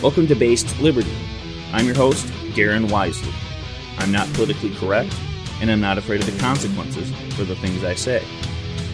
Welcome 0.00 0.28
to 0.28 0.36
Based 0.36 0.78
Liberty. 0.78 1.12
I'm 1.72 1.84
your 1.84 1.96
host, 1.96 2.24
Darren 2.54 2.88
Wisely. 2.88 3.32
I'm 3.98 4.12
not 4.12 4.32
politically 4.34 4.72
correct, 4.76 5.12
and 5.60 5.68
I'm 5.68 5.80
not 5.80 5.98
afraid 5.98 6.20
of 6.20 6.32
the 6.32 6.38
consequences 6.38 7.10
for 7.34 7.42
the 7.42 7.56
things 7.56 7.82
I 7.82 7.96
say. 7.96 8.24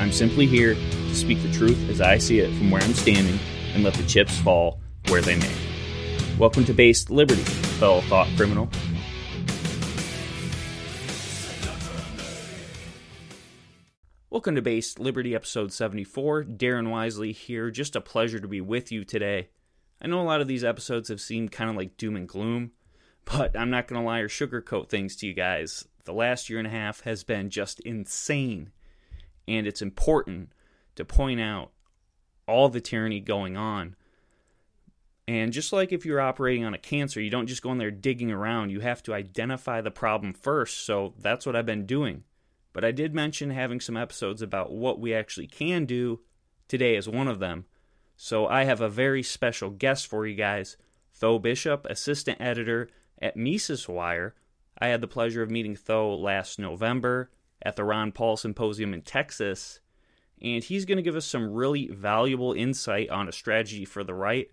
I'm 0.00 0.10
simply 0.10 0.46
here 0.46 0.72
to 0.72 1.14
speak 1.14 1.42
the 1.42 1.52
truth 1.52 1.90
as 1.90 2.00
I 2.00 2.16
see 2.16 2.38
it 2.38 2.48
from 2.56 2.70
where 2.70 2.82
I'm 2.82 2.94
standing 2.94 3.38
and 3.74 3.84
let 3.84 3.92
the 3.92 4.04
chips 4.04 4.38
fall 4.38 4.80
where 5.08 5.20
they 5.20 5.36
may. 5.36 5.54
Welcome 6.38 6.64
to 6.64 6.72
Based 6.72 7.10
Liberty, 7.10 7.42
fellow 7.42 8.00
thought 8.00 8.28
criminal. 8.34 8.70
Welcome 14.30 14.54
to 14.54 14.62
Based 14.62 14.98
Liberty, 14.98 15.34
episode 15.34 15.70
74. 15.70 16.44
Darren 16.44 16.88
Wisely 16.90 17.32
here. 17.32 17.70
Just 17.70 17.94
a 17.94 18.00
pleasure 18.00 18.40
to 18.40 18.48
be 18.48 18.62
with 18.62 18.90
you 18.90 19.04
today. 19.04 19.50
I 20.04 20.06
know 20.06 20.20
a 20.20 20.22
lot 20.22 20.42
of 20.42 20.48
these 20.48 20.64
episodes 20.64 21.08
have 21.08 21.20
seemed 21.22 21.50
kind 21.50 21.70
of 21.70 21.76
like 21.76 21.96
doom 21.96 22.14
and 22.14 22.28
gloom, 22.28 22.72
but 23.24 23.58
I'm 23.58 23.70
not 23.70 23.88
going 23.88 23.98
to 23.98 24.06
lie 24.06 24.18
or 24.18 24.28
sugarcoat 24.28 24.90
things 24.90 25.16
to 25.16 25.26
you 25.26 25.32
guys. 25.32 25.88
The 26.04 26.12
last 26.12 26.50
year 26.50 26.58
and 26.58 26.68
a 26.68 26.70
half 26.70 27.00
has 27.00 27.24
been 27.24 27.48
just 27.48 27.80
insane, 27.80 28.70
and 29.48 29.66
it's 29.66 29.80
important 29.80 30.52
to 30.96 31.06
point 31.06 31.40
out 31.40 31.70
all 32.46 32.68
the 32.68 32.82
tyranny 32.82 33.18
going 33.18 33.56
on. 33.56 33.96
And 35.26 35.54
just 35.54 35.72
like 35.72 35.90
if 35.90 36.04
you're 36.04 36.20
operating 36.20 36.66
on 36.66 36.74
a 36.74 36.78
cancer, 36.78 37.18
you 37.18 37.30
don't 37.30 37.46
just 37.46 37.62
go 37.62 37.72
in 37.72 37.78
there 37.78 37.90
digging 37.90 38.30
around. 38.30 38.68
You 38.68 38.80
have 38.80 39.02
to 39.04 39.14
identify 39.14 39.80
the 39.80 39.90
problem 39.90 40.34
first. 40.34 40.84
So 40.84 41.14
that's 41.18 41.46
what 41.46 41.56
I've 41.56 41.64
been 41.64 41.86
doing. 41.86 42.24
But 42.74 42.84
I 42.84 42.90
did 42.90 43.14
mention 43.14 43.48
having 43.48 43.80
some 43.80 43.96
episodes 43.96 44.42
about 44.42 44.70
what 44.70 45.00
we 45.00 45.14
actually 45.14 45.46
can 45.46 45.86
do. 45.86 46.20
Today 46.68 46.94
is 46.94 47.08
one 47.08 47.26
of 47.26 47.38
them. 47.38 47.64
So 48.16 48.46
I 48.46 48.64
have 48.64 48.80
a 48.80 48.88
very 48.88 49.22
special 49.22 49.70
guest 49.70 50.06
for 50.06 50.26
you 50.26 50.34
guys 50.34 50.76
Tho 51.20 51.38
Bishop, 51.38 51.86
assistant 51.88 52.40
editor 52.40 52.88
at 53.20 53.36
Mises 53.36 53.88
Wire. 53.88 54.34
I 54.78 54.88
had 54.88 55.00
the 55.00 55.08
pleasure 55.08 55.42
of 55.42 55.50
meeting 55.50 55.78
Tho 55.84 56.14
last 56.14 56.58
November 56.58 57.30
at 57.62 57.76
the 57.76 57.84
Ron 57.84 58.12
Paul 58.12 58.36
Symposium 58.36 58.92
in 58.92 59.02
Texas, 59.02 59.80
and 60.42 60.62
he's 60.62 60.84
going 60.84 60.96
to 60.96 61.02
give 61.02 61.16
us 61.16 61.26
some 61.26 61.52
really 61.52 61.88
valuable 61.88 62.52
insight 62.52 63.08
on 63.10 63.28
a 63.28 63.32
strategy 63.32 63.84
for 63.84 64.04
the 64.04 64.14
right. 64.14 64.50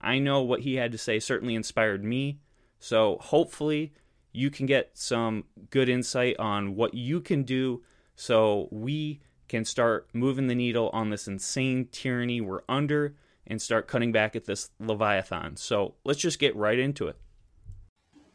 I 0.00 0.18
know 0.18 0.42
what 0.42 0.60
he 0.60 0.76
had 0.76 0.92
to 0.92 0.98
say 0.98 1.20
certainly 1.20 1.54
inspired 1.54 2.02
me, 2.02 2.40
so 2.78 3.18
hopefully 3.20 3.92
you 4.32 4.50
can 4.50 4.66
get 4.66 4.90
some 4.94 5.44
good 5.70 5.88
insight 5.88 6.38
on 6.38 6.74
what 6.74 6.94
you 6.94 7.20
can 7.20 7.42
do 7.42 7.82
so 8.14 8.68
we 8.72 9.20
can 9.48 9.64
start 9.64 10.08
moving 10.12 10.46
the 10.46 10.54
needle 10.54 10.90
on 10.92 11.10
this 11.10 11.26
insane 11.26 11.88
tyranny 11.90 12.40
we're 12.40 12.62
under 12.68 13.14
and 13.46 13.60
start 13.60 13.88
cutting 13.88 14.12
back 14.12 14.36
at 14.36 14.44
this 14.44 14.70
Leviathan. 14.78 15.56
So 15.56 15.94
let's 16.04 16.20
just 16.20 16.38
get 16.38 16.54
right 16.54 16.78
into 16.78 17.08
it. 17.08 17.16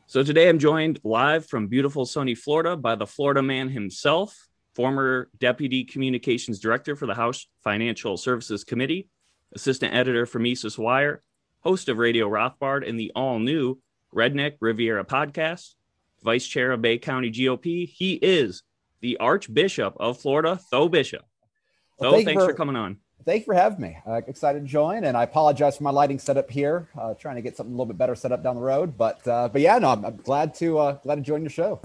So 0.07 0.23
today 0.23 0.49
I'm 0.49 0.59
joined 0.59 0.99
live 1.03 1.45
from 1.45 1.67
beautiful 1.67 2.05
sunny 2.05 2.35
Florida 2.35 2.75
by 2.75 2.95
the 2.95 3.07
Florida 3.07 3.41
man 3.41 3.69
himself, 3.69 4.47
former 4.75 5.29
Deputy 5.39 5.85
Communications 5.85 6.59
Director 6.59 6.95
for 6.95 7.05
the 7.05 7.13
House 7.13 7.47
Financial 7.63 8.17
Services 8.17 8.63
Committee, 8.63 9.09
Assistant 9.55 9.93
Editor 9.93 10.25
for 10.25 10.39
Mises 10.39 10.77
Wire, 10.77 11.23
host 11.61 11.89
of 11.89 11.97
Radio 11.97 12.29
Rothbard 12.29 12.87
and 12.87 12.99
the 12.99 13.11
all 13.15 13.39
new 13.39 13.79
Redneck 14.13 14.53
Riviera 14.59 15.05
podcast, 15.05 15.75
Vice 16.23 16.45
Chair 16.45 16.71
of 16.71 16.81
Bay 16.81 16.97
County 16.97 17.31
GOP. 17.31 17.87
He 17.87 18.13
is 18.15 18.63
the 19.03 19.17
Archbishop 19.17 19.95
of 19.99 20.19
Florida, 20.19 20.59
Tho 20.71 20.87
Bishop. 20.87 21.23
Well, 21.99 22.11
Tho, 22.11 22.23
thanks 22.23 22.41
for, 22.41 22.49
for, 22.49 22.55
coming 22.55 22.77
on. 22.77 22.97
Thank 23.25 23.41
you 23.41 23.45
for 23.45 23.53
having 23.53 23.81
me. 23.81 23.97
Uh, 24.07 24.21
excited 24.27 24.61
to 24.61 24.65
join, 24.65 25.03
and 25.03 25.15
I 25.15 25.23
apologize 25.23 25.77
for 25.77 25.83
my 25.83 25.91
lighting 25.91 26.17
setup 26.17 26.49
here. 26.49 26.87
Uh, 26.97 27.13
trying 27.13 27.35
to 27.35 27.41
get 27.41 27.57
something 27.57 27.73
a 27.73 27.75
little 27.75 27.85
bit 27.85 27.97
better 27.97 28.15
set 28.15 28.31
up 28.31 28.43
down 28.43 28.55
the 28.55 28.61
road, 28.61 28.97
but 28.97 29.25
uh, 29.27 29.49
but 29.49 29.61
yeah, 29.61 29.77
no, 29.77 29.89
I'm, 29.89 30.05
I'm 30.05 30.15
glad 30.15 30.55
to 30.55 30.79
uh, 30.79 30.91
glad 31.03 31.15
to 31.15 31.21
join 31.21 31.41
your 31.41 31.49
show. 31.49 31.81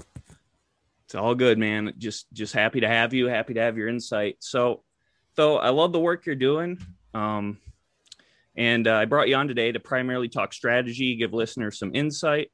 It's 1.07 1.17
all 1.17 1.35
good, 1.35 1.59
man. 1.59 1.93
Just 1.99 2.33
just 2.33 2.55
happy 2.55 2.81
to 2.81 2.89
have 2.89 3.13
you. 3.13 3.27
Happy 3.27 3.55
to 3.55 3.61
have 3.61 3.77
your 3.77 3.89
insight. 3.89 4.37
So, 4.39 4.85
Tho, 5.35 5.57
I 5.57 5.71
love 5.71 5.93
the 5.93 6.01
work 6.01 6.25
you're 6.25 6.37
doing. 6.37 6.79
Um, 7.15 7.59
and 8.55 8.87
uh, 8.87 8.95
I 8.95 9.05
brought 9.07 9.29
you 9.29 9.35
on 9.35 9.49
today 9.49 9.73
to 9.73 9.81
primarily 9.81 10.29
talk 10.29 10.53
strategy, 10.53 11.17
give 11.17 11.33
listeners 11.33 11.79
some 11.79 11.95
insight 11.95 12.51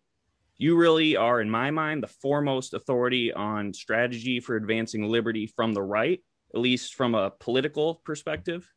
you 0.56 0.76
really 0.76 1.16
are, 1.16 1.41
in 1.41 1.50
my 1.50 1.70
mind, 1.70 2.03
the 2.03 2.09
foremost 2.09 2.75
authority 2.75 3.32
on 3.32 3.72
strategy 3.72 4.41
for 4.41 4.56
advancing 4.56 5.09
liberty 5.09 5.47
from 5.47 5.72
the 5.72 5.82
right, 5.82 6.20
at 6.54 6.60
least 6.60 6.94
from 6.94 7.15
a 7.15 7.31
political 7.31 8.00
perspective. 8.04 8.70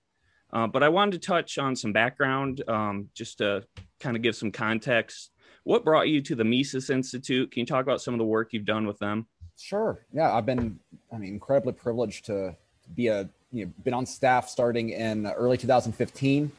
Uh, 0.52 0.66
but 0.66 0.82
I 0.82 0.90
wanted 0.90 1.22
to 1.22 1.28
touch 1.28 1.58
on 1.58 1.76
some 1.76 1.94
background 1.94 2.64
um, 2.68 3.10
just 3.14 3.40
to 3.40 3.64
kind 4.00 4.16
of 4.16 4.22
give 4.22 4.36
some 4.36 4.52
context. 4.52 5.32
What 5.64 5.84
brought 5.84 6.08
you 6.08 6.22
to 6.22 6.36
the 6.36 6.46
Mises 6.46 6.90
Institute? 6.90 7.52
Can 7.52 7.62
you 7.62 7.66
talk 7.66 7.84
about 7.84 8.02
some 8.02 8.14
of 8.14 8.18
the 8.18 8.26
work 8.26 8.54
you've 8.54 8.66
done 8.66 8.88
with 8.88 8.98
them? 9.00 9.28
Sure. 9.60 10.06
Yeah, 10.14 10.34
I've 10.34 10.46
been, 10.46 10.80
I 11.12 11.18
mean, 11.18 11.34
incredibly 11.34 11.74
privileged 11.74 12.26
to 12.26 12.56
be 12.96 13.08
a, 13.08 13.30
you 13.52 13.66
know, 13.66 13.72
been 13.84 13.94
on 13.94 14.06
staff 14.06 14.48
starting 14.48 14.92
in 14.92 15.28
early 15.28 15.58
2015. 15.58 16.52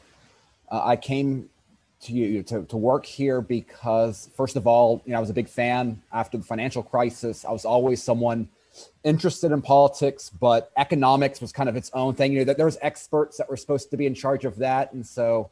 Uh, 0.71 0.81
I 0.83 0.95
came 0.95 1.49
to 2.01 2.13
you 2.13 2.43
to, 2.43 2.63
to 2.65 2.77
work 2.77 3.05
here 3.05 3.41
because 3.41 4.29
first 4.35 4.55
of 4.55 4.65
all 4.65 5.01
you 5.05 5.11
know 5.11 5.17
i 5.17 5.21
was 5.21 5.29
a 5.29 5.33
big 5.33 5.49
fan 5.49 6.01
after 6.13 6.37
the 6.37 6.43
financial 6.43 6.81
crisis. 6.81 7.43
I 7.43 7.51
was 7.51 7.65
always 7.65 8.01
someone 8.01 8.47
interested 9.03 9.51
in 9.51 9.61
politics 9.61 10.29
but 10.29 10.71
economics 10.77 11.41
was 11.41 11.51
kind 11.51 11.67
of 11.67 11.75
its 11.75 11.91
own 11.93 12.15
thing. 12.15 12.31
You 12.31 12.39
know 12.39 12.45
that 12.45 12.57
there 12.57 12.65
was 12.65 12.77
experts 12.81 13.37
that 13.37 13.49
were 13.49 13.57
supposed 13.57 13.91
to 13.91 13.97
be 13.97 14.05
in 14.05 14.13
charge 14.13 14.45
of 14.45 14.57
that. 14.57 14.93
And 14.93 15.05
so 15.05 15.49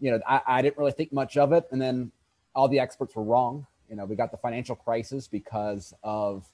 you 0.00 0.10
know 0.10 0.20
I, 0.26 0.40
I 0.46 0.62
didn't 0.62 0.78
really 0.78 0.92
think 0.92 1.12
much 1.12 1.36
of 1.36 1.52
it. 1.52 1.66
And 1.72 1.80
then 1.82 2.12
all 2.54 2.68
the 2.68 2.78
experts 2.78 3.16
were 3.16 3.24
wrong. 3.24 3.66
You 3.90 3.96
know 3.96 4.04
we 4.04 4.14
got 4.14 4.30
the 4.30 4.36
financial 4.36 4.76
crisis 4.76 5.26
because 5.26 5.94
of 6.04 6.46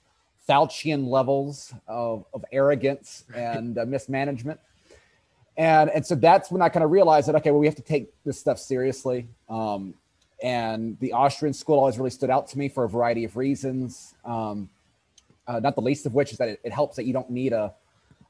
faucian 0.48 1.08
levels 1.08 1.72
of, 1.88 2.24
of 2.34 2.44
arrogance 2.52 3.24
and 3.34 3.78
uh, 3.78 3.84
mismanagement 3.86 4.60
and 5.56 5.90
and 5.90 6.04
so 6.04 6.14
that's 6.14 6.50
when 6.50 6.62
I 6.62 6.68
kind 6.68 6.84
of 6.84 6.90
realized 6.90 7.28
that 7.28 7.36
okay, 7.36 7.50
well, 7.50 7.60
we 7.60 7.66
have 7.66 7.76
to 7.76 7.82
take 7.82 8.12
this 8.24 8.38
stuff 8.38 8.58
seriously. 8.58 9.28
Um, 9.48 9.94
and 10.42 10.98
the 11.00 11.12
Austrian 11.12 11.54
school 11.54 11.78
always 11.78 11.96
really 11.96 12.10
stood 12.10 12.30
out 12.30 12.48
to 12.48 12.58
me 12.58 12.68
for 12.68 12.84
a 12.84 12.88
variety 12.88 13.24
of 13.24 13.36
reasons. 13.36 14.14
Um, 14.24 14.68
uh, 15.46 15.60
not 15.60 15.74
the 15.74 15.80
least 15.80 16.06
of 16.06 16.14
which 16.14 16.32
is 16.32 16.38
that 16.38 16.48
it, 16.48 16.60
it, 16.64 16.72
helps 16.72 16.96
that 16.96 17.04
you 17.04 17.12
don't 17.12 17.30
need 17.30 17.52
a, 17.52 17.72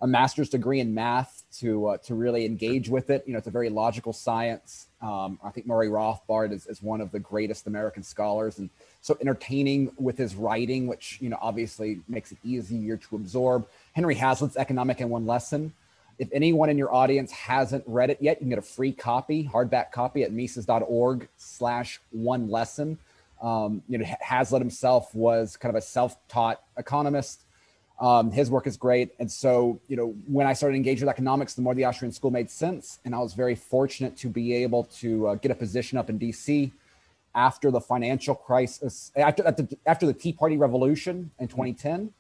a 0.01 0.07
master's 0.07 0.49
degree 0.49 0.81
in 0.81 0.95
math 0.95 1.43
to 1.59 1.87
uh, 1.87 1.97
to 1.99 2.15
really 2.15 2.45
engage 2.45 2.89
with 2.89 3.09
it. 3.09 3.25
You 3.27 3.33
know, 3.33 3.39
it's 3.39 3.47
a 3.47 3.53
very 3.53 3.71
logical 3.71 4.12
science. 4.12 4.89
Um, 5.01 5.39
I 5.43 5.51
think 5.51 5.67
Murray 5.67 5.89
Rothbard 5.89 6.53
is, 6.53 6.67
is 6.67 6.83
one 6.83 7.01
of 7.01 7.11
the 7.11 7.21
greatest 7.21 7.67
American 7.67 8.03
scholars, 8.03 8.59
and 8.59 8.69
so 9.01 9.17
entertaining 9.21 9.93
with 9.97 10.19
his 10.19 10.35
writing, 10.35 10.87
which 10.87 11.19
you 11.21 11.31
know 11.31 11.39
obviously 11.41 12.01
makes 12.09 12.33
it 12.33 12.39
easier 12.45 12.97
to 12.97 13.17
absorb. 13.17 13.67
Henry 13.93 14.15
Hazlitt's 14.15 14.56
Economic 14.56 15.01
in 15.01 15.09
One 15.09 15.27
Lesson 15.27 15.73
if 16.19 16.28
anyone 16.32 16.70
in 16.70 16.78
your 16.78 16.94
audience 16.94 17.32
hasn't 17.32 17.84
read 17.86 18.10
it 18.10 18.19
yet, 18.20 18.36
you 18.36 18.41
can 18.41 18.48
get 18.50 18.58
a 18.58 18.62
free 18.62 18.92
copy, 18.92 19.48
hardback 19.52 19.92
copy 19.92 20.22
at 20.22 20.32
Mises.org 20.32 21.28
slash 21.36 22.00
one 22.10 22.48
lesson. 22.50 22.98
Um, 23.42 23.82
you 23.88 23.98
know, 23.98 24.06
Hazlitt 24.20 24.60
himself 24.60 25.14
was 25.14 25.56
kind 25.56 25.75
of 25.75 25.82
a 25.82 25.84
self-taught 25.84 26.62
economist. 26.76 27.42
Um, 28.00 28.32
his 28.32 28.50
work 28.50 28.66
is 28.66 28.76
great. 28.76 29.12
And 29.19 29.30
so, 29.30 29.80
you 29.88 29.97
know, 29.97 30.14
when 30.26 30.47
I 30.47 30.52
started 30.52 30.76
engaging 30.76 31.06
with 31.06 31.12
economics, 31.12 31.54
the 31.54 31.62
more 31.62 31.75
the 31.75 31.84
Austrian 31.84 32.12
school 32.12 32.31
made 32.31 32.50
sense. 32.50 32.98
And 33.04 33.14
I 33.14 33.19
was 33.19 33.34
very 33.34 33.54
fortunate 33.54 34.16
to 34.19 34.28
be 34.28 34.54
able 34.54 34.84
to 35.00 35.28
uh, 35.28 35.34
get 35.36 35.50
a 35.50 35.54
position 35.54 35.98
up 35.98 36.10
in 36.10 36.19
DC 36.19 36.72
after 37.34 37.70
the 37.70 37.81
financial 37.81 38.34
crisis, 38.34 39.12
after, 39.16 39.46
after, 39.46 39.69
after 39.86 40.06
the 40.06 40.12
Tea 40.12 40.32
Party 40.32 40.56
revolution 40.56 41.31
in 41.38 41.48
2010 41.48 42.12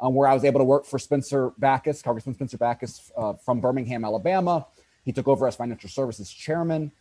um, 0.00 0.14
where 0.14 0.28
I 0.28 0.34
was 0.34 0.44
able 0.44 0.60
to 0.60 0.64
work 0.64 0.84
for 0.84 0.98
Spencer 0.98 1.50
Bachus, 1.60 2.02
Congressman 2.02 2.34
Spencer 2.34 2.58
Bachus 2.58 3.10
uh, 3.16 3.34
from 3.34 3.60
Birmingham, 3.60 4.04
Alabama. 4.04 4.66
He 5.04 5.12
took 5.12 5.28
over 5.28 5.46
as 5.46 5.56
financial 5.56 5.88
services 5.88 6.30
chairman. 6.30 6.92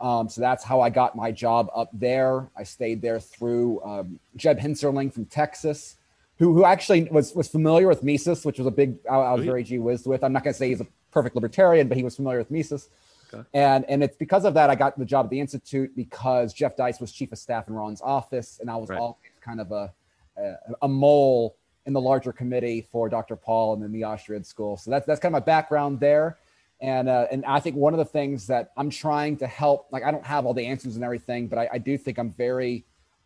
Um, 0.00 0.28
so 0.28 0.40
that's 0.40 0.62
how 0.62 0.80
I 0.80 0.90
got 0.90 1.16
my 1.16 1.32
job 1.32 1.70
up 1.74 1.90
there. 1.92 2.50
I 2.56 2.64
stayed 2.64 3.00
there 3.00 3.18
through 3.18 3.82
um, 3.82 4.20
Jeb 4.36 4.58
Hensarling 4.58 5.12
from 5.12 5.24
Texas, 5.24 5.96
who, 6.38 6.52
who 6.52 6.64
actually 6.64 7.04
was, 7.04 7.34
was 7.34 7.48
familiar 7.48 7.88
with 7.88 8.02
Mises, 8.02 8.44
which 8.44 8.58
was 8.58 8.66
a 8.66 8.70
big, 8.70 8.98
I, 9.10 9.16
I 9.16 9.32
was 9.32 9.44
very 9.44 9.64
gee 9.64 9.78
whiz 9.78 10.06
with. 10.06 10.22
I'm 10.22 10.32
not 10.32 10.44
going 10.44 10.52
to 10.52 10.58
say 10.58 10.68
he's 10.68 10.82
a 10.82 10.86
perfect 11.10 11.34
libertarian, 11.34 11.88
but 11.88 11.96
he 11.96 12.04
was 12.04 12.16
familiar 12.16 12.38
with 12.38 12.50
Mises. 12.50 12.88
Okay. 13.32 13.42
And, 13.54 13.84
and 13.88 14.04
it's 14.04 14.16
because 14.16 14.44
of 14.44 14.54
that 14.54 14.70
I 14.70 14.74
got 14.74 14.98
the 14.98 15.04
job 15.04 15.26
at 15.26 15.30
the 15.30 15.40
Institute 15.40 15.96
because 15.96 16.52
Jeff 16.52 16.76
Deist 16.76 17.00
was 17.00 17.10
chief 17.10 17.32
of 17.32 17.38
staff 17.38 17.66
in 17.68 17.74
Ron's 17.74 18.02
office. 18.02 18.58
And 18.60 18.70
I 18.70 18.76
was 18.76 18.90
right. 18.90 18.98
always 18.98 19.16
kind 19.40 19.60
of 19.60 19.72
a, 19.72 19.92
a, 20.36 20.54
a 20.82 20.88
mole 20.88 21.56
in 21.86 21.92
the 21.92 22.00
larger 22.00 22.32
committee 22.32 22.86
for 22.92 23.08
Dr. 23.08 23.36
Paul 23.36 23.74
and 23.74 23.82
then 23.82 23.92
the 23.92 24.04
Austrian 24.04 24.44
school. 24.44 24.76
So 24.76 24.90
that's 24.90 25.06
that's 25.06 25.20
kind 25.20 25.34
of 25.34 25.40
my 25.40 25.44
background 25.44 26.00
there. 26.00 26.38
And 26.80 27.08
uh, 27.08 27.26
and 27.30 27.44
I 27.46 27.60
think 27.60 27.76
one 27.76 27.94
of 27.94 27.98
the 27.98 28.04
things 28.04 28.46
that 28.48 28.72
I'm 28.76 28.90
trying 28.90 29.38
to 29.38 29.46
help, 29.46 29.86
like 29.90 30.02
I 30.02 30.10
don't 30.10 30.26
have 30.26 30.44
all 30.44 30.52
the 30.52 30.66
answers 30.66 30.96
and 30.96 31.04
everything, 31.04 31.46
but 31.46 31.58
I, 31.58 31.68
I 31.74 31.78
do 31.78 31.96
think 31.96 32.18
I'm 32.18 32.32
very 32.32 32.84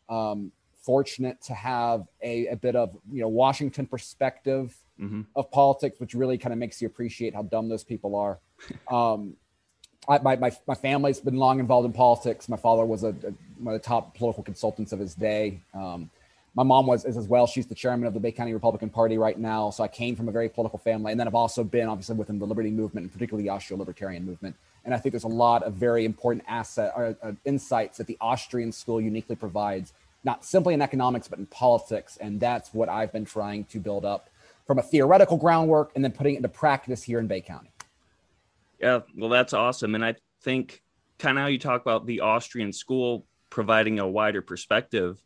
um, 0.09 0.53
fortunate 0.83 1.41
to 1.43 1.55
have 1.55 2.07
a, 2.23 2.47
a 2.49 2.57
bit 2.57 2.77
of 2.77 2.97
you 3.11 3.23
know 3.23 3.29
Washington 3.29 3.87
perspective 3.87 4.77
mm-hmm. 5.01 5.23
of 5.35 5.51
politics, 5.51 5.99
which 5.99 6.15
really 6.15 6.39
kind 6.39 6.53
of 6.53 6.59
makes 6.59 6.81
you 6.81 6.87
appreciate 6.87 7.35
how 7.35 7.43
dumb 7.43 7.69
those 7.69 7.85
people 7.85 8.15
are. 8.15 8.39
Um, 8.91 9.37
I, 10.09 10.19
my, 10.19 10.37
my, 10.37 10.51
my 10.67 10.75
family's 10.75 11.21
been 11.21 11.37
long 11.37 11.61
involved 11.61 11.87
in 11.87 11.93
politics. 11.93 12.49
My 12.49 12.57
father 12.57 12.85
was 12.85 13.05
a, 13.05 13.09
a 13.09 13.33
one 13.59 13.75
of 13.75 13.81
the 13.83 13.87
top 13.87 14.17
political 14.17 14.43
consultants 14.43 14.93
of 14.93 14.99
his 14.99 15.15
day. 15.15 15.61
Um, 15.75 16.11
my 16.55 16.63
mom 16.63 16.87
was 16.87 17.05
as 17.05 17.29
well. 17.29 17.47
She's 17.47 17.67
the 17.67 17.75
chairman 17.75 18.07
of 18.07 18.15
the 18.15 18.21
Bay 18.21 18.33
County 18.33 18.53
Republican 18.53 18.91
Party 18.91 19.19
right 19.19 19.39
now. 19.39 19.71
So 19.71 19.85
I 19.85 19.89
came 19.89 20.17
from 20.17 20.29
a 20.29 20.33
very 20.33 20.49
political 20.49 20.79
family, 20.79 21.13
and 21.13 21.21
then 21.21 21.29
I've 21.29 21.35
also 21.35 21.63
been 21.63 21.89
obviously 21.89 22.17
within 22.17 22.39
the 22.39 22.47
liberty 22.47 22.71
movement, 22.71 23.05
and 23.05 23.13
particularly 23.13 23.45
the 23.45 23.51
Austrian 23.51 23.79
libertarian 23.79 24.25
movement. 24.25 24.57
And 24.85 24.95
I 24.95 24.99
think 24.99 25.13
there's 25.13 25.25
a 25.25 25.29
lot 25.29 25.63
of 25.63 25.75
very 25.75 26.05
important 26.05 26.45
asset 26.49 26.93
or 26.97 27.17
uh, 27.23 27.33
insights 27.45 27.99
that 27.99 28.07
the 28.07 28.17
Austrian 28.21 28.73
school 28.73 29.01
uniquely 29.01 29.37
provides, 29.37 29.93
not 30.25 30.45
simply 30.45 30.75
in 30.75 30.83
economics 30.83 31.29
but 31.29 31.39
in 31.39 31.47
politics. 31.47 32.17
And 32.17 32.41
that's 32.41 32.75
what 32.75 32.89
I've 32.89 33.13
been 33.13 33.27
trying 33.27 33.65
to 33.67 33.79
build 33.79 34.05
up 34.05 34.29
from 34.67 34.79
a 34.79 34.83
theoretical 34.83 35.37
groundwork 35.37 35.93
and 35.95 36.03
then 36.03 36.13
putting 36.13 36.35
it 36.35 36.39
into 36.39 36.49
practice 36.49 37.03
here 37.03 37.19
in 37.19 37.27
Bay 37.27 37.41
County. 37.41 37.71
Yeah, 38.81 39.01
well, 39.17 39.29
that's 39.29 39.53
awesome, 39.53 39.95
and 39.95 40.05
I 40.05 40.15
think 40.43 40.83
kind 41.19 41.37
of 41.37 41.43
how 41.43 41.49
you 41.49 41.59
talk 41.59 41.83
about 41.83 42.07
the 42.07 42.21
Austrian 42.21 42.73
school 42.73 43.27
providing 43.51 43.99
a 43.99 44.09
wider 44.09 44.41
perspective 44.41 45.21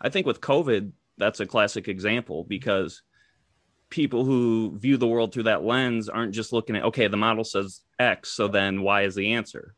I 0.00 0.08
think 0.08 0.26
with 0.26 0.40
COVID, 0.40 0.92
that's 1.16 1.40
a 1.40 1.46
classic 1.46 1.88
example 1.88 2.44
because 2.44 3.02
people 3.90 4.24
who 4.24 4.76
view 4.78 4.96
the 4.96 5.06
world 5.06 5.32
through 5.32 5.44
that 5.44 5.64
lens 5.64 6.08
aren't 6.08 6.34
just 6.34 6.52
looking 6.52 6.76
at, 6.76 6.84
okay, 6.84 7.08
the 7.08 7.16
model 7.16 7.44
says 7.44 7.80
X, 7.98 8.30
so 8.30 8.48
then 8.48 8.82
Y 8.82 9.02
is 9.02 9.14
the 9.14 9.32
answer. 9.32 9.74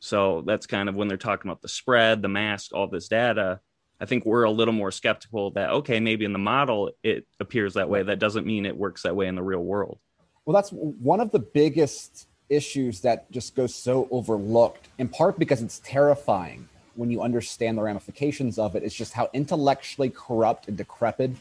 So 0.00 0.42
that's 0.44 0.66
kind 0.66 0.88
of 0.88 0.96
when 0.96 1.08
they're 1.08 1.16
talking 1.16 1.48
about 1.48 1.62
the 1.62 1.68
spread, 1.68 2.22
the 2.22 2.28
mask, 2.28 2.74
all 2.74 2.88
this 2.88 3.08
data. 3.08 3.60
I 4.00 4.04
think 4.04 4.26
we're 4.26 4.42
a 4.42 4.50
little 4.50 4.74
more 4.74 4.90
skeptical 4.90 5.52
that, 5.52 5.70
okay, 5.70 6.00
maybe 6.00 6.24
in 6.24 6.32
the 6.32 6.38
model 6.40 6.90
it 7.04 7.24
appears 7.38 7.74
that 7.74 7.88
way. 7.88 8.02
That 8.02 8.18
doesn't 8.18 8.44
mean 8.44 8.66
it 8.66 8.76
works 8.76 9.02
that 9.02 9.14
way 9.14 9.28
in 9.28 9.36
the 9.36 9.44
real 9.44 9.60
world. 9.60 10.00
Well, 10.44 10.54
that's 10.54 10.70
one 10.70 11.20
of 11.20 11.30
the 11.30 11.38
biggest 11.38 12.26
issues 12.48 13.00
that 13.02 13.30
just 13.30 13.54
goes 13.54 13.74
so 13.74 14.08
overlooked, 14.10 14.88
in 14.98 15.08
part 15.08 15.38
because 15.38 15.62
it's 15.62 15.80
terrifying 15.84 16.68
when 16.94 17.10
you 17.10 17.22
understand 17.22 17.78
the 17.78 17.82
ramifications 17.82 18.58
of 18.58 18.76
it, 18.76 18.82
it's 18.82 18.94
just 18.94 19.12
how 19.12 19.30
intellectually 19.32 20.10
corrupt 20.10 20.68
and 20.68 20.76
decrepit 20.76 21.32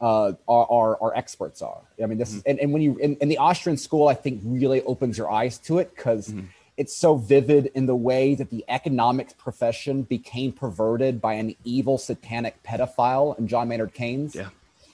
uh, 0.00 0.32
our, 0.48 0.66
our, 0.70 1.02
our, 1.02 1.16
experts 1.16 1.60
are. 1.60 1.80
I 2.02 2.06
mean, 2.06 2.18
this 2.18 2.34
mm-hmm. 2.34 2.50
and, 2.50 2.60
and 2.60 2.72
when 2.72 2.82
you 2.82 2.96
in, 2.98 3.16
in, 3.16 3.28
the 3.28 3.38
Austrian 3.38 3.76
school, 3.76 4.06
I 4.06 4.14
think 4.14 4.40
really 4.44 4.82
opens 4.82 5.18
your 5.18 5.30
eyes 5.30 5.58
to 5.58 5.78
it 5.78 5.94
because 5.94 6.28
mm-hmm. 6.28 6.46
it's 6.76 6.94
so 6.94 7.16
vivid 7.16 7.72
in 7.74 7.86
the 7.86 7.96
way 7.96 8.36
that 8.36 8.50
the 8.50 8.64
economics 8.68 9.32
profession 9.32 10.02
became 10.02 10.52
perverted 10.52 11.20
by 11.20 11.34
an 11.34 11.56
evil 11.64 11.98
satanic 11.98 12.62
pedophile 12.62 13.36
and 13.38 13.48
John 13.48 13.68
Maynard 13.68 13.92
Keynes, 13.92 14.36
yeah. 14.36 14.50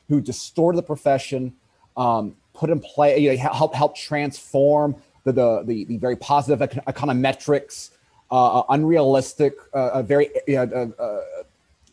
who 0.08 0.22
distorted 0.22 0.78
the 0.78 0.82
profession, 0.82 1.52
um, 1.98 2.34
put 2.54 2.70
in 2.70 2.80
play, 2.80 3.18
you 3.18 3.30
know, 3.30 3.36
help 3.36 3.74
help 3.74 3.96
transform 3.96 4.96
the 5.24 5.32
the 5.32 5.62
the, 5.64 5.84
the 5.84 5.96
very 5.98 6.16
positive 6.16 6.66
econometrics 6.86 7.90
uh, 8.34 8.64
unrealistic, 8.70 9.54
uh, 9.74 9.90
a 9.94 10.02
very 10.02 10.28
uh, 10.56 10.86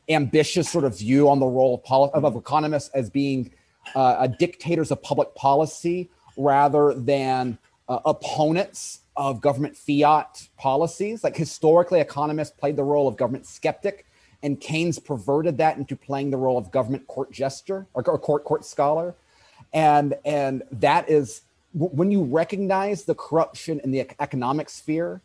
ambitious 0.09 0.67
sort 0.67 0.85
of 0.85 0.97
view 0.97 1.29
on 1.29 1.39
the 1.39 1.45
role 1.45 1.75
of, 1.75 1.83
poli- 1.83 2.09
of, 2.15 2.35
economists 2.35 2.89
as 2.95 3.11
being 3.11 3.51
uh, 3.93 4.25
dictators 4.25 4.89
of 4.89 4.99
public 5.03 5.33
policy 5.35 6.09
rather 6.37 6.95
than 6.95 7.59
uh, 7.87 7.99
opponents 8.05 9.01
of 9.15 9.39
government 9.39 9.77
fiat 9.77 10.47
policies. 10.57 11.23
Like 11.23 11.37
historically, 11.37 11.99
economists 11.99 12.51
played 12.57 12.75
the 12.75 12.83
role 12.83 13.07
of 13.07 13.17
government 13.17 13.45
skeptic, 13.45 14.07
and 14.41 14.59
Keynes 14.59 14.97
perverted 14.97 15.59
that 15.59 15.77
into 15.77 15.95
playing 15.95 16.31
the 16.31 16.37
role 16.37 16.57
of 16.57 16.71
government 16.71 17.05
court 17.05 17.31
jester 17.31 17.85
or, 17.93 18.01
or 18.09 18.17
court 18.17 18.45
court 18.45 18.65
scholar, 18.65 19.13
and 19.73 20.15
and 20.25 20.63
that 20.71 21.07
is 21.07 21.41
when 21.75 22.09
you 22.09 22.23
recognize 22.23 23.03
the 23.03 23.13
corruption 23.13 23.79
in 23.83 23.91
the 23.91 23.99
economic 24.19 24.69
sphere 24.69 25.21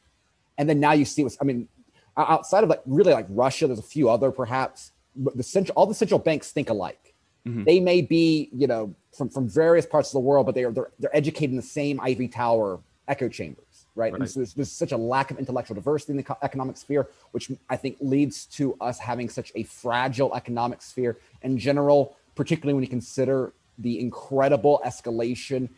and 0.59 0.69
then 0.69 0.81
now 0.81 0.93
you 0.93 1.05
see 1.05 1.23
what's, 1.23 1.37
I 1.41 1.45
mean, 1.45 1.69
outside 2.17 2.65
of 2.65 2.71
like 2.71 2.83
really 2.87 3.13
like 3.13 3.27
Russia, 3.29 3.67
there's 3.67 3.79
a 3.79 3.83
few 3.83 4.09
other 4.09 4.31
perhaps, 4.31 4.93
but 5.15 5.37
the 5.37 5.43
central, 5.43 5.75
all 5.77 5.87
the 5.87 5.95
central 5.95 6.19
banks 6.19 6.51
think 6.51 6.71
alike. 6.71 7.15
Mm-hmm. 7.47 7.65
They 7.65 7.81
may 7.81 8.03
be, 8.03 8.49
you 8.53 8.67
know, 8.67 8.95
from, 9.17 9.29
from 9.29 9.49
various 9.49 9.87
parts 9.87 10.09
of 10.09 10.15
the 10.15 10.21
world, 10.21 10.47
but 10.47 10.55
they 10.55 10.65
are, 10.65 10.73
they're, 10.73 10.91
they're 10.99 11.17
educated 11.17 11.51
in 11.51 11.57
the 11.57 11.63
same 11.63 12.01
ivory 12.01 12.29
tower 12.29 12.81
echo 13.09 13.29
chambers, 13.29 13.87
right? 13.95 14.13
right. 14.13 14.21
And 14.21 14.31
so 14.31 14.41
there's, 14.41 14.55
there's 14.55 14.73
such 14.73 14.93
a 14.93 14.97
lack 14.97 15.31
of 15.31 15.39
intellectual 15.39 15.75
diversity 15.75 16.13
in 16.13 16.17
the 16.19 16.37
economic 16.43 16.77
sphere, 16.77 17.09
which 17.31 17.53
I 17.71 17.77
think 17.77 17.99
leads 18.01 18.47
to 18.47 18.75
us 18.81 18.99
having 18.99 19.29
such 19.29 19.53
a 19.55 19.63
fragile 19.63 20.35
economic 20.35 20.83
sphere 20.83 21.19
in 21.43 21.57
general, 21.57 22.17
particularly 22.35 22.75
when 22.75 22.83
you 22.83 22.91
consider 22.91 23.53
the 23.79 24.01
incredible 24.01 24.81
escalation, 24.85 25.69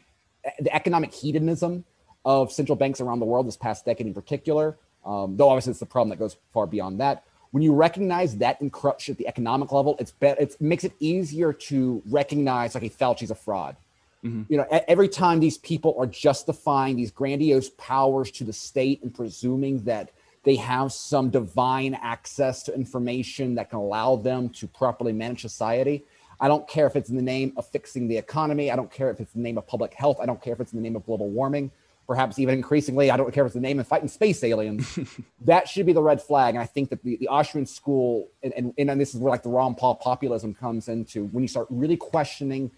the 0.60 0.74
economic 0.74 1.12
hedonism 1.12 1.84
of 2.24 2.52
central 2.52 2.76
banks 2.76 3.00
around 3.00 3.20
the 3.20 3.26
world 3.26 3.46
this 3.46 3.56
past 3.56 3.84
decade 3.84 4.06
in 4.06 4.14
particular, 4.14 4.76
um, 5.04 5.36
though 5.36 5.48
obviously 5.48 5.70
it's 5.70 5.80
the 5.80 5.86
problem 5.86 6.10
that 6.10 6.18
goes 6.18 6.36
far 6.52 6.66
beyond 6.66 7.00
that. 7.00 7.24
When 7.50 7.62
you 7.62 7.74
recognize 7.74 8.36
that 8.38 8.60
in 8.60 8.70
corruption 8.70 9.12
at 9.12 9.18
the 9.18 9.26
economic 9.26 9.72
level, 9.72 9.96
it's 9.98 10.10
be- 10.10 10.26
it 10.28 10.60
makes 10.60 10.84
it 10.84 10.92
easier 11.00 11.52
to 11.52 12.02
recognize 12.06 12.74
like, 12.74 12.82
hey, 12.82 12.90
Fauci's 12.90 13.30
a 13.30 13.34
fraud. 13.34 13.76
Mm-hmm. 14.22 14.42
You 14.52 14.58
know, 14.58 14.66
every 14.70 15.08
time 15.08 15.40
these 15.40 15.56
people 15.58 15.94
are 15.98 16.06
justifying 16.06 16.96
these 16.96 17.10
grandiose 17.10 17.70
powers 17.70 18.30
to 18.32 18.44
the 18.44 18.52
state 18.52 19.02
and 19.02 19.14
presuming 19.14 19.84
that 19.84 20.10
they 20.44 20.56
have 20.56 20.92
some 20.92 21.30
divine 21.30 21.94
access 21.94 22.62
to 22.64 22.74
information 22.74 23.54
that 23.54 23.70
can 23.70 23.78
allow 23.78 24.16
them 24.16 24.48
to 24.50 24.66
properly 24.66 25.12
manage 25.12 25.40
society. 25.40 26.04
I 26.40 26.48
don't 26.48 26.66
care 26.68 26.86
if 26.86 26.96
it's 26.96 27.10
in 27.10 27.16
the 27.16 27.22
name 27.22 27.52
of 27.56 27.66
fixing 27.66 28.08
the 28.08 28.16
economy. 28.16 28.70
I 28.70 28.76
don't 28.76 28.90
care 28.90 29.10
if 29.10 29.20
it's 29.20 29.34
in 29.34 29.42
the 29.42 29.48
name 29.48 29.58
of 29.58 29.66
public 29.66 29.94
health. 29.94 30.18
I 30.20 30.26
don't 30.26 30.40
care 30.40 30.52
if 30.52 30.60
it's 30.60 30.72
in 30.72 30.78
the 30.78 30.82
name 30.82 30.96
of 30.96 31.04
global 31.04 31.28
warming 31.28 31.70
perhaps 32.08 32.38
even 32.38 32.54
increasingly, 32.54 33.10
I 33.10 33.18
don't 33.18 33.32
care 33.34 33.44
if 33.44 33.48
it's 33.48 33.54
the 33.54 33.60
name 33.60 33.78
and 33.78 33.86
fighting 33.86 34.08
space 34.08 34.42
aliens. 34.42 34.98
that 35.42 35.68
should 35.68 35.84
be 35.84 35.92
the 35.92 36.02
red 36.02 36.22
flag. 36.22 36.54
And 36.54 36.62
I 36.62 36.64
think 36.66 36.88
that 36.88 37.02
the, 37.04 37.18
the 37.18 37.28
Austrian 37.28 37.66
school, 37.66 38.28
and, 38.42 38.52
and, 38.56 38.74
and 38.78 38.98
this 38.98 39.14
is 39.14 39.20
where 39.20 39.30
like 39.30 39.42
the 39.42 39.50
Ron 39.50 39.74
Paul 39.74 39.94
populism 39.94 40.54
comes 40.54 40.88
into 40.88 41.26
when 41.26 41.44
you 41.44 41.48
start 41.48 41.66
really 41.68 41.98
questioning 41.98 42.70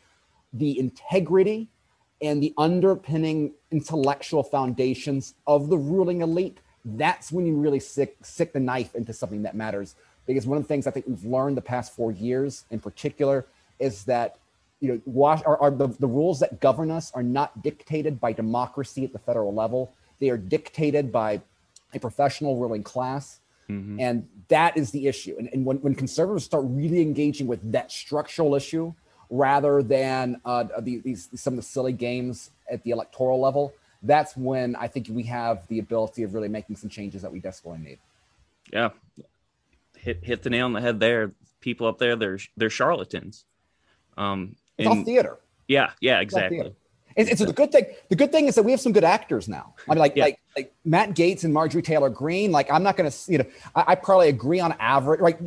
the 0.53 0.77
integrity 0.81 1.69
and 2.21 2.43
the 2.43 2.53
underpinning 2.59 3.53
intellectual 3.71 4.43
foundations 4.43 5.35
of 5.47 5.71
the 5.71 5.79
ruling 5.79 6.23
elite, 6.23 6.59
that's 6.85 7.31
when 7.31 7.47
you 7.47 7.55
really 7.55 7.81
sick, 7.81 8.17
sick 8.23 8.53
the 8.53 8.61
knife 8.61 8.97
into 8.97 9.13
something 9.13 9.43
that 9.43 9.55
matters. 9.55 9.95
Because 10.27 10.45
one 10.45 10.59
of 10.59 10.65
the 10.65 10.69
things 10.69 10.89
I 10.89 10.91
think 10.91 11.07
we've 11.07 11.25
learned 11.25 11.57
the 11.57 11.63
past 11.63 11.95
four 11.95 12.11
years 12.11 12.65
in 12.71 12.81
particular 12.81 13.47
is 13.79 14.05
that 14.05 14.39
you 14.81 14.89
know, 14.93 15.01
wash, 15.05 15.43
are, 15.45 15.61
are 15.61 15.71
the, 15.71 15.89
the 15.89 16.07
rules 16.07 16.41
that 16.41 16.61
govern 16.61 16.91
us 16.91 17.13
are 17.15 17.23
not 17.23 17.63
dictated 17.63 18.19
by 18.19 18.33
democracy 18.33 19.05
at 19.05 19.13
the 19.13 19.19
federal 19.19 19.55
level. 19.55 19.93
They 20.19 20.31
are 20.31 20.37
dictated 20.37 21.13
by 21.13 21.43
a 21.95 21.99
professional 21.99 22.57
ruling 22.57 22.83
class. 22.83 23.41
Mm-hmm. 23.69 24.01
And 24.01 24.29
that 24.49 24.77
is 24.77 24.91
the 24.91 25.07
issue. 25.07 25.37
And, 25.39 25.49
and 25.53 25.65
when, 25.65 25.77
when 25.79 25.95
conservatives 25.95 26.45
start 26.45 26.65
really 26.67 27.03
engaging 27.03 27.47
with 27.47 27.73
that 27.73 27.93
structural 27.93 28.55
issue 28.55 28.93
rather 29.29 29.83
than 29.83 30.41
uh, 30.45 30.65
these, 30.81 31.03
these, 31.03 31.29
some 31.35 31.53
of 31.55 31.57
the 31.57 31.63
silly 31.63 31.93
games 31.93 32.51
at 32.71 32.83
the 32.83 32.91
electoral 32.91 33.41
level, 33.41 33.73
that's 34.03 34.37
when 34.37 34.75
I 34.77 34.89
think 34.89 35.09
we 35.11 35.25
have 35.25 35.69
the 35.69 35.79
ability 35.79 36.23
of 36.23 36.35
really 36.35 36.49
making 36.49 36.77
some 36.77 36.91
changes 36.91 37.23
that 37.23 37.31
we 37.31 37.39
desperately 37.39 37.81
need. 37.81 37.99
Yeah. 38.73 38.91
Hit, 39.97 40.25
hit 40.25 40.43
the 40.43 40.51
nail 40.51 40.65
on 40.65 40.73
the 40.73 40.81
head 40.81 40.99
there. 41.01 41.33
People 41.61 41.87
up 41.87 41.99
there, 41.99 42.17
they're, 42.17 42.39
they're 42.57 42.71
charlatans. 42.71 43.45
Um, 44.17 44.57
it's 44.81 44.89
all 44.89 45.05
theater. 45.05 45.39
Yeah, 45.69 45.91
yeah, 46.01 46.21
exactly. 46.21 46.75
It's, 47.17 47.31
and, 47.31 47.39
so 47.39 47.45
the 47.45 47.53
good 47.53 47.73
thing, 47.73 47.87
the 48.09 48.17
good 48.17 48.33
thing 48.33 48.47
is 48.47 48.55
that 48.55 48.63
we 48.63 48.71
have 48.71 48.81
some 48.81 48.93
good 48.93 49.05
actors 49.05 49.49
now. 49.49 49.75
I 49.89 49.93
mean, 49.93 49.99
like 49.99 50.17
yeah. 50.17 50.25
like 50.25 50.41
like 50.57 50.75
Matt 50.85 51.11
Gaetz 51.11 51.45
and 51.45 51.53
Marjorie 51.53 51.83
Taylor 51.83 52.09
Greene. 52.09 52.53
Like, 52.53 52.71
I'm 52.71 52.83
not 52.83 52.97
going 52.97 53.11
to, 53.11 53.33
you 53.33 53.39
know, 53.39 53.45
I, 53.75 53.85
I, 53.89 53.95
probably 53.95 54.29
agree 54.29 54.61
on 54.61 54.75
average. 54.79 55.21
Right, 55.21 55.39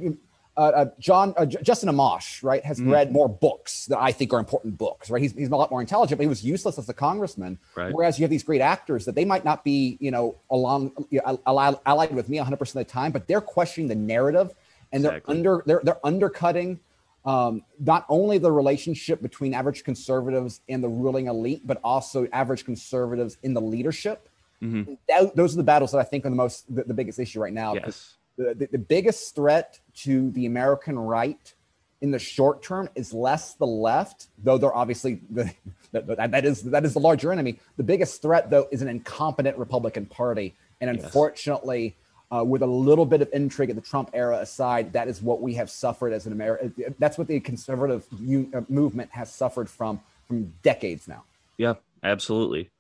uh, 0.55 0.59
uh, 0.59 0.85
John 0.99 1.33
uh, 1.35 1.45
Justin 1.45 1.89
Amash, 1.89 2.43
right, 2.43 2.63
has 2.63 2.79
mm-hmm. 2.79 2.91
read 2.91 3.11
more 3.11 3.27
books 3.27 3.87
that 3.87 3.99
I 3.99 4.11
think 4.11 4.33
are 4.33 4.39
important 4.39 4.77
books. 4.77 5.09
Right, 5.09 5.21
he's, 5.21 5.33
he's 5.33 5.49
a 5.49 5.55
lot 5.55 5.71
more 5.71 5.81
intelligent, 5.81 6.19
but 6.19 6.23
he 6.23 6.29
was 6.29 6.43
useless 6.43 6.77
as 6.77 6.87
a 6.89 6.93
congressman. 6.93 7.57
Right. 7.75 7.93
Whereas 7.93 8.19
you 8.19 8.23
have 8.23 8.29
these 8.29 8.43
great 8.43 8.61
actors 8.61 9.05
that 9.05 9.15
they 9.15 9.25
might 9.25 9.43
not 9.43 9.63
be, 9.63 9.97
you 9.99 10.11
know, 10.11 10.35
along 10.51 10.91
you 11.09 11.21
know, 11.25 11.39
allied, 11.47 11.75
allied 11.85 12.13
with 12.13 12.29
me 12.29 12.37
100 12.37 12.57
percent 12.57 12.81
of 12.81 12.87
the 12.87 12.93
time, 12.93 13.11
but 13.11 13.27
they're 13.27 13.41
questioning 13.41 13.87
the 13.87 13.95
narrative 13.95 14.53
and 14.91 15.03
they're 15.03 15.21
under 15.27 15.63
they're 15.65 15.81
they're 15.83 16.05
undercutting 16.05 16.79
um, 17.25 17.63
not 17.79 18.05
only 18.09 18.37
the 18.37 18.51
relationship 18.51 19.21
between 19.21 19.53
average 19.53 19.83
conservatives 19.83 20.61
and 20.67 20.83
the 20.83 20.89
ruling 20.89 21.27
elite, 21.27 21.65
but 21.65 21.79
also 21.83 22.27
average 22.33 22.65
conservatives 22.65 23.37
in 23.43 23.53
the 23.53 23.61
leadership. 23.61 24.27
Mm-hmm. 24.61 24.93
That, 25.07 25.35
those 25.35 25.53
are 25.53 25.57
the 25.57 25.63
battles 25.63 25.91
that 25.91 25.99
I 25.99 26.03
think 26.03 26.25
are 26.25 26.29
the 26.29 26.35
most 26.35 26.73
the, 26.73 26.83
the 26.83 26.93
biggest 26.93 27.19
issue 27.19 27.41
right 27.41 27.53
now. 27.53 27.75
Yes. 27.75 28.15
The, 28.37 28.55
the, 28.55 28.67
the, 28.71 28.77
biggest 28.77 29.35
threat 29.35 29.79
to 29.97 30.31
the 30.31 30.47
American 30.47 30.97
right 30.97 31.53
in 32.01 32.11
the 32.11 32.19
short 32.19 32.63
term 32.63 32.89
is 32.95 33.13
less 33.13 33.53
the 33.53 33.67
left, 33.67 34.27
though 34.43 34.57
they're 34.57 34.75
obviously 34.75 35.21
the, 35.29 35.53
that 35.91 36.43
is 36.43 36.63
that 36.63 36.83
is 36.83 36.93
the 36.93 36.99
larger 36.99 37.31
enemy. 37.31 37.59
The 37.77 37.83
biggest 37.83 38.21
threat, 38.21 38.49
though, 38.49 38.67
is 38.71 38.81
an 38.81 38.87
incompetent 38.87 39.57
Republican 39.57 40.05
Party, 40.05 40.55
and 40.81 40.89
unfortunately. 40.89 41.83
Yes 41.83 41.93
uh, 42.33 42.43
with 42.43 42.61
a 42.61 42.67
little 42.67 43.05
bit 43.05 43.21
of 43.21 43.29
intrigue 43.33 43.69
at 43.69 43.75
the 43.75 43.81
Trump 43.81 44.09
era 44.13 44.39
aside, 44.39 44.93
that 44.93 45.07
is 45.07 45.21
what 45.21 45.41
we 45.41 45.53
have 45.55 45.69
suffered 45.69 46.13
as 46.13 46.25
an 46.25 46.31
American. 46.31 46.95
That's 46.97 47.17
what 47.17 47.27
the 47.27 47.39
conservative 47.39 48.05
u- 48.19 48.49
uh, 48.53 48.61
movement 48.69 49.11
has 49.11 49.31
suffered 49.33 49.69
from 49.69 50.01
from 50.27 50.53
decades 50.63 51.07
now. 51.07 51.23
Yeah, 51.57 51.75
absolutely. 52.01 52.71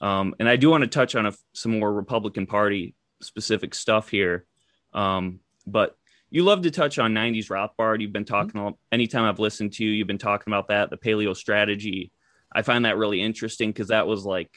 Um, 0.00 0.34
and 0.38 0.48
I 0.48 0.56
do 0.56 0.70
want 0.70 0.82
to 0.82 0.88
touch 0.88 1.14
on 1.14 1.26
a, 1.26 1.32
some 1.52 1.78
more 1.78 1.92
Republican 1.92 2.46
Party 2.46 2.94
specific 3.22 3.74
stuff 3.74 4.08
here. 4.08 4.44
Um, 4.92 5.40
but 5.66 5.96
you 6.30 6.42
love 6.42 6.62
to 6.62 6.70
touch 6.70 6.98
on 6.98 7.12
90s 7.12 7.48
Rothbard. 7.48 8.00
You've 8.00 8.12
been 8.12 8.24
talking, 8.24 8.60
mm-hmm. 8.60 8.74
anytime 8.92 9.24
I've 9.24 9.38
listened 9.38 9.74
to 9.74 9.84
you, 9.84 9.90
you've 9.90 10.06
been 10.06 10.18
talking 10.18 10.52
about 10.52 10.68
that, 10.68 10.90
the 10.90 10.96
paleo 10.96 11.36
strategy. 11.36 12.12
I 12.52 12.62
find 12.62 12.84
that 12.84 12.96
really 12.96 13.22
interesting 13.22 13.70
because 13.70 13.88
that 13.88 14.06
was 14.06 14.24
like 14.24 14.50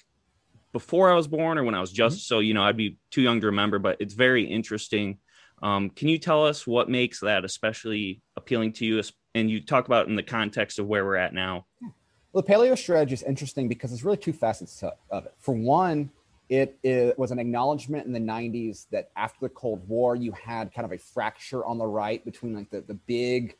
before 0.73 1.09
I 1.11 1.15
was 1.15 1.27
born 1.27 1.57
or 1.57 1.63
when 1.63 1.75
I 1.75 1.79
was 1.79 1.91
just, 1.91 2.17
mm-hmm. 2.17 2.35
so, 2.35 2.39
you 2.39 2.53
know, 2.53 2.63
I'd 2.63 2.75
be 2.75 2.97
too 3.11 3.21
young 3.21 3.39
to 3.39 3.47
remember, 3.47 3.79
but 3.79 3.97
it's 3.99 4.15
very 4.15 4.43
interesting. 4.43 5.19
Um, 5.61 5.89
can 5.91 6.09
you 6.09 6.17
tell 6.17 6.45
us 6.45 6.67
what 6.67 6.89
makes 6.89 7.21
that 7.21 7.45
especially 7.45 8.21
appealing 8.35 8.73
to 8.73 8.85
you? 8.85 9.01
And 9.33 9.49
you 9.49 9.61
talk 9.61 9.85
about 9.85 10.07
in 10.07 10.15
the 10.15 10.23
context 10.23 10.79
of 10.79 10.87
where 10.87 11.05
we're 11.05 11.15
at 11.15 11.33
now. 11.33 11.67
Well, 12.33 12.43
the 12.43 12.51
paleo 12.51 12.77
strategy 12.77 13.13
is 13.13 13.23
interesting 13.23 13.67
because 13.69 13.91
there's 13.91 14.03
really 14.03 14.17
two 14.17 14.33
facets 14.33 14.83
of 14.83 15.25
it. 15.25 15.33
For 15.39 15.53
one, 15.53 16.09
it, 16.49 16.77
it, 16.83 17.17
was 17.17 17.31
an 17.31 17.39
acknowledgement 17.39 18.05
in 18.05 18.11
the 18.11 18.19
90s 18.19 18.87
that 18.91 19.09
after 19.15 19.37
the 19.41 19.49
Cold 19.49 19.87
War, 19.87 20.15
you 20.15 20.31
had 20.33 20.73
kind 20.73 20.85
of 20.85 20.91
a 20.91 20.97
fracture 20.97 21.63
on 21.63 21.77
the 21.77 21.85
right 21.85 22.23
between 22.25 22.55
like 22.55 22.69
the, 22.69 22.81
the 22.81 22.95
big 22.95 23.55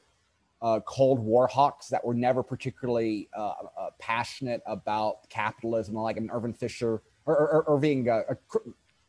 uh, 0.64 0.80
Cold 0.86 1.20
War 1.20 1.46
hawks 1.46 1.90
that 1.90 2.04
were 2.04 2.14
never 2.14 2.42
particularly 2.42 3.30
uh, 3.38 3.54
uh, 3.78 3.90
passionate 4.00 4.62
about 4.66 5.30
capitalism, 5.30 5.94
like 5.96 6.16
I 6.16 6.22
mean, 6.22 6.32
Irving 6.32 6.54
Fisher 6.54 7.04
or, 7.26 7.38
or, 7.38 7.64
or 7.64 7.76
Irving, 7.76 8.10
uh, 8.10 8.22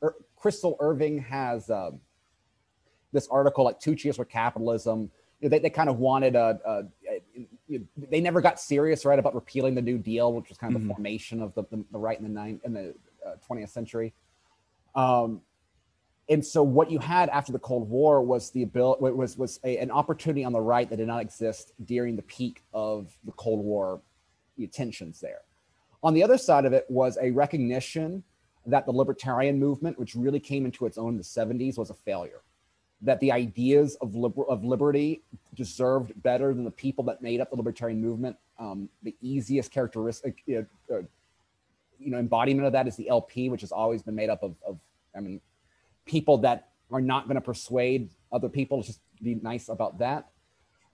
or 0.00 0.16
Kristol 0.38 0.76
Irving 0.80 1.18
has 1.18 1.70
um, 1.70 2.00
this 3.12 3.28
article 3.28 3.64
like 3.64 3.78
Two 3.78 3.94
Cheers 3.94 4.16
for 4.16 4.24
Capitalism. 4.24 5.10
You 5.40 5.48
know, 5.48 5.50
they, 5.50 5.60
they 5.60 5.70
kind 5.70 5.88
of 5.88 5.98
wanted 5.98 6.34
a, 6.34 6.58
a, 6.66 6.84
a, 7.70 7.80
they 7.96 8.20
never 8.20 8.40
got 8.40 8.58
serious 8.58 9.04
right 9.04 9.18
about 9.18 9.34
repealing 9.34 9.76
the 9.76 9.82
New 9.82 9.98
Deal, 9.98 10.32
which 10.32 10.48
was 10.48 10.58
kind 10.58 10.74
of 10.74 10.80
mm-hmm. 10.80 10.88
the 10.88 10.94
formation 10.94 11.40
of 11.40 11.54
the, 11.54 11.62
the, 11.70 11.84
the, 11.92 11.98
right 11.98 12.18
in 12.18 12.24
the 12.24 12.30
nine 12.30 12.60
in 12.64 12.72
the 12.72 12.94
uh, 13.24 13.36
20th 13.48 13.68
century. 13.70 14.12
Um, 14.96 15.40
and 16.28 16.44
so 16.44 16.62
what 16.62 16.90
you 16.90 16.98
had 16.98 17.28
after 17.28 17.52
the 17.52 17.58
Cold 17.58 17.88
War 17.88 18.22
was 18.22 18.50
the 18.50 18.62
ability 18.62 19.02
was 19.02 19.36
was 19.36 19.60
a, 19.64 19.76
an 19.78 19.90
opportunity 19.90 20.44
on 20.44 20.52
the 20.52 20.60
right 20.60 20.88
that 20.88 20.96
did 20.96 21.06
not 21.06 21.20
exist 21.20 21.72
during 21.84 22.16
the 22.16 22.22
peak 22.22 22.62
of 22.72 23.16
the 23.24 23.32
Cold 23.32 23.64
War 23.64 24.00
tensions 24.72 25.20
there. 25.20 25.40
On 26.02 26.14
the 26.14 26.22
other 26.22 26.38
side 26.38 26.64
of 26.64 26.72
it 26.72 26.86
was 26.88 27.18
a 27.20 27.30
recognition 27.30 28.22
that 28.66 28.86
the 28.86 28.92
libertarian 28.92 29.58
movement, 29.58 29.98
which 29.98 30.14
really 30.14 30.40
came 30.40 30.64
into 30.64 30.86
its 30.86 30.96
own 30.96 31.10
in 31.10 31.16
the 31.18 31.22
70s, 31.22 31.76
was 31.76 31.90
a 31.90 31.94
failure. 31.94 32.40
That 33.02 33.20
the 33.20 33.32
ideas 33.32 33.96
of, 33.96 34.14
liber- 34.14 34.46
of 34.46 34.64
liberty 34.64 35.22
deserved 35.54 36.12
better 36.22 36.54
than 36.54 36.64
the 36.64 36.70
people 36.70 37.04
that 37.04 37.20
made 37.20 37.40
up 37.40 37.50
the 37.50 37.56
libertarian 37.56 38.00
movement. 38.00 38.36
Um, 38.58 38.88
the 39.02 39.14
easiest 39.20 39.70
characteristic, 39.70 40.42
uh, 40.48 40.60
uh, 40.92 41.02
you 41.98 42.10
know, 42.10 42.18
embodiment 42.18 42.66
of 42.66 42.72
that 42.72 42.86
is 42.86 42.96
the 42.96 43.08
LP, 43.08 43.50
which 43.50 43.60
has 43.60 43.72
always 43.72 44.02
been 44.02 44.14
made 44.14 44.30
up 44.30 44.42
of, 44.42 44.54
of 44.66 44.78
I 45.14 45.20
mean, 45.20 45.40
people 46.06 46.38
that 46.38 46.68
are 46.90 47.00
not 47.00 47.26
going 47.26 47.36
to 47.36 47.40
persuade 47.40 48.10
other 48.32 48.48
people. 48.48 48.82
Just 48.82 49.00
be 49.22 49.36
nice 49.36 49.68
about 49.68 49.98
that. 49.98 50.28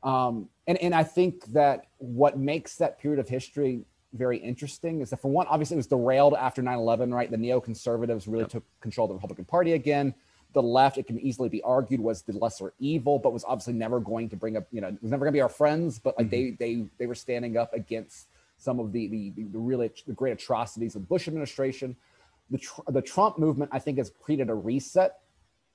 Um, 0.03 0.49
and, 0.67 0.79
and 0.79 0.95
I 0.95 1.03
think 1.03 1.45
that 1.53 1.87
what 1.99 2.39
makes 2.39 2.77
that 2.77 2.99
period 2.99 3.21
of 3.21 3.29
history 3.29 3.85
very 4.13 4.39
interesting 4.39 5.01
is 5.01 5.11
that, 5.11 5.21
for 5.21 5.31
one, 5.31 5.47
obviously 5.49 5.75
it 5.75 5.79
was 5.79 5.87
derailed 5.87 6.35
after 6.35 6.63
9 6.63 6.77
11, 6.79 7.13
right? 7.13 7.31
The 7.31 7.37
neoconservatives 7.37 8.27
really 8.27 8.41
yep. 8.41 8.51
took 8.51 8.65
control 8.81 9.05
of 9.05 9.11
the 9.11 9.15
Republican 9.15 9.45
Party 9.45 9.75
again. 9.75 10.15
The 10.53 10.63
left, 10.63 10.99
it 10.99 11.07
can 11.07 11.21
easily 11.21 11.49
be 11.49 11.63
argued, 11.63 12.01
was 12.01 12.23
the 12.23 12.33
lesser 12.33 12.73
evil, 12.81 13.21
but 13.21 13.33
was 13.33 13.45
obviously 13.45 13.75
never 13.75 14.01
going 14.01 14.29
to 14.31 14.37
bring 14.37 14.57
up, 14.57 14.67
you 14.73 14.81
know, 14.81 14.89
it 14.89 15.01
was 15.01 15.13
never 15.13 15.25
going 15.25 15.33
to 15.33 15.37
be 15.37 15.43
our 15.43 15.49
friends, 15.49 16.01
but 16.01 16.19
like 16.19 16.29
mm-hmm. 16.29 16.57
they, 16.59 16.75
they, 16.75 16.87
they 16.99 17.07
were 17.07 17.15
standing 17.15 17.57
up 17.57 17.73
against 17.73 18.27
some 18.57 18.81
of 18.81 18.91
the, 18.93 19.07
the, 19.09 19.33
the 19.37 19.59
really 19.59 19.91
the 20.07 20.13
great 20.13 20.33
atrocities 20.33 20.97
of 20.97 21.03
the 21.03 21.07
Bush 21.07 21.29
administration 21.29 21.97
the, 22.51 22.61
the 22.89 23.03
Trump 23.03 23.39
movement, 23.39 23.71
I 23.73 23.79
think, 23.79 23.99
has 23.99 24.13
created 24.23 24.51
a 24.51 24.55
reset, 24.55 25.19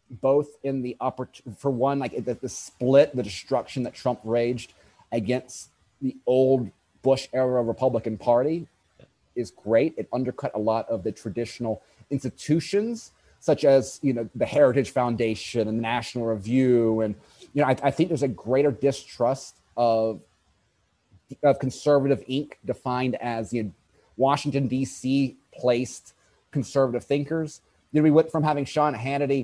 both 0.09 0.47
in 0.63 0.81
the 0.81 0.97
upper, 0.99 1.29
for 1.57 1.71
one, 1.71 1.99
like 1.99 2.25
the, 2.25 2.33
the 2.35 2.49
split, 2.49 3.15
the 3.15 3.23
destruction 3.23 3.83
that 3.83 3.93
Trump 3.93 4.19
raged 4.23 4.73
against 5.11 5.69
the 6.01 6.15
old 6.25 6.69
Bush 7.01 7.27
era 7.33 7.63
Republican 7.63 8.17
Party 8.17 8.67
is 9.35 9.51
great. 9.51 9.93
It 9.97 10.07
undercut 10.11 10.51
a 10.55 10.59
lot 10.59 10.89
of 10.89 11.03
the 11.03 11.11
traditional 11.11 11.81
institutions, 12.09 13.11
such 13.39 13.63
as 13.63 13.99
you 14.01 14.13
know 14.13 14.29
the 14.33 14.45
Heritage 14.45 14.89
Foundation 14.89 15.67
and 15.67 15.77
the 15.77 15.81
National 15.81 16.25
Review, 16.25 17.01
and 17.01 17.15
you 17.53 17.61
know 17.61 17.67
I, 17.67 17.77
I 17.83 17.91
think 17.91 18.09
there's 18.09 18.23
a 18.23 18.27
greater 18.27 18.71
distrust 18.71 19.57
of 19.77 20.21
of 21.43 21.59
conservative 21.59 22.25
Inc. 22.27 22.53
defined 22.65 23.15
as 23.15 23.53
you 23.53 23.63
know, 23.63 23.71
Washington 24.17 24.67
D.C. 24.67 25.35
placed 25.53 26.14
conservative 26.57 27.03
thinkers. 27.03 27.61
Know, 27.91 28.01
we 28.01 28.11
went 28.11 28.29
from 28.31 28.43
having 28.43 28.65
Sean 28.65 28.93
Hannity 28.93 29.43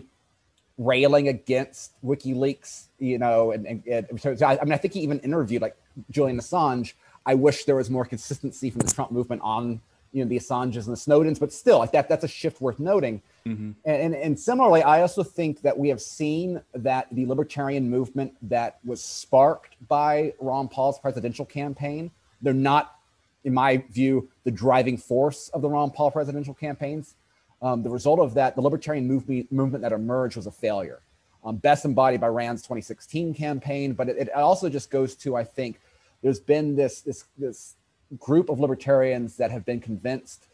railing 0.77 1.27
against 1.27 1.93
WikiLeaks, 2.03 2.87
you 2.99 3.17
know, 3.17 3.51
and, 3.51 3.65
and, 3.65 3.83
and 3.87 4.19
so, 4.19 4.35
I, 4.45 4.59
I 4.59 4.63
mean, 4.63 4.73
I 4.73 4.77
think 4.77 4.93
he 4.93 5.01
even 5.01 5.19
interviewed 5.19 5.61
like 5.61 5.75
Julian 6.09 6.37
Assange. 6.39 6.93
I 7.25 7.35
wish 7.35 7.65
there 7.65 7.75
was 7.75 7.89
more 7.89 8.05
consistency 8.05 8.69
from 8.69 8.79
the 8.79 8.91
Trump 8.91 9.11
movement 9.11 9.41
on, 9.43 9.79
you 10.11 10.23
know, 10.23 10.29
the 10.29 10.37
Assanges 10.37 10.87
and 10.87 10.95
the 10.97 11.03
Snowdens, 11.07 11.39
but 11.39 11.53
still, 11.53 11.79
like 11.79 11.91
that, 11.91 12.09
that's 12.09 12.25
a 12.25 12.27
shift 12.27 12.59
worth 12.59 12.79
noting. 12.79 13.21
Mm-hmm. 13.45 13.71
And, 13.85 13.97
and, 14.03 14.15
and 14.15 14.39
similarly, 14.39 14.81
I 14.81 15.01
also 15.01 15.23
think 15.23 15.61
that 15.61 15.77
we 15.77 15.89
have 15.89 16.01
seen 16.01 16.61
that 16.73 17.07
the 17.11 17.25
libertarian 17.25 17.89
movement 17.89 18.35
that 18.41 18.79
was 18.83 19.01
sparked 19.03 19.75
by 19.87 20.33
Ron 20.39 20.67
Paul's 20.67 20.99
presidential 20.99 21.45
campaign, 21.45 22.11
they're 22.41 22.53
not 22.53 23.00
in 23.43 23.53
my 23.53 23.77
view, 23.89 24.29
the 24.43 24.51
driving 24.51 24.97
force 24.97 25.49
of 25.49 25.61
the 25.61 25.69
Ron 25.69 25.91
Paul 25.91 26.11
presidential 26.11 26.53
campaigns. 26.53 27.15
Um, 27.61 27.83
the 27.83 27.89
result 27.89 28.19
of 28.19 28.33
that, 28.35 28.55
the 28.55 28.61
libertarian 28.61 29.07
movement, 29.07 29.51
movement 29.51 29.83
that 29.83 29.91
emerged 29.91 30.35
was 30.35 30.47
a 30.47 30.51
failure. 30.51 31.01
Um, 31.43 31.57
best 31.57 31.85
embodied 31.85 32.21
by 32.21 32.27
Rand's 32.27 32.61
2016 32.61 33.33
campaign, 33.33 33.93
but 33.93 34.09
it, 34.09 34.17
it, 34.17 34.33
also 34.33 34.69
just 34.69 34.91
goes 34.91 35.15
to 35.17 35.35
I 35.35 35.43
think 35.43 35.79
there's 36.21 36.39
been 36.39 36.75
this 36.75 37.01
this 37.01 37.25
this 37.35 37.75
group 38.19 38.49
of 38.49 38.59
libertarians 38.59 39.37
that 39.37 39.49
have 39.49 39.65
been 39.65 39.79
convinced 39.79 40.45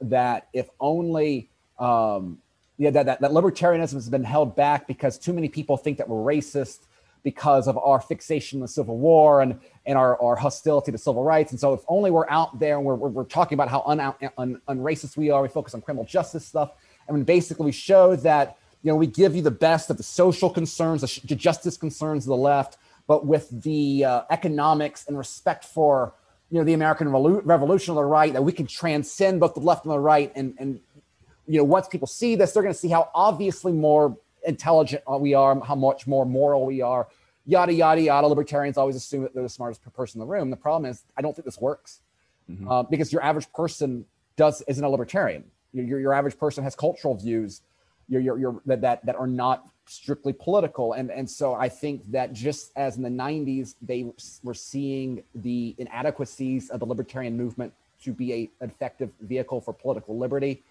that 0.00 0.48
if 0.52 0.68
only 0.80 1.48
um, 1.78 2.38
yeah 2.76 2.90
that, 2.90 3.06
that, 3.06 3.20
that 3.20 3.30
libertarianism 3.30 3.94
has 3.94 4.08
been 4.08 4.24
held 4.24 4.56
back 4.56 4.88
because 4.88 5.16
too 5.16 5.32
many 5.32 5.48
people 5.48 5.76
think 5.76 5.98
that 5.98 6.08
we're 6.08 6.34
racist 6.34 6.86
because 7.26 7.66
of 7.66 7.76
our 7.76 8.00
fixation 8.00 8.58
in 8.58 8.60
the 8.60 8.68
Civil 8.68 8.96
War 8.98 9.42
and, 9.42 9.58
and 9.84 9.98
our, 9.98 10.16
our 10.22 10.36
hostility 10.36 10.92
to 10.92 10.96
civil 10.96 11.24
rights. 11.24 11.50
And 11.50 11.58
so, 11.58 11.72
if 11.72 11.80
only 11.88 12.12
we're 12.12 12.30
out 12.30 12.60
there 12.60 12.76
and 12.76 12.86
we're, 12.86 12.94
we're, 12.94 13.08
we're 13.08 13.24
talking 13.24 13.56
about 13.56 13.68
how 13.68 13.82
un, 13.84 13.98
un, 14.38 14.60
unracist 14.68 15.16
we 15.16 15.28
are, 15.32 15.42
we 15.42 15.48
focus 15.48 15.74
on 15.74 15.80
criminal 15.80 16.04
justice 16.04 16.46
stuff. 16.46 16.70
and 17.08 17.26
basically, 17.26 17.66
we 17.66 17.72
show 17.72 18.14
that 18.14 18.58
you 18.84 18.92
know 18.92 18.94
we 18.94 19.08
give 19.08 19.34
you 19.34 19.42
the 19.42 19.50
best 19.50 19.90
of 19.90 19.96
the 19.96 20.04
social 20.04 20.48
concerns, 20.48 21.00
the, 21.00 21.34
justice 21.34 21.76
concerns 21.76 22.26
of 22.26 22.28
the 22.28 22.36
left, 22.36 22.76
but 23.08 23.26
with 23.26 23.48
the 23.64 24.04
uh, 24.04 24.22
economics 24.30 25.04
and 25.08 25.18
respect 25.18 25.64
for 25.64 26.14
you 26.52 26.58
know 26.58 26.64
the 26.64 26.74
American 26.74 27.08
Revolution 27.08 27.90
on 27.90 27.96
the 27.96 28.04
right, 28.04 28.32
that 28.34 28.42
we 28.42 28.52
can 28.52 28.68
transcend 28.68 29.40
both 29.40 29.54
the 29.54 29.60
left 29.60 29.84
and 29.84 29.92
the 29.92 29.98
right. 29.98 30.30
And 30.36 30.54
and 30.60 30.78
you 31.48 31.58
know 31.58 31.64
once 31.64 31.88
people 31.88 32.06
see 32.06 32.36
this, 32.36 32.52
they're 32.52 32.62
going 32.62 32.72
to 32.72 32.78
see 32.78 32.90
how 32.90 33.10
obviously 33.16 33.72
more 33.72 34.16
intelligent 34.46 35.02
we 35.20 35.34
are, 35.34 35.58
how 35.60 35.74
much 35.74 36.06
more 36.06 36.24
moral 36.24 36.66
we 36.66 36.80
are, 36.80 37.08
yada 37.44 37.72
yada 37.72 38.00
yada. 38.00 38.26
Libertarians 38.26 38.76
always 38.76 38.96
assume 38.96 39.22
that 39.22 39.34
they're 39.34 39.42
the 39.42 39.48
smartest 39.48 39.82
person 39.94 40.20
in 40.20 40.26
the 40.26 40.32
room. 40.32 40.50
The 40.50 40.56
problem 40.56 40.90
is, 40.90 41.02
I 41.16 41.22
don't 41.22 41.34
think 41.34 41.44
this 41.44 41.60
works 41.60 42.00
mm-hmm. 42.50 42.68
uh, 42.68 42.82
because 42.84 43.12
your 43.12 43.22
average 43.22 43.50
person 43.52 44.04
does 44.36 44.62
isn't 44.66 44.84
a 44.84 44.88
libertarian. 44.88 45.44
Your, 45.72 46.00
your, 46.00 46.14
average 46.14 46.38
person 46.38 46.64
has 46.64 46.74
cultural 46.74 47.14
views, 47.14 47.60
your, 48.08 48.20
your, 48.20 48.38
your, 48.38 48.62
that, 48.64 48.80
that 48.80 49.04
that 49.04 49.16
are 49.16 49.26
not 49.26 49.68
strictly 49.86 50.32
political, 50.32 50.94
and 50.94 51.10
and 51.10 51.28
so 51.28 51.54
I 51.54 51.68
think 51.68 52.10
that 52.12 52.32
just 52.32 52.72
as 52.76 52.96
in 52.96 53.02
the 53.02 53.10
'90s 53.10 53.74
they 53.82 54.10
were 54.42 54.54
seeing 54.54 55.22
the 55.34 55.74
inadequacies 55.78 56.70
of 56.70 56.80
the 56.80 56.86
libertarian 56.86 57.36
movement 57.36 57.72
to 58.02 58.12
be 58.12 58.32
a 58.32 58.50
effective 58.64 59.10
vehicle 59.20 59.60
for 59.60 59.72
political 59.72 60.18
liberty, 60.18 60.62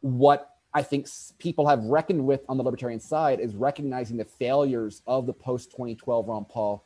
what 0.00 0.56
I 0.72 0.82
think 0.82 1.08
people 1.38 1.66
have 1.68 1.84
reckoned 1.84 2.24
with 2.24 2.42
on 2.48 2.56
the 2.56 2.62
libertarian 2.62 3.00
side 3.00 3.40
is 3.40 3.54
recognizing 3.54 4.16
the 4.16 4.24
failures 4.24 5.02
of 5.06 5.26
the 5.26 5.32
post 5.32 5.70
2012 5.72 6.28
Ron 6.28 6.44
Paul 6.44 6.84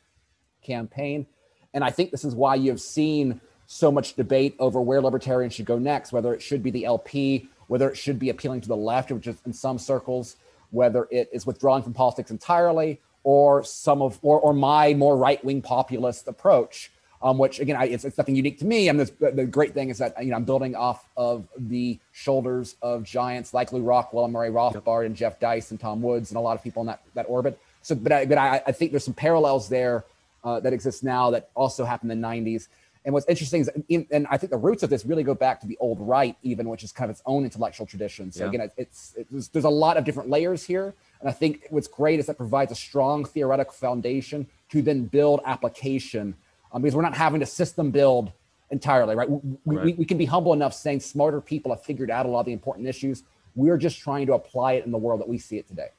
campaign. 0.63 1.27
And 1.73 1.83
I 1.83 1.91
think 1.91 2.11
this 2.11 2.25
is 2.25 2.33
why 2.33 2.55
you've 2.55 2.81
seen 2.81 3.39
so 3.67 3.91
much 3.91 4.15
debate 4.15 4.55
over 4.59 4.81
where 4.81 5.01
libertarians 5.01 5.53
should 5.53 5.65
go 5.65 5.77
next, 5.77 6.11
whether 6.11 6.33
it 6.33 6.41
should 6.41 6.63
be 6.63 6.71
the 6.71 6.85
LP, 6.85 7.47
whether 7.67 7.89
it 7.89 7.95
should 7.95 8.17
be 8.17 8.29
appealing 8.29 8.61
to 8.61 8.67
the 8.67 8.75
left, 8.75 9.11
which 9.11 9.27
is 9.27 9.37
in 9.45 9.53
some 9.53 9.77
circles, 9.77 10.37
whether 10.71 11.07
it 11.11 11.29
is 11.31 11.45
withdrawing 11.45 11.83
from 11.83 11.93
politics 11.93 12.31
entirely, 12.31 13.01
or 13.23 13.63
some 13.63 14.01
of 14.01 14.19
or, 14.21 14.39
or 14.39 14.53
my 14.53 14.93
more 14.93 15.17
right-wing 15.17 15.61
populist 15.61 16.27
approach 16.27 16.91
um, 17.25 17.39
which 17.39 17.59
again, 17.59 17.75
I, 17.75 17.85
it's, 17.85 18.05
it's 18.05 18.19
nothing 18.19 18.35
unique 18.35 18.59
to 18.59 18.65
me. 18.65 18.87
I 18.87 18.91
mean, 18.91 19.07
the, 19.19 19.45
great 19.45 19.73
thing 19.73 19.89
is 19.89 19.97
that 19.97 20.23
you 20.23 20.29
know 20.29 20.35
I'm 20.35 20.43
building 20.43 20.75
off 20.75 21.09
of 21.17 21.47
the 21.57 21.97
shoulders 22.11 22.75
of 22.83 23.03
giants 23.03 23.51
like 23.51 23.73
Lew 23.73 23.81
Rockwell 23.81 24.25
and 24.25 24.31
Murray 24.31 24.51
Rothbard 24.51 25.01
yep. 25.01 25.07
and 25.07 25.15
Jeff 25.15 25.39
Deist 25.39 25.71
and 25.71 25.79
Tom 25.79 26.03
Woods 26.03 26.29
and 26.29 26.37
a 26.37 26.39
lot 26.39 26.55
of 26.55 26.63
people 26.63 26.81
in 26.83 26.87
that 26.87 27.01
that 27.15 27.25
orbit. 27.27 27.59
So, 27.81 27.95
but 27.95 28.11
I, 28.11 28.25
but 28.25 28.37
I, 28.37 28.61
I 28.67 28.71
think 28.71 28.91
there's 28.91 29.03
some 29.03 29.15
parallels 29.15 29.69
there 29.69 30.05
uh, 30.43 30.59
that 30.59 30.71
exist 30.71 31.03
now 31.03 31.31
that 31.31 31.49
also 31.55 31.83
happened 31.83 32.11
in 32.11 32.21
the 32.21 32.27
'90s. 32.27 32.67
And 33.05 33.13
what's 33.13 33.27
interesting 33.27 33.61
is, 33.61 33.69
in, 33.89 34.07
and 34.11 34.27
I 34.29 34.37
think 34.37 34.51
the 34.51 34.57
roots 34.57 34.83
of 34.83 34.91
this 34.91 35.03
really 35.05 35.23
go 35.23 35.35
back 35.35 35.61
to 35.61 35.67
the 35.67 35.77
old 35.79 35.99
right, 35.99 36.35
even, 36.43 36.69
which 36.69 36.83
is 36.83 36.91
kind 36.91 37.09
of 37.09 37.15
its 37.15 37.23
own 37.25 37.43
intellectual 37.43 37.85
tradition. 37.85 38.31
So 38.31 38.43
yeah. 38.43 38.49
again, 38.49 38.71
it's, 38.77 39.13
it's, 39.15 39.27
it's 39.31 39.47
there's 39.49 39.65
a 39.65 39.69
lot 39.69 39.97
of 39.97 40.05
different 40.05 40.29
layers 40.29 40.63
here, 40.63 40.93
and 41.21 41.29
I 41.29 41.31
think 41.31 41.65
what's 41.71 41.87
great 41.87 42.19
is 42.19 42.27
that 42.27 42.37
provides 42.37 42.71
a 42.71 42.75
strong 42.75 43.25
theoretical 43.25 43.73
foundation 43.73 44.47
to 44.69 44.81
then 44.81 45.05
build 45.05 45.41
application, 45.45 46.35
um, 46.75 46.81
because 46.81 46.95
we're 46.95 47.01
not 47.01 47.15
having 47.15 47.39
to 47.39 47.45
system 47.45 47.89
build 47.89 48.31
entirely, 48.69 49.15
right? 49.15 49.29
We, 49.29 49.39
right. 49.65 49.85
We, 49.85 49.93
we 49.93 50.05
can 50.05 50.17
be 50.17 50.25
humble 50.25 50.53
enough 50.53 50.73
saying 50.73 50.99
smarter 50.99 51.39
people 51.39 51.71
have 51.71 51.83
figured 51.83 52.11
out 52.11 52.25
a 52.25 52.29
lot 52.29 52.41
of 52.41 52.45
the 52.47 52.53
important 52.53 52.87
issues. 52.87 53.23
We're 53.55 53.77
just 53.77 53.99
trying 53.99 54.27
to 54.27 54.33
apply 54.33 54.73
it 54.73 54.85
in 54.85 54.91
the 54.91 54.97
world 54.97 55.21
that 55.21 55.27
we 55.27 55.37
see 55.37 55.57
it 55.57 55.67
today. 55.67 55.89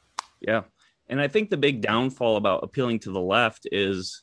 Yeah. 0.41 0.63
And 1.09 1.21
I 1.21 1.29
think 1.29 1.49
the 1.49 1.57
big 1.57 1.81
downfall 1.81 2.37
about 2.37 2.63
appealing 2.63 2.99
to 3.01 3.11
the 3.11 3.21
left 3.21 3.67
is, 3.73 4.23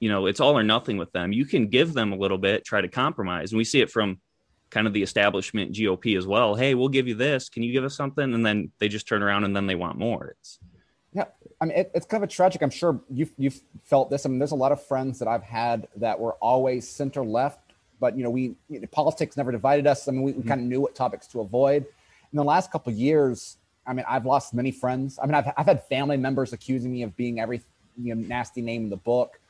you 0.00 0.08
know, 0.08 0.26
it's 0.26 0.40
all 0.40 0.56
or 0.56 0.62
nothing 0.62 0.96
with 0.96 1.12
them. 1.12 1.32
You 1.32 1.44
can 1.44 1.68
give 1.68 1.92
them 1.92 2.12
a 2.12 2.16
little 2.16 2.38
bit, 2.38 2.64
try 2.64 2.80
to 2.80 2.88
compromise. 2.88 3.52
And 3.52 3.58
we 3.58 3.64
see 3.64 3.82
it 3.82 3.90
from 3.90 4.20
kind 4.70 4.86
of 4.86 4.94
the 4.94 5.02
establishment 5.02 5.72
GOP 5.72 6.16
as 6.16 6.26
well. 6.26 6.54
Hey, 6.54 6.74
we'll 6.74 6.88
give 6.88 7.06
you 7.06 7.14
this. 7.14 7.50
Can 7.50 7.62
you 7.62 7.72
give 7.72 7.84
us 7.84 7.96
something? 7.96 8.32
And 8.32 8.46
then 8.46 8.72
they 8.78 8.88
just 8.88 9.06
turn 9.06 9.22
around 9.22 9.44
and 9.44 9.54
then 9.54 9.66
they 9.66 9.74
want 9.74 9.98
more. 9.98 10.34
It's. 10.38 10.58
I 11.64 11.66
mean, 11.66 11.78
it, 11.78 11.90
it's 11.94 12.04
kind 12.04 12.22
of 12.22 12.28
a 12.28 12.30
tragic. 12.30 12.60
I'm 12.60 12.68
sure 12.68 13.00
you've 13.08 13.32
you've 13.38 13.58
felt 13.84 14.10
this. 14.10 14.26
I 14.26 14.28
mean, 14.28 14.38
there's 14.38 14.50
a 14.50 14.54
lot 14.56 14.70
of 14.70 14.84
friends 14.84 15.18
that 15.18 15.28
I've 15.28 15.42
had 15.42 15.88
that 15.96 16.20
were 16.20 16.34
always 16.34 16.86
center 16.86 17.24
left, 17.24 17.72
but 18.00 18.18
you 18.18 18.22
know, 18.22 18.28
we 18.28 18.54
you 18.68 18.80
know, 18.80 18.86
politics 18.88 19.34
never 19.38 19.50
divided 19.50 19.86
us. 19.86 20.06
I 20.06 20.12
mean, 20.12 20.22
we, 20.22 20.32
we 20.32 20.38
mm-hmm. 20.40 20.48
kind 20.48 20.60
of 20.60 20.66
knew 20.66 20.82
what 20.82 20.94
topics 20.94 21.26
to 21.28 21.40
avoid. 21.40 21.86
In 22.32 22.36
the 22.36 22.44
last 22.44 22.70
couple 22.70 22.92
years, 22.92 23.56
I 23.86 23.94
mean, 23.94 24.04
I've 24.06 24.26
lost 24.26 24.52
many 24.52 24.72
friends. 24.72 25.18
I 25.22 25.24
mean, 25.24 25.34
I've, 25.34 25.46
I've 25.56 25.64
had 25.64 25.84
family 25.84 26.18
members 26.18 26.52
accusing 26.52 26.92
me 26.92 27.02
of 27.02 27.16
being 27.16 27.40
every 27.40 27.62
you 27.96 28.14
know, 28.14 28.20
nasty 28.20 28.60
name 28.60 28.84
in 28.84 28.90
the 28.90 28.96
book. 28.96 29.40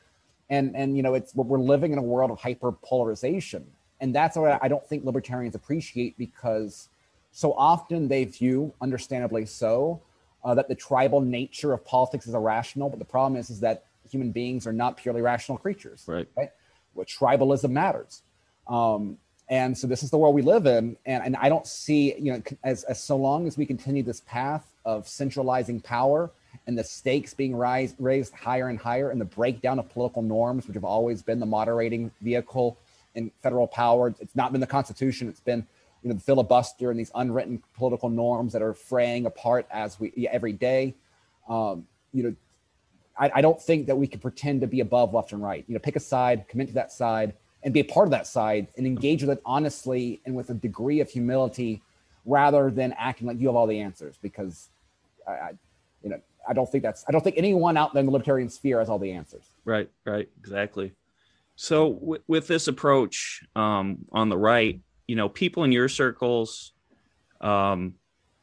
And, 0.49 0.73
and, 0.73 0.95
you 0.95 1.03
know, 1.03 1.15
it's 1.15 1.35
we're 1.35 1.59
living 1.59 1.91
in 1.91 1.97
a 1.97 2.03
world 2.03 2.31
of 2.31 2.39
hyper 2.39 2.71
polarization. 2.71 3.65
And 3.99 4.15
that's 4.15 4.37
what 4.37 4.59
I 4.63 4.69
don't 4.69 4.85
think 4.87 5.03
libertarians 5.03 5.55
appreciate 5.55 6.17
because 6.17 6.87
so 7.31 7.53
often 7.53 8.07
they 8.07 8.23
view, 8.23 8.73
understandably 8.81 9.45
so, 9.45 9.99
uh, 10.45 10.53
that 10.53 10.67
the 10.67 10.75
tribal 10.75 11.19
nature 11.19 11.73
of 11.73 11.83
politics 11.83 12.27
is 12.27 12.35
irrational. 12.35 12.89
But 12.89 12.99
the 12.99 13.05
problem 13.05 13.37
is, 13.37 13.49
is 13.49 13.59
that 13.61 13.85
human 14.09 14.31
beings 14.31 14.67
are 14.67 14.73
not 14.73 14.95
purely 14.95 15.21
rational 15.21 15.57
creatures. 15.57 16.05
Right. 16.07 16.27
Right. 16.37 16.51
What 16.93 17.07
tribalism 17.07 17.71
matters. 17.71 18.21
Um, 18.67 19.17
and 19.49 19.77
so 19.77 19.87
this 19.87 20.03
is 20.03 20.09
the 20.09 20.17
world 20.17 20.33
we 20.33 20.41
live 20.41 20.65
in 20.65 20.97
and, 21.05 21.23
and 21.23 21.35
i 21.35 21.49
don't 21.49 21.67
see 21.67 22.15
you 22.17 22.33
know 22.33 22.41
as, 22.63 22.83
as 22.85 23.01
so 23.03 23.15
long 23.15 23.47
as 23.47 23.57
we 23.57 23.65
continue 23.65 24.01
this 24.01 24.21
path 24.21 24.65
of 24.85 25.07
centralizing 25.07 25.79
power 25.79 26.31
and 26.67 26.77
the 26.77 26.83
stakes 26.83 27.33
being 27.33 27.55
rise, 27.55 27.93
raised 27.99 28.33
higher 28.33 28.69
and 28.69 28.79
higher 28.79 29.11
and 29.11 29.21
the 29.21 29.25
breakdown 29.25 29.77
of 29.77 29.87
political 29.89 30.21
norms 30.21 30.67
which 30.67 30.73
have 30.73 30.83
always 30.83 31.21
been 31.21 31.39
the 31.39 31.45
moderating 31.45 32.09
vehicle 32.21 32.77
in 33.13 33.31
federal 33.43 33.67
power 33.67 34.15
it's 34.19 34.35
not 34.35 34.51
been 34.51 34.61
the 34.61 34.67
constitution 34.67 35.29
it's 35.29 35.41
been 35.41 35.65
you 36.05 36.09
know 36.09 36.15
the 36.15 36.21
filibuster 36.21 36.91
and 36.91 36.99
these 36.99 37.11
unwritten 37.15 37.61
political 37.75 38.09
norms 38.09 38.53
that 38.53 38.61
are 38.61 38.75
fraying 38.75 39.25
apart 39.25 39.65
as 39.71 39.99
we 39.99 40.29
every 40.31 40.53
day 40.53 40.93
um, 41.49 41.85
you 42.13 42.23
know 42.23 42.35
I, 43.17 43.31
I 43.35 43.41
don't 43.41 43.59
think 43.59 43.87
that 43.87 43.95
we 43.95 44.05
can 44.05 44.19
pretend 44.19 44.61
to 44.61 44.67
be 44.67 44.81
above 44.81 45.15
left 45.15 45.31
and 45.31 45.41
right 45.41 45.65
you 45.67 45.73
know 45.73 45.79
pick 45.79 45.95
a 45.95 45.99
side 45.99 46.47
commit 46.47 46.67
to 46.67 46.75
that 46.75 46.91
side 46.91 47.33
and 47.63 47.73
be 47.73 47.79
a 47.79 47.83
part 47.83 48.05
of 48.05 48.11
that 48.11 48.27
side 48.27 48.67
and 48.77 48.85
engage 48.85 49.23
with 49.23 49.31
it 49.31 49.41
honestly 49.45 50.21
and 50.27 50.35
with 50.35 50.51
a 50.51 50.53
degree 50.53 50.99
of 50.99 51.09
humility 51.09 51.81
rather 52.23 52.69
than 52.69 52.93
acting 52.99 53.25
like 53.25 53.39
you 53.39 53.47
have 53.47 53.55
all 53.55 53.65
the 53.65 53.79
answers 53.79 54.15
because 54.21 54.69
I, 55.27 55.31
I 55.31 55.51
you 56.03 56.11
know 56.11 56.21
I 56.47 56.53
don't 56.53 56.71
think 56.71 56.83
that's 56.83 57.03
I 57.07 57.11
don't 57.11 57.23
think 57.23 57.37
anyone 57.39 57.77
out 57.77 57.93
there 57.93 58.01
in 58.01 58.05
the 58.05 58.11
libertarian 58.11 58.49
sphere 58.49 58.77
has 58.77 58.89
all 58.89 58.99
the 58.99 59.11
answers. 59.11 59.45
Right, 59.65 59.89
right, 60.05 60.29
exactly. 60.39 60.93
So 61.55 61.93
w- 61.93 62.21
with 62.27 62.47
this 62.47 62.67
approach 62.67 63.43
um, 63.55 64.05
on 64.11 64.29
the 64.29 64.37
right, 64.37 64.81
you 65.07 65.15
know, 65.15 65.29
people 65.29 65.63
in 65.63 65.71
your 65.71 65.89
circles, 65.89 66.73
um, 67.41 67.95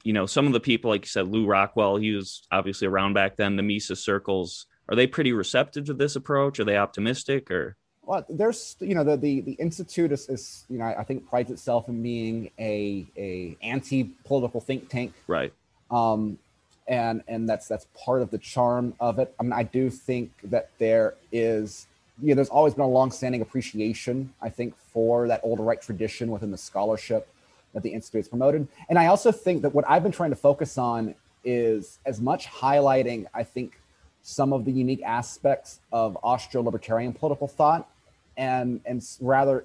you 0.05 0.13
know, 0.13 0.27
some 0.27 0.47
of 0.47 0.53
the 0.53 0.61
people, 0.61 0.91
like 0.91 1.03
you 1.03 1.09
said, 1.09 1.29
Lew 1.29 1.47
Rockwell, 1.47 1.97
he 1.97 2.13
was 2.13 2.47
obviously 2.51 2.87
around 2.87 3.15
back 3.15 3.37
then. 3.37 3.57
The 3.57 3.63
Mises 3.63 4.03
circles, 4.03 4.67
are 4.89 4.97
they 4.97 5.07
pretty 5.07 5.33
receptive 5.33 5.87
to 5.87 5.95
this 5.95 6.17
approach? 6.17 6.59
Are 6.61 6.65
they 6.65 6.77
optimistic 6.77 7.51
or? 7.51 7.77
Well, 8.05 8.27
there's 8.29 8.75
you 8.81 8.97
know 8.97 9.05
the 9.05 9.17
the, 9.17 9.41
the 9.43 9.53
institute 9.53 10.11
is, 10.11 10.29
is 10.29 10.65
you 10.69 10.79
know 10.79 10.87
I 10.87 11.05
think 11.05 11.29
prides 11.29 11.53
itself 11.53 11.89
in 11.89 12.03
being 12.03 12.51
a 12.59 13.07
a 13.17 13.57
anti 13.63 14.11
political 14.25 14.61
think 14.61 14.89
tank, 14.89 15.15
right? 15.29 15.53
Um, 15.89 16.37
and 16.89 17.23
and 17.29 17.49
that's 17.49 17.69
that's 17.69 17.87
part 17.95 18.23
of 18.23 18.31
the 18.33 18.39
charm 18.39 18.95
of 18.99 19.21
it. 19.21 19.33
I 19.39 19.45
mean, 19.45 19.53
I 19.53 19.63
do 19.63 19.89
think 19.89 20.33
that 20.45 20.71
there 20.79 21.15
is 21.31 21.87
you 22.21 22.29
know 22.29 22.35
there's 22.35 22.49
always 22.49 22.75
been 22.75 22.85
a 22.85 22.89
long-standing 22.89 23.41
appreciation 23.41 24.33
I 24.41 24.49
think 24.51 24.77
for 24.77 25.29
that 25.29 25.41
older 25.43 25.63
right 25.63 25.81
tradition 25.81 26.31
within 26.31 26.51
the 26.51 26.59
scholarship 26.59 27.29
that 27.75 27.83
the 27.83 27.91
institute 27.91 28.21
has 28.21 28.29
promoted, 28.29 28.69
and 28.89 28.99
I 28.99 29.07
also 29.07 29.33
think 29.33 29.63
that 29.63 29.75
what 29.75 29.85
I've 29.89 30.03
been 30.03 30.13
trying 30.13 30.31
to 30.31 30.37
focus 30.37 30.77
on 30.77 31.15
is 31.45 31.99
as 32.05 32.21
much 32.21 32.47
highlighting 32.47 33.27
I 33.33 33.45
think 33.45 33.79
some 34.23 34.53
of 34.53 34.65
the 34.65 34.73
unique 34.73 35.03
aspects 35.03 35.81
of 35.93 36.17
Austro-libertarian 36.23 37.13
political 37.13 37.49
thought, 37.49 37.89
and 38.37 38.81
and 38.85 39.05
rather, 39.21 39.65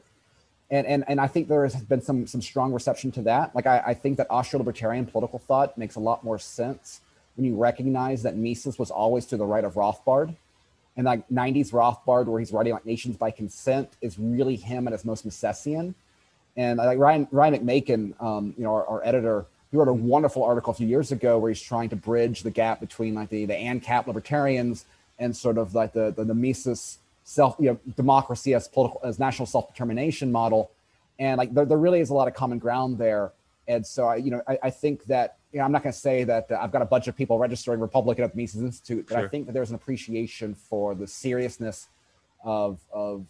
and 0.69 0.85
and 0.87 1.03
and 1.07 1.21
I 1.21 1.27
think 1.27 1.47
there 1.47 1.63
has 1.63 1.75
been 1.75 2.01
some 2.01 2.27
some 2.27 2.41
strong 2.41 2.73
reception 2.73 3.11
to 3.13 3.21
that. 3.23 3.55
Like 3.55 3.67
I, 3.67 3.83
I 3.87 3.93
think 3.93 4.17
that 4.17 4.27
Austro-libertarian 4.29 5.05
political 5.05 5.39
thought 5.39 5.77
makes 5.77 5.95
a 5.95 5.99
lot 5.99 6.23
more 6.23 6.39
sense 6.39 7.01
when 7.35 7.45
you 7.45 7.55
recognize 7.55 8.23
that 8.23 8.35
Mises 8.35 8.79
was 8.79 8.89
always 8.89 9.25
to 9.27 9.37
the 9.37 9.45
right 9.45 9.63
of 9.63 9.75
Rothbard, 9.75 10.35
and 10.97 11.05
like 11.05 11.27
'90s 11.29 11.71
Rothbard, 11.71 12.25
where 12.25 12.39
he's 12.39 12.51
writing 12.51 12.73
like 12.73 12.85
Nations 12.85 13.15
by 13.15 13.31
Consent, 13.31 13.89
is 14.01 14.19
really 14.19 14.57
him 14.57 14.87
at 14.87 14.91
his 14.91 15.05
most 15.05 15.25
Misesian. 15.25 15.93
And 16.57 16.77
like 16.77 16.99
Ryan 16.99 17.27
Ryan 17.31 17.65
McMaken, 17.65 18.21
um, 18.21 18.53
you 18.57 18.63
know, 18.63 18.73
our, 18.73 18.85
our 18.87 19.05
editor 19.05 19.45
he 19.71 19.77
wrote 19.77 19.87
a 19.87 19.93
wonderful 19.93 20.43
article 20.43 20.71
a 20.71 20.73
few 20.73 20.87
years 20.87 21.11
ago 21.11 21.37
where 21.37 21.49
he's 21.49 21.61
trying 21.61 21.89
to 21.89 21.95
bridge 21.95 22.43
the 22.43 22.51
gap 22.51 22.79
between 22.79 23.13
like 23.13 23.29
the 23.29 23.45
the 23.45 23.53
ANCAP 23.53 24.07
libertarians 24.07 24.85
and 25.19 25.35
sort 25.35 25.57
of 25.57 25.75
like 25.75 25.93
the 25.93 26.11
the, 26.11 26.23
the 26.23 26.33
Mises 26.33 26.99
self 27.23 27.55
you 27.59 27.71
know 27.71 27.79
democracy 27.95 28.53
as 28.53 28.67
political 28.67 29.01
as 29.03 29.19
national 29.19 29.45
self 29.45 29.67
determination 29.67 30.31
model, 30.31 30.71
and 31.19 31.37
like 31.37 31.53
there, 31.53 31.65
there 31.65 31.77
really 31.77 31.99
is 31.99 32.09
a 32.09 32.13
lot 32.13 32.27
of 32.27 32.33
common 32.33 32.59
ground 32.59 32.97
there. 32.97 33.31
And 33.67 33.85
so 33.85 34.07
I 34.07 34.15
you 34.17 34.31
know 34.31 34.41
I, 34.47 34.57
I 34.63 34.69
think 34.69 35.05
that 35.05 35.37
you 35.51 35.59
know, 35.59 35.65
I'm 35.65 35.71
not 35.71 35.83
going 35.83 35.93
to 35.93 35.99
say 35.99 36.23
that 36.23 36.51
uh, 36.51 36.59
I've 36.61 36.71
got 36.71 36.81
a 36.81 36.85
bunch 36.85 37.07
of 37.07 37.15
people 37.15 37.37
registering 37.39 37.79
Republican 37.79 38.23
at 38.23 38.33
the 38.33 38.37
Mises 38.37 38.61
Institute, 38.61 39.07
but 39.07 39.15
sure. 39.15 39.25
I 39.25 39.27
think 39.29 39.45
that 39.47 39.53
there's 39.53 39.69
an 39.69 39.75
appreciation 39.75 40.53
for 40.53 40.95
the 40.95 41.07
seriousness 41.07 41.87
of 42.43 42.79
of 42.93 43.25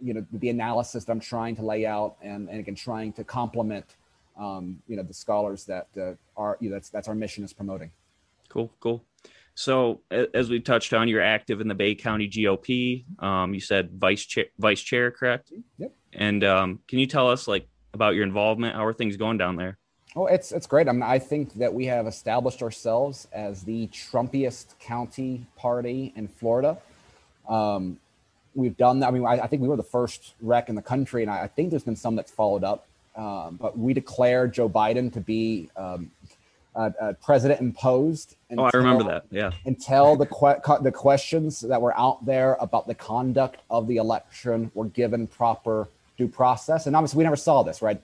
you 0.00 0.14
know 0.14 0.26
the 0.32 0.48
analysis 0.48 1.04
that 1.04 1.12
I'm 1.12 1.20
trying 1.20 1.56
to 1.56 1.62
lay 1.62 1.86
out 1.86 2.16
and 2.22 2.48
and 2.48 2.60
again 2.60 2.74
trying 2.74 3.12
to 3.14 3.24
complement 3.24 3.96
um, 4.38 4.82
you 4.86 4.96
know 4.96 5.02
the 5.02 5.14
scholars 5.14 5.64
that 5.66 5.88
uh, 5.96 6.12
are 6.36 6.56
you 6.60 6.70
know, 6.70 6.76
that's 6.76 6.90
that's 6.90 7.08
our 7.08 7.14
mission 7.14 7.44
is 7.44 7.52
promoting. 7.52 7.90
Cool, 8.48 8.72
cool. 8.80 9.04
So 9.54 10.00
as 10.10 10.48
we 10.48 10.60
touched 10.60 10.94
on, 10.94 11.08
you're 11.08 11.20
active 11.20 11.60
in 11.60 11.68
the 11.68 11.74
Bay 11.74 11.94
County 11.94 12.28
GOP. 12.28 13.04
Um, 13.22 13.52
you 13.52 13.60
said 13.60 13.90
vice 13.92 14.24
chair, 14.24 14.46
vice 14.58 14.80
chair, 14.80 15.10
correct? 15.10 15.52
Yep. 15.78 15.92
And 16.14 16.44
um, 16.44 16.78
can 16.88 16.98
you 16.98 17.06
tell 17.06 17.28
us 17.28 17.46
like 17.46 17.68
about 17.92 18.14
your 18.14 18.24
involvement? 18.24 18.74
How 18.74 18.84
are 18.84 18.92
things 18.92 19.16
going 19.16 19.38
down 19.38 19.56
there? 19.56 19.78
Oh, 20.16 20.26
it's 20.26 20.50
it's 20.50 20.66
great. 20.66 20.88
I 20.88 20.92
mean, 20.92 21.02
I 21.02 21.18
think 21.18 21.54
that 21.54 21.72
we 21.72 21.86
have 21.86 22.06
established 22.06 22.62
ourselves 22.62 23.28
as 23.32 23.62
the 23.62 23.86
Trumpiest 23.88 24.78
county 24.80 25.46
party 25.56 26.12
in 26.16 26.26
Florida. 26.26 26.78
Um, 27.48 27.98
we've 28.54 28.76
done 28.76 29.00
that. 29.00 29.08
I 29.08 29.10
mean, 29.12 29.24
I, 29.24 29.40
I, 29.40 29.46
think 29.46 29.62
we 29.62 29.68
were 29.68 29.76
the 29.76 29.82
first 29.82 30.34
rec 30.40 30.68
in 30.68 30.74
the 30.74 30.82
country, 30.82 31.22
and 31.22 31.30
I, 31.30 31.42
I 31.42 31.46
think 31.46 31.70
there's 31.70 31.84
been 31.84 31.96
some 31.96 32.16
that's 32.16 32.32
followed 32.32 32.64
up. 32.64 32.86
Um, 33.16 33.56
but 33.60 33.78
we 33.78 33.92
declared 33.92 34.52
Joe 34.52 34.68
Biden 34.68 35.12
to 35.12 35.20
be 35.20 35.68
um, 35.76 36.10
uh, 36.74 36.90
uh, 37.00 37.12
president 37.22 37.60
imposed. 37.60 38.36
Until, 38.50 38.64
oh, 38.64 38.70
I 38.72 38.76
remember 38.76 39.04
that. 39.04 39.26
Yeah. 39.30 39.50
Until 39.64 40.16
the 40.16 40.26
que- 40.26 40.82
the 40.82 40.92
questions 40.92 41.60
that 41.60 41.80
were 41.80 41.96
out 41.98 42.24
there 42.24 42.56
about 42.60 42.86
the 42.86 42.94
conduct 42.94 43.60
of 43.70 43.86
the 43.86 43.96
election 43.96 44.70
were 44.74 44.86
given 44.86 45.26
proper 45.26 45.88
due 46.20 46.28
process, 46.28 46.86
and 46.86 46.94
obviously 46.94 47.18
we 47.18 47.24
never 47.24 47.36
saw 47.36 47.62
this, 47.62 47.82
right? 47.82 48.00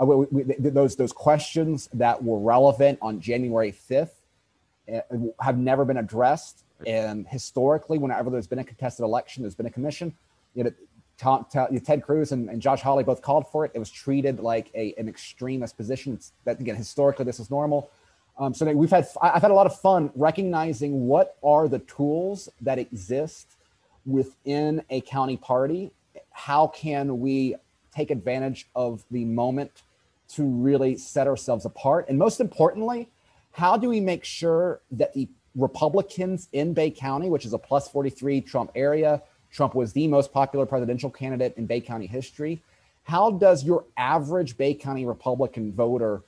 Uh, 0.00 0.06
we, 0.06 0.26
we, 0.30 0.42
those 0.70 0.96
those 0.96 1.12
questions 1.12 1.88
that 1.94 2.22
were 2.22 2.38
relevant 2.38 2.98
on 3.00 3.20
January 3.20 3.70
fifth 3.72 4.20
uh, 4.92 5.00
have 5.40 5.58
never 5.58 5.84
been 5.84 5.96
addressed. 5.96 6.64
And 6.86 7.26
historically, 7.28 7.98
whenever 7.98 8.28
there's 8.30 8.46
been 8.46 8.58
a 8.58 8.64
contested 8.64 9.04
election, 9.04 9.42
there's 9.42 9.54
been 9.54 9.66
a 9.66 9.70
commission. 9.70 10.12
You 10.54 10.64
know, 10.64 10.72
Tom, 11.16 11.46
Ted 11.50 12.02
Cruz 12.02 12.32
and, 12.32 12.50
and, 12.50 12.60
Josh 12.60 12.82
Hawley 12.82 13.04
both 13.04 13.22
called 13.22 13.46
for 13.50 13.64
it. 13.64 13.70
It 13.74 13.78
was 13.78 13.90
treated 13.90 14.40
like 14.40 14.70
a, 14.74 14.94
an 14.98 15.08
extremist 15.08 15.76
position. 15.76 16.14
It's, 16.14 16.32
that 16.44 16.60
again, 16.60 16.76
historically, 16.76 17.24
this 17.24 17.40
is 17.40 17.50
normal. 17.50 17.90
Um, 18.38 18.52
so 18.52 18.66
we've 18.72 18.90
had 18.90 19.06
I've 19.22 19.42
had 19.42 19.52
a 19.52 19.54
lot 19.54 19.66
of 19.66 19.78
fun 19.80 20.10
recognizing 20.14 21.06
what 21.06 21.36
are 21.42 21.68
the 21.68 21.78
tools 21.80 22.48
that 22.60 22.78
exist 22.78 23.56
within 24.04 24.82
a 24.90 25.00
county 25.02 25.36
party. 25.36 25.92
How 26.34 26.66
can 26.66 27.20
we 27.20 27.54
take 27.94 28.10
advantage 28.10 28.68
of 28.74 29.04
the 29.10 29.24
moment 29.24 29.82
to 30.28 30.44
really 30.44 30.96
set 30.96 31.26
ourselves 31.26 31.64
apart? 31.64 32.08
And 32.08 32.18
most 32.18 32.40
importantly, 32.40 33.08
how 33.52 33.76
do 33.76 33.88
we 33.88 34.00
make 34.00 34.24
sure 34.24 34.80
that 34.90 35.14
the 35.14 35.28
Republicans 35.54 36.48
in 36.52 36.74
Bay 36.74 36.90
County, 36.90 37.30
which 37.30 37.46
is 37.46 37.52
a 37.52 37.58
plus 37.58 37.88
43 37.88 38.40
Trump 38.40 38.72
area, 38.74 39.22
Trump 39.52 39.76
was 39.76 39.92
the 39.92 40.08
most 40.08 40.32
popular 40.32 40.66
presidential 40.66 41.08
candidate 41.08 41.54
in 41.56 41.66
Bay 41.66 41.80
County 41.80 42.08
history. 42.08 42.60
How 43.04 43.30
does 43.30 43.62
your 43.62 43.84
average 43.96 44.56
Bay 44.56 44.74
County 44.74 45.06
Republican 45.06 45.72
voter, 45.72 46.22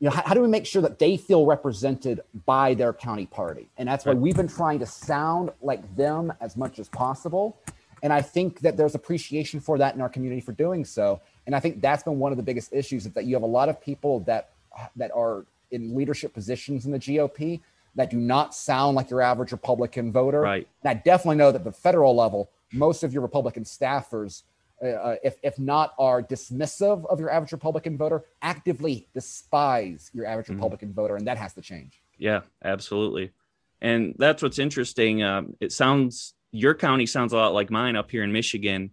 you 0.00 0.10
know, 0.10 0.14
how, 0.14 0.22
how 0.26 0.34
do 0.34 0.42
we 0.42 0.48
make 0.48 0.66
sure 0.66 0.82
that 0.82 0.98
they 0.98 1.16
feel 1.16 1.46
represented 1.46 2.20
by 2.44 2.74
their 2.74 2.92
county 2.92 3.24
party? 3.24 3.70
And 3.78 3.88
that's 3.88 4.04
why 4.04 4.12
we've 4.12 4.36
been 4.36 4.48
trying 4.48 4.80
to 4.80 4.86
sound 4.86 5.50
like 5.62 5.96
them 5.96 6.30
as 6.42 6.58
much 6.58 6.78
as 6.78 6.90
possible. 6.90 7.58
And 8.04 8.12
I 8.12 8.20
think 8.20 8.60
that 8.60 8.76
there's 8.76 8.94
appreciation 8.94 9.60
for 9.60 9.78
that 9.78 9.94
in 9.94 10.02
our 10.02 10.10
community 10.10 10.42
for 10.42 10.52
doing 10.52 10.84
so. 10.84 11.22
And 11.46 11.56
I 11.56 11.60
think 11.60 11.80
that's 11.80 12.02
been 12.02 12.18
one 12.18 12.32
of 12.32 12.36
the 12.36 12.42
biggest 12.42 12.74
issues 12.74 13.06
is 13.06 13.12
that 13.12 13.24
you 13.24 13.34
have 13.34 13.42
a 13.42 13.46
lot 13.46 13.70
of 13.70 13.80
people 13.80 14.20
that 14.20 14.50
that 14.96 15.10
are 15.12 15.46
in 15.70 15.96
leadership 15.96 16.34
positions 16.34 16.84
in 16.84 16.92
the 16.92 16.98
GOP 16.98 17.62
that 17.94 18.10
do 18.10 18.18
not 18.18 18.54
sound 18.54 18.94
like 18.94 19.08
your 19.08 19.22
average 19.22 19.52
Republican 19.52 20.12
voter. 20.12 20.42
Right. 20.42 20.68
And 20.82 20.90
I 20.90 20.94
definitely 21.00 21.36
know 21.36 21.50
that 21.50 21.64
the 21.64 21.72
federal 21.72 22.14
level, 22.14 22.50
most 22.72 23.04
of 23.04 23.12
your 23.14 23.22
Republican 23.22 23.64
staffers, 23.64 24.42
uh, 24.82 24.88
uh, 24.88 25.16
if 25.24 25.38
if 25.42 25.58
not 25.58 25.94
are 25.98 26.22
dismissive 26.22 27.06
of 27.06 27.18
your 27.18 27.30
average 27.30 27.52
Republican 27.52 27.96
voter, 27.96 28.24
actively 28.42 29.08
despise 29.14 30.10
your 30.12 30.26
average 30.26 30.48
Mhm. 30.48 30.56
Republican 30.56 30.92
voter, 30.92 31.16
and 31.16 31.26
that 31.26 31.38
has 31.38 31.54
to 31.54 31.62
change. 31.62 32.02
Yeah, 32.18 32.42
absolutely. 32.62 33.32
And 33.80 34.14
that's 34.18 34.42
what's 34.42 34.58
interesting. 34.58 35.22
Um, 35.22 35.56
it 35.60 35.72
sounds 35.72 36.34
your 36.54 36.74
county 36.74 37.04
sounds 37.04 37.32
a 37.32 37.36
lot 37.36 37.52
like 37.52 37.68
mine 37.70 37.96
up 37.96 38.10
here 38.10 38.22
in 38.22 38.32
Michigan. 38.32 38.90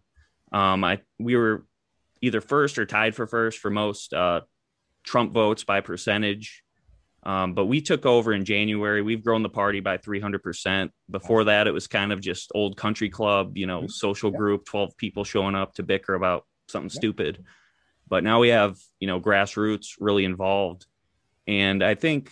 Um, 0.52 0.84
I 0.84 1.00
we 1.20 1.36
were 1.36 1.66
either 2.22 2.42
first 2.42 2.80
or 2.80 2.86
tied 2.86 3.16
for 3.16 3.28
first 3.28 3.60
for 3.60 3.70
most 3.70 4.14
uh, 4.14 4.42
Trump 5.04 5.32
votes 5.32 5.64
by 5.64 5.80
percentage. 5.82 6.64
Um, 7.24 7.54
but 7.54 7.68
we 7.68 7.82
took 7.82 8.08
over 8.08 8.34
in 8.34 8.46
January. 8.46 9.04
We've 9.04 9.24
grown 9.24 9.44
the 9.44 9.50
party 9.50 9.80
by 9.80 9.98
300%. 9.98 10.90
Before 11.12 11.44
that, 11.44 11.68
it 11.68 11.72
was 11.72 11.86
kind 11.86 12.12
of 12.12 12.20
just 12.20 12.52
old 12.56 12.78
country 12.78 13.10
club, 13.10 13.58
you 13.58 13.68
know, 13.68 13.84
Mhm. 13.84 13.92
social 13.92 14.32
group, 14.32 14.66
12 14.66 14.98
people 14.98 15.24
showing 15.24 15.54
up 15.54 15.76
to 15.76 15.84
bicker 15.84 16.16
about 16.16 16.48
something 16.68 16.90
stupid. 16.90 17.46
But 18.08 18.24
now 18.24 18.40
we 18.40 18.50
have, 18.50 18.78
you 19.00 19.06
know, 19.06 19.22
grassroots 19.22 19.98
really 20.00 20.26
involved. 20.26 20.88
And 21.46 21.84
I 21.84 21.94
think 21.94 22.32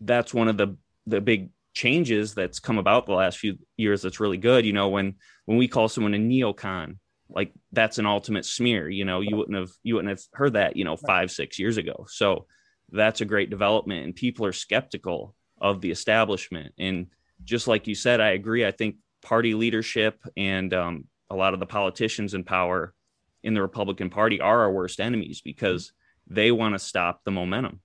that's 0.00 0.32
one 0.32 0.48
of 0.48 0.56
the 0.56 0.76
the 1.06 1.20
big 1.20 1.50
changes 1.74 2.34
that's 2.34 2.58
come 2.58 2.78
about 2.78 3.06
the 3.06 3.12
last 3.12 3.38
few 3.38 3.56
years 3.76 4.02
that's 4.02 4.20
really 4.20 4.36
good 4.36 4.64
you 4.64 4.72
know 4.72 4.88
when 4.88 5.14
when 5.44 5.58
we 5.58 5.68
call 5.68 5.88
someone 5.88 6.14
a 6.14 6.18
neocon 6.18 6.96
like 7.30 7.52
that's 7.72 7.98
an 7.98 8.06
ultimate 8.06 8.44
smear 8.44 8.88
you 8.88 9.04
know 9.04 9.20
you 9.20 9.36
wouldn't 9.36 9.56
have 9.56 9.70
you 9.82 9.94
wouldn't 9.94 10.10
have 10.10 10.22
heard 10.32 10.54
that 10.54 10.76
you 10.76 10.84
know 10.84 10.96
five 10.96 11.30
six 11.30 11.58
years 11.58 11.76
ago. 11.76 12.06
So 12.08 12.46
that's 12.90 13.20
a 13.20 13.26
great 13.26 13.50
development 13.50 14.06
and 14.06 14.14
people 14.14 14.46
are 14.46 14.52
skeptical 14.52 15.34
of 15.60 15.82
the 15.82 15.90
establishment. 15.90 16.72
And 16.78 17.08
just 17.44 17.68
like 17.68 17.86
you 17.86 17.94
said 17.94 18.20
i 18.20 18.30
agree 18.30 18.66
i 18.66 18.70
think 18.70 18.96
party 19.22 19.54
leadership 19.54 20.22
and 20.36 20.72
um, 20.74 21.04
a 21.30 21.36
lot 21.36 21.54
of 21.54 21.60
the 21.60 21.66
politicians 21.66 22.34
in 22.34 22.44
power 22.44 22.94
in 23.42 23.54
the 23.54 23.62
republican 23.62 24.10
party 24.10 24.40
are 24.40 24.60
our 24.60 24.72
worst 24.72 25.00
enemies 25.00 25.40
because 25.44 25.92
they 26.26 26.50
want 26.50 26.74
to 26.74 26.78
stop 26.78 27.20
the 27.24 27.30
momentum 27.30 27.80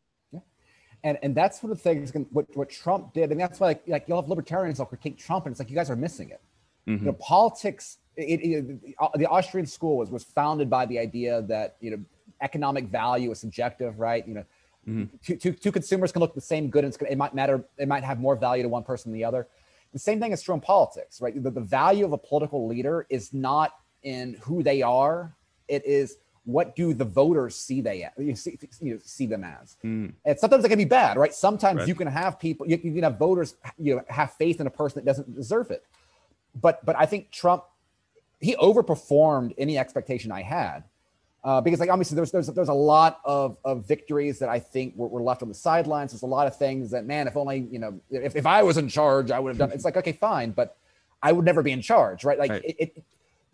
And 1.04 1.18
and 1.22 1.36
that's 1.36 1.62
one 1.62 1.72
of 1.72 1.78
the 1.78 1.84
things 1.84 2.14
what, 2.32 2.46
what 2.56 2.70
Trump 2.70 3.14
did, 3.14 3.32
and 3.32 3.40
that's 3.40 3.60
why 3.60 3.68
like, 3.68 3.84
like 3.88 4.06
you'll 4.08 4.22
have 4.22 4.30
libertarians 4.30 4.80
will 4.80 4.86
critique 4.86 5.18
Trump, 5.18 5.46
and 5.46 5.52
it's 5.54 5.60
like 5.60 5.70
you 5.70 5.76
guys 5.76 5.90
are 5.90 5.96
missing 5.96 6.30
it. 6.30 6.42
Mhm. 6.88 7.00
You 7.00 7.06
know, 7.08 7.14
politics. 7.14 7.98
It, 8.16 8.40
it, 8.44 8.96
the 9.16 9.28
Austrian 9.28 9.66
school 9.66 9.98
was 9.98 10.10
was 10.12 10.24
founded 10.24 10.70
by 10.70 10.86
the 10.86 11.00
idea 11.00 11.42
that 11.44 11.76
you 11.82 11.92
know 11.92 12.00
economic 12.42 12.86
value 12.86 13.32
is 13.32 13.40
subjective, 13.40 14.00
right? 14.00 14.26
You 14.28 14.36
know, 14.36 14.46
Mhm. 14.88 15.10
two, 15.26 15.36
two, 15.38 15.54
two 15.54 15.72
consumers 15.72 16.12
can 16.12 16.20
look 16.20 16.32
at 16.32 16.36
the 16.36 16.42
same 16.42 16.70
good, 16.70 16.84
and 16.84 16.90
it's 16.90 16.98
gonna, 16.98 17.12
it 17.12 17.18
might 17.18 17.34
matter. 17.34 17.66
It 17.78 17.88
might 17.88 18.04
have 18.04 18.20
more 18.20 18.36
value 18.36 18.64
to 18.64 18.70
one 18.70 18.84
person 18.84 19.12
than 19.12 19.18
the 19.20 19.26
other. 19.26 19.48
The 19.94 20.00
same 20.00 20.20
thing 20.20 20.32
is 20.32 20.42
true 20.42 20.56
in 20.56 20.62
politics, 20.62 21.22
right? 21.22 21.42
The, 21.42 21.52
the 21.52 21.62
value 21.62 22.06
of 22.06 22.14
a 22.14 22.18
political 22.18 22.68
leader 22.68 23.06
is 23.10 23.34
not 23.34 23.74
in 24.04 24.36
who 24.42 24.64
they 24.64 24.82
are; 24.82 25.36
it 25.68 25.86
is 25.86 26.18
what 26.46 26.76
do 26.76 26.94
the 26.94 27.06
voters 27.06 27.56
see 27.56 27.80
they 27.82 28.08
you 28.18 28.36
see, 28.36 28.60
you 28.82 28.96
know, 28.96 29.00
see 29.04 29.26
them 29.26 29.44
as. 29.44 29.78
Mm. 29.84 30.14
And 30.26 30.40
sometimes 30.40 30.66
it 30.66 30.70
can 30.70 30.78
be 30.78 30.86
bad, 30.86 31.18
right? 31.18 31.34
Sometimes 31.34 31.80
Right. 31.80 31.88
you 31.88 31.96
can 31.96 32.08
have 32.08 32.40
people, 32.40 32.68
you, 32.68 32.80
you 32.84 32.94
can 32.94 33.04
have 33.04 33.18
voters, 33.18 33.56
you 33.78 33.96
know, 33.96 34.04
have 34.10 34.34
faith 34.34 34.60
in 34.60 34.68
a 34.68 34.70
person 34.70 34.96
that 35.00 35.06
doesn't 35.06 35.34
deserve 35.36 35.72
it. 35.72 35.86
But 36.60 36.86
but 36.86 36.98
I 36.98 37.06
think 37.06 37.32
Trump, 37.32 37.64
he 38.42 38.56
overperformed 38.58 39.54
any 39.58 39.78
expectation 39.78 40.32
I 40.32 40.42
had. 40.42 40.84
Uh, 41.46 41.60
because 41.60 41.80
like 41.82 41.90
obviously 41.90 42.16
there's 42.16 42.32
there's 42.32 42.48
there's 42.48 42.70
a 42.70 42.74
lot 42.74 43.20
of, 43.26 43.58
of 43.66 43.86
victories 43.86 44.40
that 44.40 44.48
I 44.50 44.60
think 44.60 44.96
were, 44.96 45.08
were 45.08 45.22
left 45.22 45.42
on 45.42 45.50
the 45.50 45.54
sidelines. 45.54 46.12
There's 46.12 46.24
a 46.24 46.26
lot 46.28 46.48
of 46.48 46.58
things 46.58 46.92
that 46.92 47.06
man, 47.06 47.28
if 47.28 47.36
only 47.36 47.68
you 47.70 47.80
know, 47.80 48.00
if, 48.10 48.36
if 48.36 48.46
I 48.46 48.64
was 48.64 48.78
in 48.78 48.88
charge, 48.88 49.30
I 49.32 49.40
would 49.40 49.50
have 49.50 49.58
done. 49.58 49.72
It's 49.72 49.84
like 49.86 49.98
okay, 49.98 50.14
fine, 50.14 50.52
but 50.52 50.78
I 51.22 51.32
would 51.32 51.44
never 51.46 51.62
be 51.62 51.72
in 51.72 51.82
charge, 51.82 52.24
right? 52.24 52.38
Like 52.40 52.52
Right. 52.52 52.64
it, 52.66 52.76
it 52.80 53.04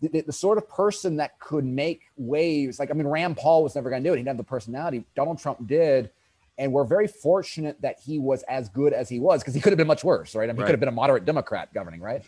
the, 0.00 0.22
the, 0.22 0.32
sort 0.32 0.58
of 0.58 0.68
person 0.68 1.16
that 1.16 1.38
could 1.38 1.64
make 1.64 2.02
waves. 2.16 2.78
Like 2.78 2.90
I 2.90 2.94
mean, 2.94 3.06
Rand 3.06 3.36
Paul 3.36 3.62
was 3.62 3.74
never 3.74 3.90
going 3.90 4.02
to 4.02 4.08
do 4.08 4.12
it. 4.14 4.16
He 4.16 4.20
didn't 4.20 4.28
have 4.28 4.36
the 4.38 4.44
personality. 4.44 5.04
Donald 5.14 5.38
Trump 5.38 5.66
did, 5.66 6.10
and 6.58 6.72
we're 6.72 6.84
very 6.84 7.06
fortunate 7.06 7.80
that 7.82 7.98
he 8.04 8.18
was 8.18 8.42
as 8.44 8.68
good 8.68 8.92
as 8.92 9.08
he 9.08 9.20
was 9.20 9.42
because 9.42 9.54
he 9.54 9.60
could 9.60 9.72
have 9.72 9.78
been 9.78 9.86
much 9.86 10.04
worse, 10.04 10.34
right? 10.34 10.48
I 10.48 10.52
mean, 10.52 10.58
he 10.58 10.62
could 10.64 10.72
have 10.72 10.80
been 10.80 10.88
a 10.88 10.92
moderate 10.92 11.24
Democrat 11.24 11.72
governing, 11.74 12.00
right? 12.00 12.22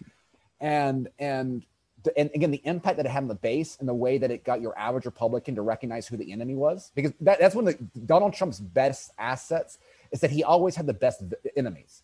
And 0.60 1.08
and 1.18 1.64
the, 2.02 2.18
and 2.18 2.30
again, 2.34 2.50
the 2.50 2.62
impact 2.64 2.96
that 2.96 3.06
it 3.06 3.10
had 3.10 3.22
on 3.22 3.28
the 3.28 3.34
base 3.34 3.76
and 3.80 3.88
the 3.88 3.94
way 3.94 4.18
that 4.18 4.30
it 4.30 4.44
got 4.44 4.60
your 4.60 4.76
average 4.78 5.06
Republican 5.06 5.54
to 5.54 5.62
recognize 5.62 6.06
who 6.06 6.16
the 6.16 6.32
enemy 6.32 6.54
was, 6.54 6.90
because 6.94 7.12
that, 7.20 7.38
that's 7.38 7.54
one 7.54 7.68
of 7.68 7.76
the, 7.78 8.00
Donald 8.00 8.34
Trump's 8.34 8.60
best 8.60 9.12
assets 9.18 9.78
is 10.10 10.20
that 10.20 10.30
he 10.30 10.44
always 10.44 10.76
had 10.76 10.86
the 10.86 10.94
best 10.94 11.22
enemies 11.56 12.01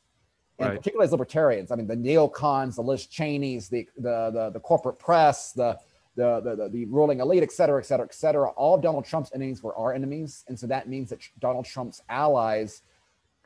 and 0.58 0.68
Right. 0.70 0.76
particularly 0.78 1.04
as 1.06 1.12
libertarians. 1.12 1.70
I 1.70 1.76
mean, 1.76 1.86
the 1.86 1.96
neocons, 1.96 2.76
the 2.76 2.82
Liz 2.82 3.06
Cheneys, 3.06 3.68
the 3.68 3.86
the 3.96 4.30
the, 4.32 4.50
the 4.54 4.60
corporate 4.60 4.98
press, 4.98 5.52
the 5.52 5.78
the, 6.16 6.40
the 6.40 6.68
the 6.68 6.84
ruling 6.86 7.20
elite, 7.20 7.42
et 7.44 7.52
cetera, 7.52 7.80
et 7.80 7.86
cetera, 7.86 8.04
et 8.06 8.14
cetera. 8.14 8.50
All 8.50 8.74
of 8.74 8.82
Donald 8.82 9.04
Trump's 9.04 9.30
enemies 9.34 9.62
were 9.62 9.74
our 9.76 9.94
enemies, 9.94 10.44
and 10.48 10.58
so 10.58 10.66
that 10.66 10.88
means 10.88 11.10
that 11.10 11.20
Donald 11.38 11.64
Trump's 11.64 12.02
allies. 12.08 12.82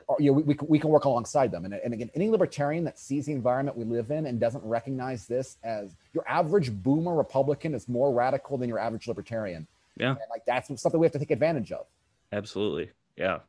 Are, 0.09 0.17
you 0.19 0.31
know, 0.31 0.33
we, 0.33 0.43
we, 0.43 0.53
can- 0.53 0.67
we 0.67 0.79
can 0.79 0.89
work 0.89 1.05
alongside 1.05 1.49
them. 1.49 1.63
And, 1.63 1.73
and 1.75 1.93
again, 1.93 2.09
any 2.13 2.29
libertarian 2.29 2.83
that 2.83 2.99
sees 2.99 3.25
the 3.27 3.31
environment 3.31 3.77
we 3.77 3.85
live 3.85 4.11
in 4.11 4.25
and 4.25 4.37
doesn't 4.37 4.61
recognize 4.65 5.27
this 5.27 5.57
as 5.63 5.95
your 6.13 6.25
average 6.27 6.73
boomer 6.73 7.15
Republican 7.15 7.73
is 7.73 7.87
more 7.87 8.11
radical 8.11 8.57
than 8.57 8.67
your 8.67 8.79
average 8.79 9.07
libertarian. 9.07 9.65
Yeah. 9.95 10.09
And 10.09 10.19
like 10.29 10.43
that's 10.45 10.67
something 10.81 10.99
we 10.99 11.05
have 11.05 11.13
to 11.13 11.19
take 11.19 11.31
advantage 11.31 11.71
of. 11.71 11.85
absolutely 12.33 12.89
yeah 13.15 13.39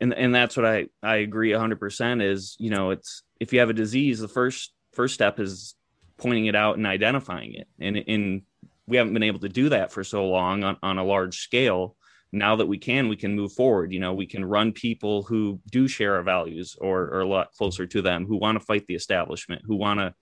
and 0.00 0.14
and 0.14 0.34
that's 0.34 0.56
what 0.56 0.66
i 0.66 0.86
i 1.02 1.16
agree 1.16 1.50
100% 1.50 2.22
is 2.22 2.56
you 2.58 2.70
know 2.70 2.90
it's 2.90 3.22
if 3.40 3.52
you 3.52 3.60
have 3.60 3.70
a 3.70 3.74
disease 3.74 4.20
the 4.20 4.28
first 4.28 4.72
first 4.92 5.14
step 5.14 5.38
is 5.38 5.74
pointing 6.18 6.46
it 6.46 6.54
out 6.54 6.76
and 6.76 6.86
identifying 6.86 7.54
it. 7.54 7.68
And 7.80 7.96
in 7.96 8.42
we 8.86 8.96
haven't 8.96 9.12
been 9.12 9.22
able 9.22 9.40
to 9.40 9.48
do 9.48 9.68
that 9.68 9.92
for 9.92 10.02
so 10.02 10.26
long 10.26 10.64
on, 10.64 10.76
on 10.82 10.98
a 10.98 11.04
large 11.04 11.38
scale. 11.38 11.94
Now 12.32 12.56
that 12.56 12.66
we 12.66 12.78
can 12.78 13.08
we 13.08 13.16
can 13.16 13.34
move 13.34 13.52
forward. 13.52 13.92
You 13.92 14.00
know 14.00 14.12
we 14.12 14.26
can 14.26 14.44
run 14.44 14.72
people 14.72 15.22
who 15.22 15.60
do 15.70 15.88
share 15.88 16.16
our 16.16 16.22
values 16.22 16.76
or, 16.78 17.02
or 17.04 17.20
a 17.20 17.28
lot 17.28 17.52
closer 17.52 17.86
to 17.86 18.02
them 18.02 18.26
who 18.26 18.36
want 18.36 18.58
to 18.58 18.64
fight 18.64 18.86
the 18.86 18.94
establishment 18.94 19.62
who 19.64 19.76
want 19.76 20.00
to 20.00 20.14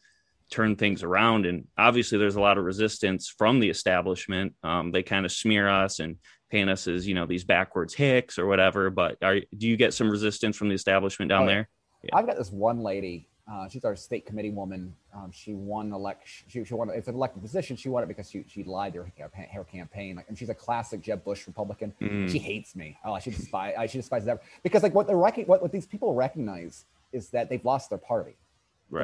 turn 0.50 0.76
things 0.76 1.02
around 1.02 1.46
and 1.46 1.66
obviously 1.76 2.18
there's 2.18 2.36
a 2.36 2.40
lot 2.40 2.58
of 2.58 2.64
resistance 2.64 3.28
from 3.36 3.58
the 3.60 3.68
establishment 3.68 4.54
um, 4.62 4.92
they 4.92 5.02
kind 5.02 5.24
of 5.26 5.32
smear 5.32 5.68
us 5.68 5.98
and 5.98 6.16
paint 6.50 6.70
us 6.70 6.86
as 6.86 7.06
you 7.06 7.14
know 7.14 7.26
these 7.26 7.44
backwards 7.44 7.92
hicks 7.94 8.38
or 8.38 8.46
whatever 8.46 8.88
but 8.90 9.16
are 9.22 9.40
do 9.56 9.66
you 9.66 9.76
get 9.76 9.92
some 9.92 10.08
resistance 10.08 10.56
from 10.56 10.68
the 10.68 10.74
establishment 10.74 11.28
down 11.28 11.42
Oh, 11.42 11.48
yeah. 11.48 11.54
there 11.54 11.68
I've 12.12 12.26
got 12.26 12.36
this 12.36 12.52
one 12.52 12.80
lady. 12.82 13.26
Uh, 13.50 13.68
she's 13.68 13.84
our 13.84 13.96
state 13.96 14.26
committee 14.26 14.50
woman. 14.50 14.94
Um, 15.14 15.30
she 15.32 15.54
won 15.54 15.92
election. 15.92 16.46
She, 16.48 16.64
she 16.64 16.74
won. 16.74 16.88
It's 16.90 17.08
an 17.08 17.14
elected 17.14 17.42
position. 17.42 17.76
She 17.76 17.88
won 17.88 18.04
it 18.04 18.06
because 18.06 18.30
she 18.30 18.44
she 18.48 18.62
lied 18.62 18.92
to 18.92 19.00
her, 19.00 19.12
her 19.52 19.64
campaign. 19.64 20.14
Like, 20.16 20.26
and 20.28 20.38
she's 20.38 20.48
a 20.48 20.54
classic 20.54 21.00
Jeb 21.00 21.24
Bush 21.24 21.46
Republican. 21.48 21.92
Mm. 22.00 22.30
She 22.30 22.38
hates 22.38 22.76
me. 22.76 22.96
Oh, 23.04 23.18
she 23.18 23.30
despise. 23.30 23.74
I, 23.76 23.86
she 23.86 23.98
despises 23.98 24.26
that 24.26 24.42
because 24.62 24.82
like 24.84 24.94
what 24.94 25.08
they 25.08 25.14
rec- 25.14 25.48
what, 25.48 25.62
what 25.62 25.72
these 25.72 25.86
people 25.86 26.14
recognize 26.14 26.84
is 27.12 27.30
that 27.30 27.48
they've 27.48 27.64
lost 27.64 27.88
their 27.88 27.98
party. 27.98 28.36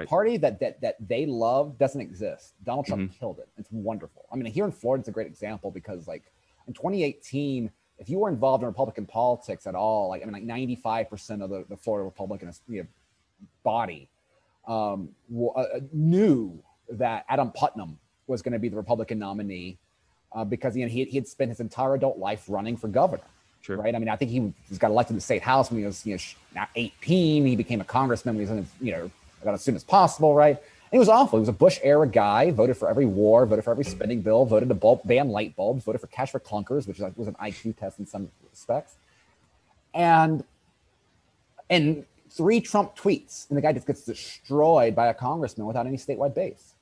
The 0.06 0.10
party 0.10 0.36
that 0.38 0.60
that 0.60 0.80
that 0.80 0.96
they 1.08 1.26
love 1.26 1.78
doesn't 1.78 2.00
exist. 2.00 2.54
Donald 2.64 2.86
Trump 2.86 3.02
Mm-hmm. 3.02 3.18
killed 3.18 3.38
it. 3.40 3.48
It's 3.58 3.70
wonderful. 3.72 4.26
I 4.32 4.36
mean, 4.36 4.52
here 4.52 4.64
in 4.64 4.72
Florida, 4.72 5.00
it's 5.00 5.08
a 5.08 5.12
great 5.12 5.26
example 5.26 5.70
because 5.70 6.06
like 6.06 6.22
in 6.68 6.74
2018, 6.74 7.70
if 7.98 8.08
you 8.08 8.18
were 8.20 8.28
involved 8.28 8.62
in 8.62 8.68
Republican 8.68 9.06
politics 9.06 9.66
at 9.66 9.74
all, 9.74 10.08
like 10.08 10.22
I 10.22 10.24
mean, 10.24 10.32
like 10.34 10.44
95 10.44 11.10
percent 11.10 11.42
of 11.42 11.50
the, 11.50 11.64
the 11.68 11.76
Florida 11.76 12.04
Republican 12.04 12.52
you 12.68 12.82
know, 12.82 12.88
body 13.64 14.08
um, 14.66 15.08
w- 15.30 15.50
uh, 15.50 15.80
knew 15.92 16.62
that 16.88 17.24
Adam 17.28 17.50
Putnam 17.50 17.98
was 18.26 18.42
going 18.42 18.52
to 18.52 18.58
be 18.58 18.68
the 18.68 18.76
Republican 18.76 19.18
nominee 19.18 19.78
uh, 20.32 20.44
because 20.44 20.76
you 20.76 20.84
know, 20.84 20.90
he, 20.90 21.04
he 21.04 21.16
had 21.16 21.26
spent 21.26 21.48
his 21.50 21.60
entire 21.60 21.94
adult 21.94 22.18
life 22.18 22.44
running 22.48 22.76
for 22.76 22.88
governor 22.88 23.24
sure 23.60 23.76
right? 23.76 23.94
I 23.94 23.98
mean, 23.98 24.08
I 24.08 24.16
think 24.16 24.30
he 24.30 24.52
was 24.68 24.78
got 24.78 24.90
elected 24.90 25.14
to 25.14 25.18
the 25.18 25.20
state 25.20 25.42
house 25.42 25.70
when 25.70 25.80
he 25.80 25.86
was, 25.86 26.04
you 26.04 26.18
know, 26.54 26.64
18. 26.74 27.46
He 27.46 27.56
became 27.56 27.80
a 27.80 27.84
congressman 27.84 28.34
when 28.36 28.44
he 28.46 28.50
was 28.50 28.58
in, 28.58 28.64
his, 28.64 28.72
you 28.80 28.92
know, 28.92 29.10
as 29.46 29.62
soon 29.62 29.76
as 29.76 29.84
possible, 29.84 30.34
right? 30.34 30.56
And 30.56 30.92
he 30.92 30.98
was 30.98 31.08
awful. 31.08 31.38
He 31.38 31.40
was 31.40 31.48
a 31.48 31.52
Bush 31.52 31.78
era 31.82 32.06
guy. 32.06 32.50
Voted 32.50 32.76
for 32.76 32.88
every 32.88 33.06
war. 33.06 33.46
Voted 33.46 33.64
for 33.64 33.70
every 33.70 33.84
spending 33.84 34.20
bill. 34.20 34.44
Voted 34.44 34.68
to 34.68 34.74
bulb, 34.74 35.00
ban 35.04 35.30
light 35.30 35.56
bulbs. 35.56 35.84
Voted 35.84 36.00
for 36.00 36.06
cash 36.08 36.30
for 36.30 36.40
clunkers, 36.40 36.86
which 36.86 36.98
was 37.16 37.28
an 37.28 37.36
IQ 37.42 37.76
test 37.76 37.98
in 37.98 38.06
some 38.06 38.30
respects. 38.50 38.94
And 39.94 40.44
and 41.70 42.04
three 42.30 42.60
Trump 42.60 42.96
tweets, 42.96 43.48
and 43.48 43.56
the 43.56 43.62
guy 43.62 43.72
just 43.72 43.86
gets 43.86 44.04
destroyed 44.04 44.94
by 44.94 45.08
a 45.08 45.14
congressman 45.14 45.66
without 45.66 45.86
any 45.86 45.96
statewide 45.96 46.34
base. 46.34 46.74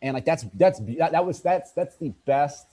And 0.00 0.14
like 0.14 0.24
that's 0.24 0.44
that's 0.54 0.80
that, 0.80 1.12
that 1.12 1.24
was 1.24 1.40
that's 1.40 1.72
that's 1.72 1.96
the 1.96 2.10
best 2.24 2.66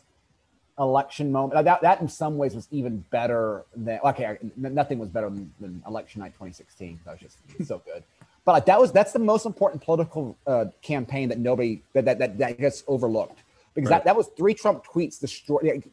election 0.79 1.31
moment. 1.31 1.63
That 1.63 1.81
that 1.81 2.01
in 2.01 2.07
some 2.07 2.37
ways 2.37 2.55
was 2.55 2.67
even 2.71 3.05
better 3.11 3.65
than 3.75 3.99
okay, 4.03 4.37
nothing 4.55 4.97
was 4.97 5.09
better 5.09 5.29
than, 5.29 5.53
than 5.59 5.83
election 5.87 6.21
night 6.21 6.33
2016. 6.33 6.99
That 7.05 7.11
was 7.11 7.19
just 7.21 7.67
so 7.67 7.81
good. 7.85 8.03
But 8.45 8.53
like 8.53 8.65
that 8.65 8.79
was 8.79 8.91
that's 8.91 9.11
the 9.11 9.19
most 9.19 9.45
important 9.45 9.83
political 9.83 10.37
uh, 10.47 10.65
campaign 10.81 11.29
that 11.29 11.39
nobody 11.39 11.81
that 11.93 12.05
that 12.05 12.19
that, 12.19 12.37
that 12.37 12.59
gets 12.59 12.83
overlooked 12.87 13.43
because 13.75 13.89
right. 13.89 13.97
that, 13.97 14.05
that 14.05 14.15
was 14.15 14.27
three 14.37 14.53
Trump 14.53 14.85
tweets 14.85 15.19
destroyed. 15.19 15.83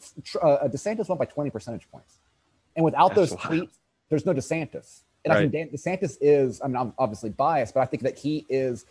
Uh, 0.40 0.68
DeSantis 0.68 1.08
won 1.08 1.18
by 1.18 1.24
20 1.24 1.50
percentage 1.50 1.88
points, 1.90 2.18
and 2.74 2.84
without 2.84 3.14
that's 3.14 3.30
those 3.30 3.44
wild. 3.44 3.68
tweets, 3.68 3.78
there's 4.08 4.26
no 4.26 4.34
DeSantis. 4.34 5.00
And 5.24 5.34
right. 5.34 5.46
I 5.46 5.48
think 5.48 5.72
DeSantis 5.72 6.16
is, 6.20 6.60
I 6.62 6.68
mean, 6.68 6.76
I'm 6.76 6.92
obviously 6.98 7.30
biased, 7.30 7.74
but 7.74 7.80
I 7.80 7.86
think 7.86 8.04
that 8.04 8.16
he 8.16 8.46
is 8.48 8.86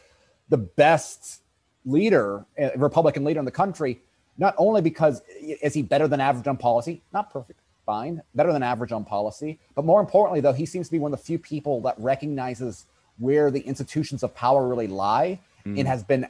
the 0.50 0.58
best 0.58 1.42
leader, 1.86 2.46
uh, 2.62 2.72
Republican 2.76 3.24
leader 3.24 3.40
in 3.40 3.46
the 3.46 3.52
country, 3.52 4.02
not 4.38 4.54
only 4.58 4.82
because 4.82 5.22
is 5.40 5.74
he 5.74 5.82
better 5.82 6.08
than 6.10 6.20
average 6.20 6.48
on 6.48 6.58
policy, 6.58 7.02
not 7.14 7.32
perfect, 7.32 7.60
fine, 7.86 8.22
better 8.34 8.52
than 8.52 8.64
average 8.64 8.92
on 8.92 9.06
policy, 9.06 9.60
but 9.76 9.86
more 9.86 10.02
importantly, 10.02 10.42
though, 10.42 10.52
he 10.52 10.66
seems 10.66 10.88
to 10.88 10.92
be 10.92 11.00
one 11.00 11.14
of 11.14 11.20
the 11.20 11.26
few 11.26 11.40
people 11.40 11.80
that 11.82 11.96
recognizes 11.98 12.86
where 13.18 13.52
the 13.52 13.62
institutions 13.62 14.24
of 14.24 14.34
power 14.36 14.68
really 14.68 14.88
lie 14.88 15.40
mm. 15.66 15.80
and 15.80 15.88
has 15.88 16.04
been 16.04 16.28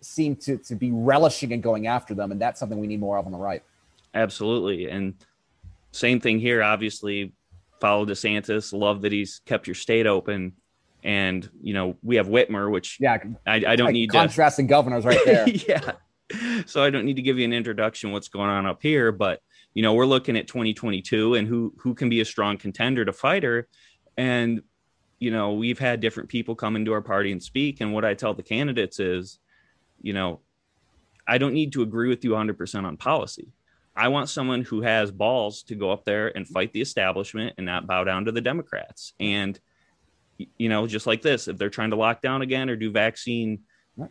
seemed 0.00 0.40
to, 0.42 0.58
to 0.58 0.74
be 0.74 0.90
relishing 0.92 1.52
and 1.52 1.62
going 1.62 1.86
after 1.86 2.14
them. 2.14 2.30
And 2.32 2.40
that's 2.40 2.60
something 2.60 2.78
we 2.78 2.86
need 2.86 3.00
more 3.00 3.18
of 3.18 3.26
on 3.26 3.32
the 3.32 3.38
right. 3.38 3.62
Absolutely. 4.14 4.88
And 4.88 5.14
same 5.92 6.20
thing 6.20 6.38
here, 6.38 6.62
obviously, 6.62 7.32
follow 7.80 8.06
DeSantis. 8.06 8.72
Love 8.72 9.02
that 9.02 9.12
he's 9.12 9.40
kept 9.44 9.66
your 9.66 9.74
state 9.74 10.06
open. 10.06 10.52
And 11.02 11.48
you 11.60 11.74
know 11.74 11.96
we 12.02 12.16
have 12.16 12.28
Whitmer, 12.28 12.70
which 12.70 12.96
yeah, 12.98 13.18
I, 13.46 13.56
I 13.56 13.76
don't 13.76 13.88
like 13.88 13.92
need 13.92 14.10
contrasting 14.10 14.66
to, 14.66 14.70
governors 14.70 15.04
right 15.04 15.20
there. 15.26 15.46
yeah, 15.68 15.92
so 16.64 16.82
I 16.82 16.88
don't 16.88 17.04
need 17.04 17.16
to 17.16 17.22
give 17.22 17.38
you 17.38 17.44
an 17.44 17.52
introduction 17.52 18.10
what's 18.10 18.28
going 18.28 18.48
on 18.48 18.64
up 18.64 18.80
here, 18.80 19.12
but 19.12 19.40
you 19.74 19.82
know 19.82 19.92
we're 19.92 20.06
looking 20.06 20.34
at 20.34 20.46
2022 20.46 21.34
and 21.34 21.46
who 21.46 21.74
who 21.76 21.94
can 21.94 22.08
be 22.08 22.22
a 22.22 22.24
strong 22.24 22.56
contender 22.56 23.04
to 23.04 23.12
fight 23.12 23.42
her, 23.42 23.68
and 24.16 24.62
you 25.18 25.30
know 25.30 25.52
we've 25.52 25.78
had 25.78 26.00
different 26.00 26.28
people 26.28 26.54
come 26.54 26.76
into 26.76 26.92
our 26.92 27.02
party 27.02 27.32
and 27.32 27.42
speak, 27.42 27.80
and 27.80 27.92
what 27.92 28.04
I 28.04 28.14
tell 28.14 28.34
the 28.34 28.42
candidates 28.42 29.00
is, 29.00 29.38
you 30.00 30.12
know, 30.12 30.40
I 31.26 31.38
don't 31.38 31.54
need 31.54 31.72
to 31.72 31.82
agree 31.82 32.08
with 32.08 32.24
you 32.24 32.30
100% 32.30 32.84
on 32.84 32.96
policy. 32.96 33.48
I 33.96 34.08
want 34.08 34.28
someone 34.28 34.62
who 34.62 34.82
has 34.82 35.10
balls 35.10 35.62
to 35.64 35.74
go 35.74 35.90
up 35.90 36.04
there 36.04 36.36
and 36.36 36.46
fight 36.46 36.72
the 36.72 36.80
establishment 36.80 37.54
and 37.56 37.64
not 37.64 37.86
bow 37.86 38.04
down 38.04 38.24
to 38.24 38.32
the 38.32 38.40
Democrats. 38.40 39.14
And, 39.20 39.58
you 40.58 40.68
know, 40.68 40.86
just 40.86 41.06
like 41.06 41.22
this, 41.22 41.46
if 41.46 41.56
they're 41.56 41.70
trying 41.70 41.90
to 41.90 41.96
lock 41.96 42.20
down 42.20 42.42
again 42.42 42.68
or 42.68 42.76
do 42.76 42.90
vaccine 42.90 43.60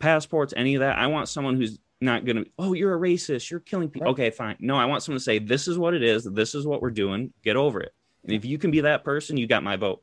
passports, 0.00 0.54
any 0.56 0.74
of 0.74 0.80
that, 0.80 0.98
I 0.98 1.06
want 1.08 1.28
someone 1.28 1.56
who's 1.56 1.78
not 2.00 2.24
going 2.24 2.36
to, 2.36 2.50
oh, 2.58 2.72
you're 2.72 2.94
a 2.94 2.98
racist, 2.98 3.50
you're 3.50 3.60
killing 3.60 3.90
people. 3.90 4.08
Okay, 4.08 4.30
fine. 4.30 4.56
No, 4.58 4.76
I 4.76 4.86
want 4.86 5.02
someone 5.02 5.18
to 5.18 5.24
say, 5.24 5.38
this 5.38 5.68
is 5.68 5.78
what 5.78 5.92
it 5.92 6.02
is, 6.02 6.24
this 6.24 6.54
is 6.54 6.66
what 6.66 6.80
we're 6.80 6.90
doing, 6.90 7.32
get 7.42 7.56
over 7.56 7.80
it. 7.80 7.92
And 8.24 8.32
if 8.32 8.46
you 8.46 8.56
can 8.56 8.70
be 8.70 8.80
that 8.80 9.04
person, 9.04 9.36
you 9.36 9.46
got 9.46 9.62
my 9.62 9.76
vote. 9.76 10.02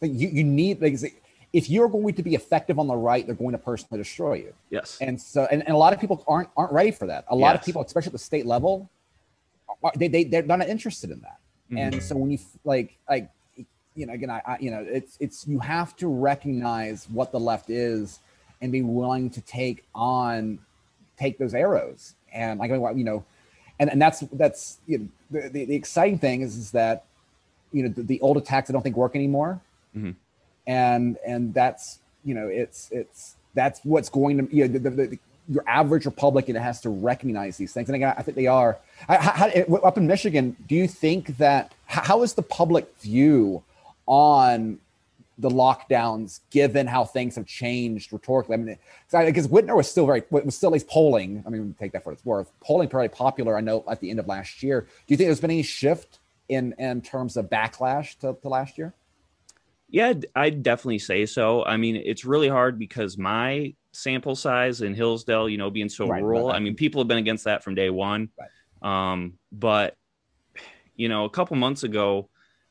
Like 0.00 0.12
you, 0.14 0.28
you 0.28 0.44
need, 0.44 0.80
like, 0.80 1.22
if 1.52 1.70
you're 1.70 1.88
going 1.88 2.14
to 2.14 2.22
be 2.22 2.34
effective 2.34 2.78
on 2.78 2.86
the 2.86 2.96
right, 2.96 3.24
they're 3.24 3.34
going 3.34 3.52
to 3.52 3.58
personally 3.58 4.02
destroy 4.02 4.34
you. 4.34 4.52
Yes. 4.70 4.98
And 5.00 5.20
so, 5.20 5.46
and, 5.50 5.62
and 5.62 5.74
a 5.74 5.76
lot 5.76 5.92
of 5.92 6.00
people 6.00 6.22
aren't 6.28 6.50
aren't 6.56 6.72
ready 6.72 6.90
for 6.90 7.06
that. 7.06 7.24
A 7.28 7.34
lot 7.34 7.54
yes. 7.54 7.60
of 7.60 7.66
people, 7.66 7.82
especially 7.82 8.08
at 8.08 8.12
the 8.12 8.18
state 8.18 8.46
level, 8.46 8.90
are, 9.82 9.92
they 9.96 10.08
they 10.08 10.24
they're 10.24 10.42
not 10.42 10.60
interested 10.68 11.10
in 11.10 11.20
that. 11.20 11.38
Mm-hmm. 11.70 11.78
And 11.78 12.02
so 12.02 12.16
when 12.16 12.30
you 12.30 12.38
like 12.64 12.98
like 13.08 13.30
you 13.94 14.06
know 14.06 14.12
again 14.12 14.30
I, 14.30 14.42
I 14.46 14.58
you 14.60 14.70
know 14.70 14.84
it's 14.86 15.16
it's 15.20 15.46
you 15.46 15.58
have 15.58 15.96
to 15.96 16.08
recognize 16.08 17.08
what 17.08 17.32
the 17.32 17.40
left 17.40 17.70
is 17.70 18.20
and 18.60 18.70
be 18.70 18.82
willing 18.82 19.30
to 19.30 19.40
take 19.40 19.84
on 19.94 20.58
take 21.16 21.38
those 21.38 21.54
arrows 21.54 22.14
and 22.32 22.60
like 22.60 22.70
you 22.70 23.04
know 23.04 23.24
and 23.78 23.90
and 23.90 24.00
that's 24.00 24.20
that's 24.32 24.78
you 24.86 24.98
know, 24.98 25.08
the, 25.30 25.48
the, 25.48 25.64
the 25.64 25.74
exciting 25.74 26.18
thing 26.18 26.42
is 26.42 26.56
is 26.56 26.70
that 26.72 27.04
you 27.72 27.82
know 27.82 27.88
the, 27.88 28.02
the 28.02 28.20
old 28.20 28.36
attacks 28.36 28.70
I 28.70 28.72
don't 28.72 28.82
think 28.82 28.96
work 28.96 29.16
anymore. 29.16 29.60
Mm-hmm 29.96 30.10
and 30.66 31.16
and 31.26 31.54
that's 31.54 31.98
you 32.24 32.34
know 32.34 32.48
it's 32.48 32.90
it's 32.90 33.36
that's 33.54 33.80
what's 33.84 34.08
going 34.08 34.46
to 34.46 34.54
you 34.54 34.66
know 34.66 34.72
the, 34.72 34.78
the, 34.78 34.90
the, 34.90 35.18
your 35.48 35.64
average 35.66 36.04
Republican 36.04 36.56
has 36.56 36.80
to 36.80 36.88
recognize 36.88 37.56
these 37.56 37.72
things, 37.72 37.88
and 37.88 37.94
again, 37.94 38.14
I 38.18 38.22
think 38.22 38.36
they 38.36 38.48
are. 38.48 38.78
How, 39.08 39.48
up 39.84 39.96
in 39.96 40.08
Michigan, 40.08 40.56
do 40.66 40.74
you 40.74 40.88
think 40.88 41.36
that 41.38 41.72
how 41.86 42.24
is 42.24 42.34
the 42.34 42.42
public 42.42 42.92
view 42.98 43.62
on 44.06 44.80
the 45.38 45.48
lockdowns, 45.48 46.40
given 46.50 46.88
how 46.88 47.04
things 47.04 47.36
have 47.36 47.46
changed 47.46 48.12
rhetorically? 48.12 48.54
I 48.54 48.56
mean, 48.56 48.78
because 49.12 49.46
Whitmer 49.46 49.76
was 49.76 49.88
still 49.88 50.06
very 50.06 50.24
was 50.30 50.56
still 50.56 50.70
at 50.70 50.72
least 50.72 50.88
polling. 50.88 51.44
I 51.46 51.50
mean, 51.50 51.76
take 51.78 51.92
that 51.92 52.02
for 52.02 52.10
what 52.10 52.14
it's 52.14 52.26
worth. 52.26 52.50
Polling 52.60 52.88
pretty 52.88 53.14
popular. 53.14 53.56
I 53.56 53.60
know 53.60 53.84
at 53.88 54.00
the 54.00 54.10
end 54.10 54.18
of 54.18 54.26
last 54.26 54.64
year. 54.64 54.80
Do 54.80 54.88
you 55.06 55.16
think 55.16 55.28
there's 55.28 55.40
been 55.40 55.52
any 55.52 55.62
shift 55.62 56.18
in 56.48 56.74
in 56.76 57.02
terms 57.02 57.36
of 57.36 57.48
backlash 57.48 58.18
to, 58.18 58.36
to 58.42 58.48
last 58.48 58.78
year? 58.78 58.94
Yeah, 59.88 60.14
I'd 60.34 60.62
definitely 60.62 60.98
say 60.98 61.26
so. 61.26 61.64
I 61.64 61.76
mean, 61.76 61.96
it's 61.96 62.24
really 62.24 62.48
hard 62.48 62.78
because 62.78 63.16
my 63.16 63.74
sample 63.92 64.34
size 64.34 64.82
in 64.82 64.94
Hillsdale, 64.94 65.48
you 65.48 65.58
know, 65.58 65.70
being 65.70 65.88
so 65.88 66.08
right, 66.08 66.22
rural, 66.22 66.48
right, 66.48 66.56
I 66.56 66.58
mean, 66.58 66.74
people 66.74 67.00
have 67.00 67.08
been 67.08 67.18
against 67.18 67.44
that 67.44 67.62
from 67.62 67.74
day 67.74 67.88
one. 67.90 68.30
Um, 68.82 69.34
but, 69.52 69.96
you 70.96 71.08
know, 71.08 71.24
a 71.24 71.30
couple 71.30 71.56
months 71.56 71.82
ago, 71.82 72.28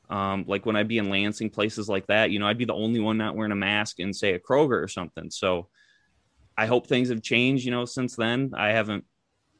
um, 0.08 0.44
like 0.46 0.66
when 0.66 0.76
I'd 0.76 0.88
be 0.88 0.98
in 0.98 1.10
Lansing, 1.10 1.50
places 1.50 1.88
like 1.88 2.06
that, 2.08 2.30
you 2.30 2.38
know, 2.38 2.46
I'd 2.46 2.58
be 2.58 2.64
the 2.64 2.74
only 2.74 3.00
one 3.00 3.18
not 3.18 3.34
wearing 3.34 3.52
a 3.52 3.56
mask 3.56 3.98
in, 3.98 4.12
say, 4.12 4.34
a 4.34 4.38
Kroger 4.38 4.82
or 4.82 4.88
something. 4.88 5.30
So 5.30 5.68
I 6.56 6.66
hope 6.66 6.86
things 6.86 7.08
have 7.08 7.22
changed, 7.22 7.64
you 7.64 7.70
know, 7.70 7.86
since 7.86 8.14
then. 8.14 8.52
I 8.56 8.68
haven't 8.68 9.04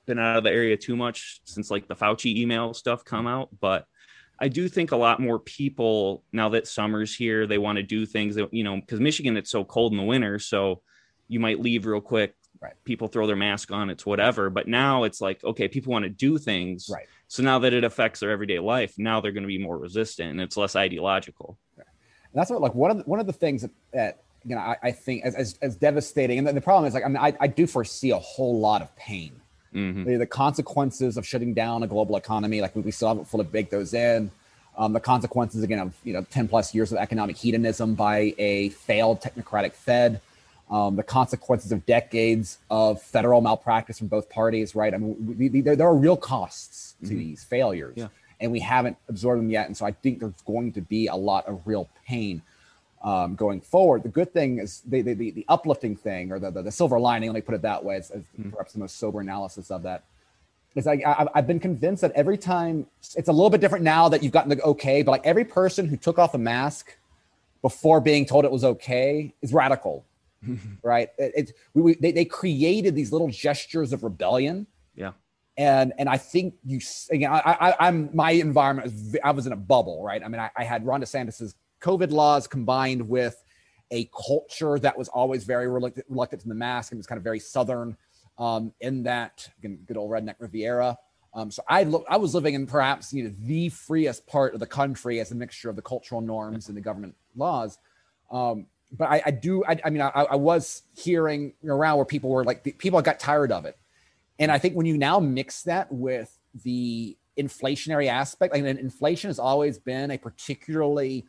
been 0.07 0.19
out 0.19 0.39
of 0.39 0.45
the 0.45 0.53
area 0.53 0.77
too 0.77 0.95
much 0.95 1.41
since 1.45 1.71
like 1.71 1.89
the 1.89 1.97
Fauci 1.97 2.37
email 2.37 2.75
stuff 2.75 3.05
come 3.05 3.27
out, 3.27 3.49
but 3.61 3.87
I 4.39 4.49
do 4.49 4.69
think 4.69 4.93
a 4.93 4.97
lot 4.97 5.21
more 5.21 5.39
people 5.39 6.23
now 6.33 6.51
that 6.51 6.67
summer's 6.67 7.15
here, 7.15 7.47
they 7.47 7.59
want 7.59 7.77
to 7.77 7.83
do 7.83 8.05
things 8.05 8.35
that, 8.35 8.53
you 8.53 8.65
know, 8.65 8.77
because 8.77 9.01
Michigan, 9.01 9.37
it's 9.37 9.51
so 9.51 9.65
cold 9.65 9.93
in 9.93 9.99
the 9.99 10.05
winter. 10.05 10.39
So 10.39 10.83
you 11.29 11.41
might 11.41 11.61
leave 11.61 11.87
real 11.87 12.01
quick. 12.01 12.35
Right. 12.61 12.75
People 12.85 13.09
throw 13.09 13.27
their 13.27 13.37
mask 13.37 13.71
on, 13.71 13.91
it's 13.91 14.07
whatever. 14.07 14.49
But 14.49 14.67
now 14.67 15.05
it's 15.05 15.21
like, 15.21 15.45
okay, 15.45 15.69
people 15.69 15.93
want 15.93 16.05
to 16.05 16.09
do 16.09 16.39
things. 16.39 16.89
Right. 16.93 17.07
So 17.29 17.43
now 17.43 17.59
that 17.61 17.73
it 17.73 17.85
affects 17.85 18.21
their 18.21 18.31
everyday 18.31 18.59
life, 18.59 18.95
now 18.99 19.21
they're 19.21 19.33
going 19.33 19.43
to 19.43 19.49
be 19.49 19.59
more 19.59 19.77
resistant 19.77 20.31
and 20.31 20.41
it's 20.41 20.57
less 20.57 20.77
ideological. 20.77 21.59
Right. 21.77 21.87
And 22.33 22.41
that's 22.41 22.51
what, 22.51 22.61
like, 22.61 22.75
one 22.75 22.91
of 22.91 22.99
the, 22.99 23.05
one 23.05 23.21
of 23.21 23.27
the 23.27 23.33
things 23.33 23.63
that, 23.63 23.71
that 23.93 24.23
you 24.45 24.55
know, 24.55 24.61
I, 24.61 24.77
I 24.83 24.91
think 24.93 25.25
as, 25.25 25.35
as, 25.35 25.59
as, 25.61 25.77
devastating, 25.77 26.39
and 26.39 26.47
the, 26.47 26.53
the 26.53 26.61
problem 26.61 26.87
is 26.87 26.95
like, 26.95 27.05
I 27.05 27.09
mean, 27.09 27.17
I, 27.17 27.35
I 27.41 27.47
do 27.47 27.67
foresee 27.67 28.11
a 28.11 28.19
whole 28.19 28.61
lot 28.61 28.81
of 28.81 28.95
pain 28.97 29.41
Mm-hmm. 29.77 30.05
The, 30.05 30.17
the, 30.17 30.27
consequences 30.27 31.19
of 31.19 31.27
shutting 31.27 31.53
down 31.53 31.83
a 31.83 31.87
global 31.87 32.17
economy, 32.17 32.63
like 32.63 32.75
we 32.75 32.91
still 32.91 33.09
haven't 33.09 33.27
fully 33.27 33.45
baked 33.45 33.71
those 33.71 33.93
in. 33.93 34.31
Um, 34.79 34.95
the 34.95 35.01
consequences 35.01 35.63
again 35.63 35.79
of 35.79 35.95
you 36.03 36.15
know 36.15 36.27
10 36.31 36.49
plus 36.49 36.75
years 36.75 36.93
of 36.93 36.99
economic 36.99 37.37
hedonism 37.37 37.95
by 37.95 38.35
a 38.39 38.71
failed 38.71 39.21
technocratic 39.21 39.73
Fed. 39.73 40.21
Um, 40.71 40.97
the 40.97 41.03
consequences 41.03 41.71
of 41.73 41.87
decades 41.87 42.59
of 42.71 43.01
federal 43.01 43.41
malpractice 43.41 43.99
from 43.99 44.09
both 44.09 44.29
parties, 44.29 44.75
right? 44.75 44.93
I 44.93 44.97
mean, 44.97 45.37
we, 45.39 45.49
we, 45.49 45.61
there, 45.61 45.77
there, 45.77 45.87
are 45.87 45.95
real 45.95 46.17
costs 46.17 46.97
to 47.03 47.09
mm-hmm. 47.09 47.19
these 47.19 47.45
failures, 47.45 47.95
yeah. 47.97 48.09
and 48.41 48.51
we 48.51 48.59
haven't 48.59 48.97
absorbed 49.09 49.41
them 49.41 49.51
yet. 49.51 49.67
And 49.67 49.77
so 49.77 49.87
I 49.87 49.93
think 49.93 50.19
there's 50.19 50.43
going 50.45 50.73
to 50.73 50.81
be 50.81 51.07
a 51.07 51.15
lot 51.15 51.47
of 51.47 51.61
real 51.67 51.89
pain 52.05 52.43
um, 53.07 53.37
going 53.37 53.61
forward. 53.61 54.03
The 54.03 54.09
good 54.09 54.33
thing 54.33 54.59
is 54.59 54.83
the, 54.85 55.01
the, 55.01 55.15
the, 55.15 55.45
uplifting 55.49 55.95
thing 55.95 56.33
or 56.33 56.41
the, 56.41 56.51
the, 56.51 56.63
the, 56.63 56.73
silver 56.73 56.99
lining, 56.99 57.31
let 57.31 57.37
me 57.37 57.41
put 57.41 57.55
it 57.55 57.63
that 57.63 57.83
way, 57.83 57.97
is, 57.97 58.11
mm-hmm. 58.11 58.51
perhaps 58.51 58.73
the 58.73 58.81
most 58.81 58.99
sober 58.99 59.21
analysis 59.21 59.71
of 59.71 59.85
that. 59.85 60.05
Is 60.75 60.85
like 60.85 61.07
I, 61.07 61.27
I've 61.35 61.47
been 61.47 61.61
convinced 61.61 62.03
that 62.03 62.13
every 62.13 62.37
time 62.37 62.87
it's 63.15 63.29
a 63.29 63.33
little 63.33 63.49
bit 63.49 63.63
different 63.63 63.85
now 63.85 64.11
that 64.11 64.23
you've 64.23 64.33
gotten 64.33 64.51
the 64.51 64.61
okay, 64.63 65.03
but 65.03 65.13
like 65.13 65.25
every 65.25 65.45
person 65.45 65.87
who 65.89 65.97
took 65.97 66.19
off 66.19 66.35
a 66.35 66.39
mask 66.39 66.99
before 67.63 68.01
being 68.01 68.27
told 68.27 68.45
it 68.45 68.51
was 68.51 68.65
okay 68.65 69.33
is 69.41 69.55
radical, 69.55 70.05
right? 70.83 71.09
It, 71.17 71.33
it 71.35 71.53
we, 71.73 71.83
we, 71.83 71.95
they, 71.95 72.13
they 72.13 72.25
created 72.27 72.95
these 72.95 73.11
little 73.11 73.29
gestures 73.29 73.95
of 73.95 74.03
rebellion. 74.03 74.67
Yeah 74.95 75.13
and 75.59 75.95
and 75.97 76.07
I 76.07 76.19
think 76.19 76.55
you 76.67 76.81
again 77.11 77.31
I, 77.33 77.75
I 77.81 77.89
am 77.89 78.11
my 78.13 78.33
environment 78.33 78.93
was, 78.93 79.17
I 79.25 79.31
was 79.31 79.47
in 79.47 79.55
a 79.55 79.57
bubble 79.57 80.03
right 80.03 80.23
I 80.23 80.29
mean 80.29 80.39
I, 80.39 80.51
I 80.55 80.65
had 80.65 80.85
Ron 80.85 81.01
DeSantis's 81.01 81.55
COVID 81.81 82.11
laws 82.11 82.47
combined 82.47 83.09
with 83.09 83.43
a 83.91 84.11
culture 84.27 84.79
that 84.79 84.97
was 84.99 85.09
always 85.09 85.45
very 85.45 85.69
reluctant, 85.69 86.07
reluctant 86.09 86.43
to 86.43 86.49
the 86.49 86.55
mask 86.55 86.93
and 86.93 86.99
was 86.99 87.07
kind 87.07 87.19
of 87.19 87.25
very 87.25 87.39
southern 87.39 87.97
um, 88.39 88.73
in 88.81 89.03
that 89.05 89.49
again, 89.59 89.79
good 89.87 89.97
old 89.97 90.11
redneck 90.11 90.37
Riviera. 90.39 90.99
Um, 91.35 91.51
so 91.51 91.63
I 91.69 91.85
look, 91.85 92.05
I 92.09 92.17
was 92.17 92.35
living 92.35 92.55
in 92.55 92.67
perhaps 92.67 93.13
you 93.13 93.25
know 93.25 93.35
the 93.41 93.69
freest 93.69 94.27
part 94.27 94.55
of 94.55 94.61
the 94.61 94.67
country 94.67 95.21
as 95.21 95.33
a 95.33 95.35
mixture 95.35 95.69
of 95.69 95.77
the 95.77 95.83
cultural 95.83 96.21
norms 96.21 96.69
and 96.69 96.77
the 96.77 96.81
government 96.81 97.15
laws. 97.37 97.79
Um, 98.31 98.67
but 98.93 99.09
I, 99.11 99.23
I 99.27 99.31
do, 99.33 99.65
I, 99.65 99.79
I 99.85 99.91
mean, 99.91 100.01
I, 100.01 100.09
I, 100.09 100.37
was 100.37 100.83
hearing 100.97 101.55
around 101.65 101.97
where 101.97 102.05
people 102.05 102.31
were 102.31 102.45
like, 102.45 102.79
people 102.79 103.01
got 103.03 103.19
tired 103.19 103.53
of 103.53 103.65
it, 103.65 103.77
and 104.39 104.51
I 104.51 104.59
think 104.59 104.75
when 104.75 104.87
you 104.87 104.97
now 104.97 105.19
mix 105.21 105.63
that 105.65 105.91
with 105.93 106.37
the 106.65 107.17
inflationary 107.39 108.09
aspect, 108.09 108.55
like 108.55 108.65
inflation 108.65 109.29
has 109.29 109.39
always 109.39 109.79
been 109.79 110.11
a 110.13 110.19
particularly 110.19 111.27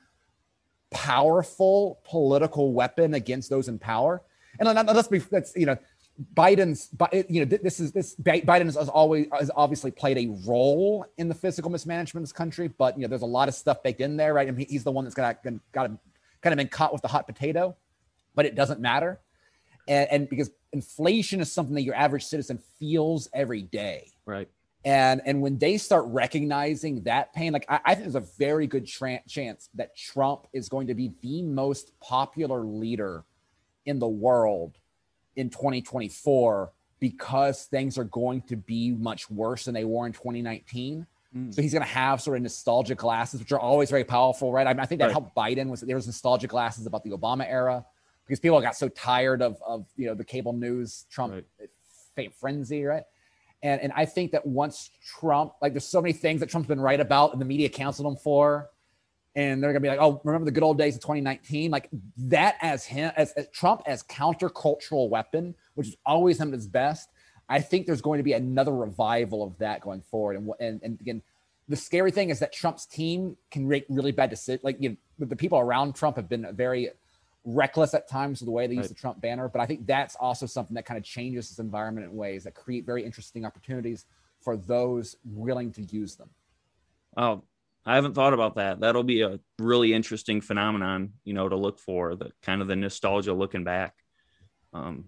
powerful 0.91 1.99
political 2.03 2.73
weapon 2.73 3.13
against 3.13 3.49
those 3.49 3.67
in 3.67 3.79
power. 3.79 4.21
And 4.59 4.67
let's 4.87 5.07
be 5.07 5.19
that's 5.19 5.55
you 5.55 5.67
know 5.67 5.77
Biden's, 6.33 6.89
you 7.29 7.45
know, 7.45 7.57
this 7.61 7.79
is 7.79 7.91
this 7.91 8.15
Biden 8.15 8.65
has 8.65 8.75
always 8.75 9.27
has 9.31 9.51
obviously 9.55 9.91
played 9.91 10.17
a 10.17 10.35
role 10.47 11.05
in 11.17 11.27
the 11.27 11.35
physical 11.35 11.69
mismanagement 11.69 12.23
of 12.23 12.27
this 12.27 12.33
country, 12.33 12.67
but 12.67 12.97
you 12.97 13.03
know, 13.03 13.07
there's 13.07 13.21
a 13.21 13.25
lot 13.25 13.47
of 13.47 13.53
stuff 13.53 13.83
baked 13.83 14.01
in 14.01 14.17
there, 14.17 14.33
right? 14.33 14.47
I 14.47 14.51
mean, 14.51 14.65
he's 14.67 14.83
the 14.83 14.91
one 14.91 15.05
that's 15.05 15.13
got 15.15 15.43
got 15.71 15.91
kind 16.41 16.53
of 16.53 16.57
been 16.57 16.69
caught 16.69 16.91
with 16.91 17.03
the 17.03 17.07
hot 17.07 17.27
potato, 17.27 17.75
but 18.33 18.45
it 18.47 18.55
doesn't 18.55 18.79
matter, 18.79 19.19
and, 19.87 20.09
and 20.09 20.29
because 20.29 20.49
inflation 20.73 21.39
is 21.39 21.51
something 21.51 21.75
that 21.75 21.83
your 21.83 21.95
average 21.95 22.25
citizen 22.25 22.59
feels 22.79 23.29
every 23.31 23.61
day, 23.61 24.11
right? 24.25 24.49
And 24.87 25.21
and 25.25 25.41
when 25.41 25.57
they 25.57 25.77
start 25.77 26.05
recognizing 26.07 27.03
that 27.03 27.33
pain, 27.33 27.51
like 27.51 27.65
I, 27.67 27.81
I 27.83 27.93
think 27.93 28.05
there's 28.05 28.15
a 28.15 28.31
very 28.39 28.67
good 28.67 28.87
tra- 28.87 29.19
chance 29.27 29.67
that 29.75 29.97
Trump 29.97 30.47
is 30.53 30.69
going 30.69 30.87
to 30.87 30.95
be 30.95 31.11
the 31.21 31.41
most 31.41 31.91
popular 31.99 32.61
leader 32.61 33.25
in 33.85 33.99
the 33.99 34.07
world 34.07 34.77
in 35.35 35.49
2024 35.49 36.71
because 37.01 37.65
things 37.65 37.97
are 37.97 38.05
going 38.05 38.41
to 38.43 38.55
be 38.55 38.91
much 38.91 39.29
worse 39.29 39.65
than 39.65 39.73
they 39.73 39.83
were 39.83 40.07
in 40.07 40.13
2019. 40.13 41.05
Mm. 41.35 41.53
So 41.53 41.61
he's 41.61 41.73
going 41.73 41.83
to 41.83 41.89
have 41.89 42.21
sort 42.21 42.37
of 42.37 42.43
nostalgia 42.43 42.95
glasses, 42.95 43.41
which 43.41 43.51
are 43.51 43.59
always 43.59 43.89
very 43.89 44.05
powerful, 44.05 44.53
right? 44.53 44.65
I, 44.65 44.73
mean, 44.73 44.79
I 44.79 44.85
think 44.85 44.99
that 44.99 45.07
right. 45.07 45.11
helped 45.11 45.35
Biden 45.35 45.67
was 45.67 45.81
there 45.81 45.97
was 45.97 46.07
nostalgia 46.07 46.47
glasses 46.47 46.85
about 46.85 47.03
the 47.03 47.09
Obama 47.09 47.45
era 47.45 47.85
because 48.25 48.39
people 48.39 48.61
got 48.61 48.77
so 48.77 48.87
tired 48.87 49.41
of 49.41 49.61
of 49.67 49.85
you 49.97 50.07
know 50.07 50.15
the 50.15 50.23
cable 50.23 50.53
news 50.53 51.07
Trump 51.11 51.43
right. 52.15 52.33
frenzy, 52.33 52.85
right? 52.85 53.03
And 53.63 53.81
and 53.81 53.91
I 53.95 54.05
think 54.05 54.31
that 54.31 54.45
once 54.45 54.91
Trump, 55.03 55.53
like, 55.61 55.73
there's 55.73 55.87
so 55.87 56.01
many 56.01 56.13
things 56.13 56.39
that 56.41 56.49
Trump's 56.49 56.67
been 56.67 56.79
right 56.79 56.99
about, 56.99 57.33
and 57.33 57.41
the 57.41 57.45
media 57.45 57.69
counseled 57.69 58.07
him 58.07 58.17
for, 58.17 58.69
and 59.35 59.61
they're 59.61 59.71
gonna 59.71 59.81
be 59.81 59.87
like, 59.87 59.99
oh, 59.99 60.21
remember 60.23 60.45
the 60.45 60.51
good 60.51 60.63
old 60.63 60.77
days 60.77 60.95
of 60.95 61.01
2019? 61.01 61.71
Like 61.71 61.89
that 62.17 62.55
as 62.61 62.85
him 62.85 63.11
as, 63.15 63.31
as 63.33 63.47
Trump 63.49 63.81
as 63.85 64.03
countercultural 64.03 65.09
weapon, 65.09 65.55
which 65.75 65.87
is 65.87 65.97
always 66.05 66.39
him 66.39 66.49
at 66.49 66.53
his 66.55 66.67
best. 66.67 67.09
I 67.49 67.61
think 67.61 67.85
there's 67.85 68.01
going 68.01 68.17
to 68.17 68.23
be 68.23 68.33
another 68.33 68.75
revival 68.75 69.43
of 69.43 69.57
that 69.59 69.81
going 69.81 70.01
forward. 70.01 70.37
And 70.37 70.49
and, 70.59 70.81
and 70.83 71.01
again, 71.01 71.21
the 71.67 71.75
scary 71.75 72.11
thing 72.11 72.29
is 72.29 72.39
that 72.39 72.53
Trump's 72.53 72.85
team 72.85 73.37
can 73.51 73.67
make 73.67 73.85
really 73.89 74.11
bad 74.11 74.29
decisions. 74.29 74.63
Like 74.63 74.77
you 74.79 74.89
know, 74.89 75.25
the 75.25 75.35
people 75.35 75.59
around 75.59 75.95
Trump 75.95 76.15
have 76.15 76.29
been 76.29 76.47
very 76.53 76.89
reckless 77.47 77.93
at 77.93 78.09
times 78.09 78.41
with 78.41 78.45
the 78.45 78.51
way 78.51 78.67
they 78.67 78.75
right. 78.75 78.83
use 78.83 78.89
the 78.89 78.95
Trump 78.95 79.21
banner. 79.21 79.47
But 79.47 79.61
I 79.61 79.65
think 79.65 79.87
that's 79.87 80.15
also 80.15 80.45
something 80.45 80.75
that 80.75 80.85
kind 80.85 80.97
of 80.97 81.03
changes 81.03 81.49
this 81.49 81.59
environment 81.59 82.05
in 82.05 82.15
ways 82.15 82.43
that 82.43 82.53
create 82.53 82.85
very 82.85 83.03
interesting 83.05 83.45
opportunities 83.45 84.05
for 84.41 84.57
those 84.57 85.15
willing 85.23 85.71
to 85.71 85.81
use 85.83 86.15
them. 86.15 86.29
Oh, 87.15 87.43
I 87.85 87.95
haven't 87.95 88.13
thought 88.13 88.33
about 88.33 88.55
that. 88.55 88.81
That'll 88.81 89.03
be 89.03 89.21
a 89.21 89.39
really 89.59 89.93
interesting 89.93 90.41
phenomenon, 90.41 91.13
you 91.23 91.33
know, 91.33 91.47
to 91.47 91.55
look 91.55 91.79
for 91.79 92.15
the 92.15 92.31
kind 92.43 92.61
of 92.61 92.67
the 92.67 92.75
nostalgia 92.75 93.33
looking 93.33 93.63
back. 93.63 93.95
Um, 94.73 95.05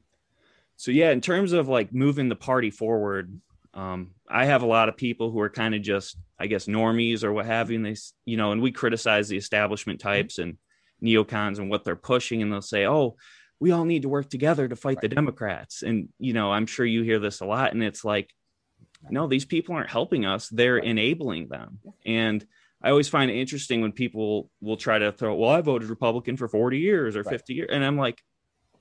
so 0.78 0.91
yeah, 0.91 1.12
in 1.12 1.19
terms 1.19 1.52
of 1.52 1.67
like 1.67 1.93
moving 1.93 2.30
the 2.30 2.38
party 2.38 2.71
forward, 2.71 3.38
um, 3.73 4.12
I 4.30 4.45
have 4.45 4.63
a 4.63 4.67
lot 4.67 4.88
of 4.88 4.95
people 4.95 5.30
who 5.30 5.41
are 5.41 5.49
kind 5.49 5.75
of 5.75 5.82
just, 5.82 6.17
I 6.39 6.47
guess, 6.47 6.67
normies 6.67 7.23
or 7.23 7.34
what 7.34 7.45
have 7.45 7.69
you. 7.69 7.75
And 7.75 7.86
they, 7.86 7.95
you 8.25 8.38
know, 8.38 8.54
and 8.54 8.62
we 8.62 8.71
criticize 8.71 9.28
the 9.28 9.38
establishment 9.38 9.99
types 9.99 10.38
and 10.38 10.58
neocons 11.04 11.60
and 11.60 11.70
what 11.70 11.84
they're 11.84 11.96
pushing, 11.96 12.42
and 12.42 12.52
they'll 12.52 12.62
say, 12.62 12.86
"Oh, 12.86 13.16
we 13.60 13.72
all 13.72 13.86
need 13.86 14.04
to 14.04 14.10
work 14.10 14.30
together 14.30 14.68
to 14.68 14.76
fight 14.76 14.98
right. 14.98 15.02
the 15.02 15.16
Democrats." 15.16 15.84
And 15.84 16.10
you 16.20 16.34
know, 16.34 16.52
I'm 16.52 16.66
sure 16.66 16.86
you 16.86 17.04
hear 17.04 17.20
this 17.20 17.42
a 17.42 17.46
lot, 17.46 17.74
and 17.74 17.84
it's 17.84 18.04
like, 18.04 18.30
no, 19.10 19.28
these 19.28 19.46
people 19.46 19.76
aren't 19.76 19.90
helping 19.90 20.26
us; 20.26 20.50
they're 20.50 20.78
enabling 20.78 21.50
them, 21.50 21.80
and 22.06 22.46
I 22.82 22.92
always 22.92 23.10
find 23.10 23.30
it 23.30 23.40
interesting 23.40 23.82
when 23.82 23.92
people 23.92 24.50
will 24.62 24.78
try 24.78 25.00
to 25.00 25.12
throw, 25.12 25.36
well, 25.36 25.50
I 25.50 25.62
voted 25.62 25.90
Republican 25.90 26.38
for 26.38 26.48
40 26.48 26.78
years 26.78 27.16
or 27.16 27.24
right. 27.24 27.32
50 27.32 27.54
years. 27.54 27.70
And 27.72 27.84
I'm 27.84 27.98
like, 27.98 28.22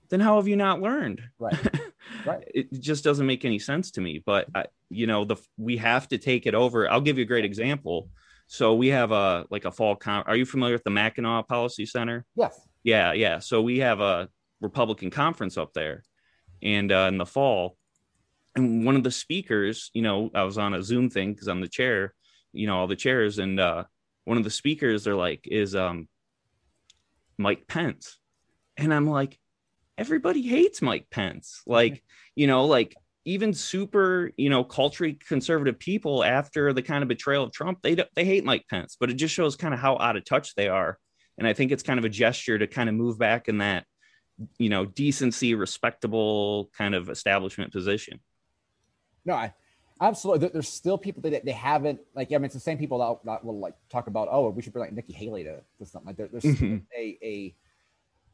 then 0.09 0.21
how 0.21 0.37
have 0.37 0.49
you 0.49 0.57
not 0.57 0.81
learned? 0.81 1.23
Right. 1.39 1.57
Right. 2.25 2.43
it 2.55 2.73
just 2.73 3.05
doesn't 3.05 3.27
make 3.27 3.45
any 3.45 3.59
sense 3.59 3.91
to 3.93 4.01
me. 4.01 4.23
But, 4.25 4.47
I, 4.55 4.65
you 4.89 5.07
know, 5.07 5.27
the 5.27 5.37
we 5.59 5.77
have 5.77 6.09
to 6.09 6.17
take 6.17 6.47
it 6.47 6.55
over. 6.55 6.91
I'll 6.91 7.03
give 7.03 7.19
you 7.19 7.25
a 7.25 7.27
great 7.27 7.45
example. 7.45 8.09
So 8.49 8.75
we 8.75 8.89
have 8.89 9.13
a 9.13 9.47
like 9.51 9.65
a 9.65 9.71
fall 9.71 9.95
con. 9.97 10.25
Are 10.27 10.37
you 10.37 10.45
familiar 10.45 10.75
with 10.75 10.85
the 10.85 10.91
Mackinac 10.91 11.49
Policy 11.49 11.87
Center? 11.87 12.25
Yes. 12.35 12.61
Yeah, 12.83 13.13
yeah. 13.13 13.39
So 13.39 13.63
we 13.63 13.79
have 13.79 14.01
a 14.01 14.29
Republican 14.61 15.11
conference 15.11 15.57
up 15.57 15.73
there, 15.73 16.03
and 16.63 16.91
uh, 16.91 17.07
in 17.09 17.19
the 17.19 17.27
fall, 17.27 17.77
and 18.57 18.85
one 18.85 18.97
of 18.97 19.05
the 19.05 19.11
speakers, 19.11 19.91
you 19.95 20.03
know, 20.03 20.31
I 20.35 20.43
was 20.43 20.59
on 20.59 20.75
a 20.75 20.83
Zoom 20.83 21.11
thing 21.11 21.33
because 21.33 21.49
I'm 21.49 21.61
the 21.61 21.69
chair, 21.69 22.15
you 22.53 22.67
know 22.67 22.79
all 22.79 22.87
the 22.87 22.97
chairs 22.97 23.39
and 23.39 23.61
uh 23.61 23.85
one 24.25 24.39
of 24.39 24.45
the 24.45 24.51
speakers 24.51 25.05
they're 25.05 25.15
like 25.15 25.47
is 25.47 25.75
um 25.75 26.09
mike 27.37 27.67
pence 27.67 28.19
and 28.77 28.93
i'm 28.93 29.09
like 29.09 29.39
everybody 29.97 30.43
hates 30.43 30.83
mike 30.83 31.07
pence 31.11 31.63
like 31.67 32.03
you 32.35 32.47
know 32.47 32.67
like 32.67 32.97
even 33.29 33.53
super 33.53 34.33
you 34.37 34.49
know 34.49 34.65
culturally 34.65 35.19
conservative 35.29 35.79
people 35.79 36.25
after 36.25 36.73
the 36.73 36.83
kind 36.83 37.03
of 37.03 37.09
betrayal 37.09 37.45
of 37.45 37.53
trump 37.53 37.79
they 37.83 37.95
they 38.15 38.25
hate 38.25 38.45
mike 38.45 38.65
pence 38.71 38.97
but 38.99 39.11
it 39.11 39.15
just 39.15 39.35
shows 39.35 39.55
kind 39.55 39.75
of 39.75 39.81
how 39.81 39.99
out 39.99 40.17
of 40.17 40.25
touch 40.25 40.55
they 40.55 40.69
are 40.69 40.99
and 41.37 41.47
i 41.47 41.53
think 41.53 41.71
it's 41.71 41.83
kind 41.83 41.99
of 41.99 42.05
a 42.05 42.09
gesture 42.09 42.59
to 42.59 42.67
kind 42.67 42.89
of 42.89 42.95
move 42.95 43.19
back 43.19 43.49
in 43.49 43.59
that 43.59 43.85
you 44.59 44.71
know 44.71 44.87
decency 44.87 45.55
respectable 45.55 46.71
kind 46.77 46.95
of 46.95 47.11
establishment 47.11 47.73
position 47.73 48.19
no 49.25 49.35
i 49.35 49.53
Absolutely. 50.01 50.49
There's 50.53 50.69
still 50.69 50.97
people 50.97 51.29
that 51.29 51.45
they 51.45 51.51
haven't 51.51 51.99
like. 52.15 52.33
I 52.33 52.37
mean, 52.37 52.45
it's 52.45 52.55
the 52.55 52.61
same 52.61 52.79
people 52.79 52.99
that, 52.99 53.19
that 53.25 53.45
will 53.45 53.59
like 53.59 53.75
talk 53.91 54.07
about. 54.07 54.29
Oh, 54.31 54.49
we 54.51 54.63
should 54.63 54.73
bring 54.73 54.85
like 54.85 54.93
Nikki 54.93 55.13
Haley 55.13 55.43
to, 55.43 55.57
to 55.79 55.87
something 55.87 56.07
like 56.07 56.17
that. 56.19 56.31
There's 56.31 56.45
mm-hmm. 56.45 56.77
a 56.97 57.19
a. 57.21 57.55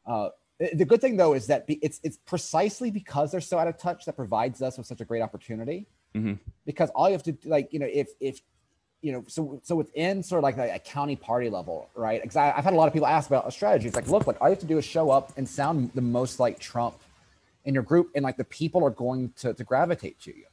Uh, 0.07 0.29
the 0.59 0.85
good 0.85 1.01
thing 1.01 1.17
though 1.17 1.33
is 1.33 1.47
that 1.47 1.65
it's 1.67 1.99
it's 2.03 2.17
precisely 2.17 2.89
because 2.89 3.31
they're 3.31 3.41
so 3.41 3.57
out 3.57 3.67
of 3.67 3.77
touch 3.77 4.05
that 4.05 4.13
provides 4.13 4.61
us 4.61 4.77
with 4.77 4.87
such 4.87 5.01
a 5.01 5.05
great 5.05 5.21
opportunity. 5.21 5.87
Mm-hmm. 6.15 6.33
Because 6.65 6.89
all 6.91 7.09
you 7.09 7.13
have 7.13 7.23
to 7.23 7.33
do, 7.33 7.49
like 7.49 7.73
you 7.73 7.79
know, 7.79 7.89
if 7.91 8.09
if 8.19 8.39
you 9.01 9.11
know, 9.11 9.23
so 9.27 9.59
so 9.63 9.75
within 9.75 10.23
sort 10.23 10.39
of 10.39 10.43
like 10.43 10.57
a, 10.57 10.75
a 10.75 10.79
county 10.79 11.15
party 11.15 11.49
level, 11.49 11.89
right? 11.93 12.21
Because 12.21 12.37
I've 12.37 12.63
had 12.63 12.73
a 12.73 12.75
lot 12.75 12.87
of 12.87 12.93
people 12.93 13.07
ask 13.07 13.29
about 13.29 13.47
a 13.47 13.51
strategy. 13.51 13.87
It's 13.87 13.95
like, 13.95 14.07
look, 14.07 14.25
like 14.27 14.37
all 14.41 14.47
you 14.47 14.53
have 14.53 14.61
to 14.61 14.65
do 14.65 14.77
is 14.77 14.85
show 14.85 15.09
up 15.09 15.33
and 15.37 15.47
sound 15.47 15.91
the 15.93 16.01
most 16.01 16.39
like 16.39 16.57
Trump 16.57 16.95
in 17.65 17.73
your 17.73 17.83
group, 17.83 18.11
and 18.15 18.23
like 18.23 18.37
the 18.37 18.45
people 18.45 18.83
are 18.85 18.89
going 18.89 19.33
to 19.37 19.53
to 19.53 19.63
gravitate 19.63 20.19
to 20.21 20.35
you. 20.35 20.45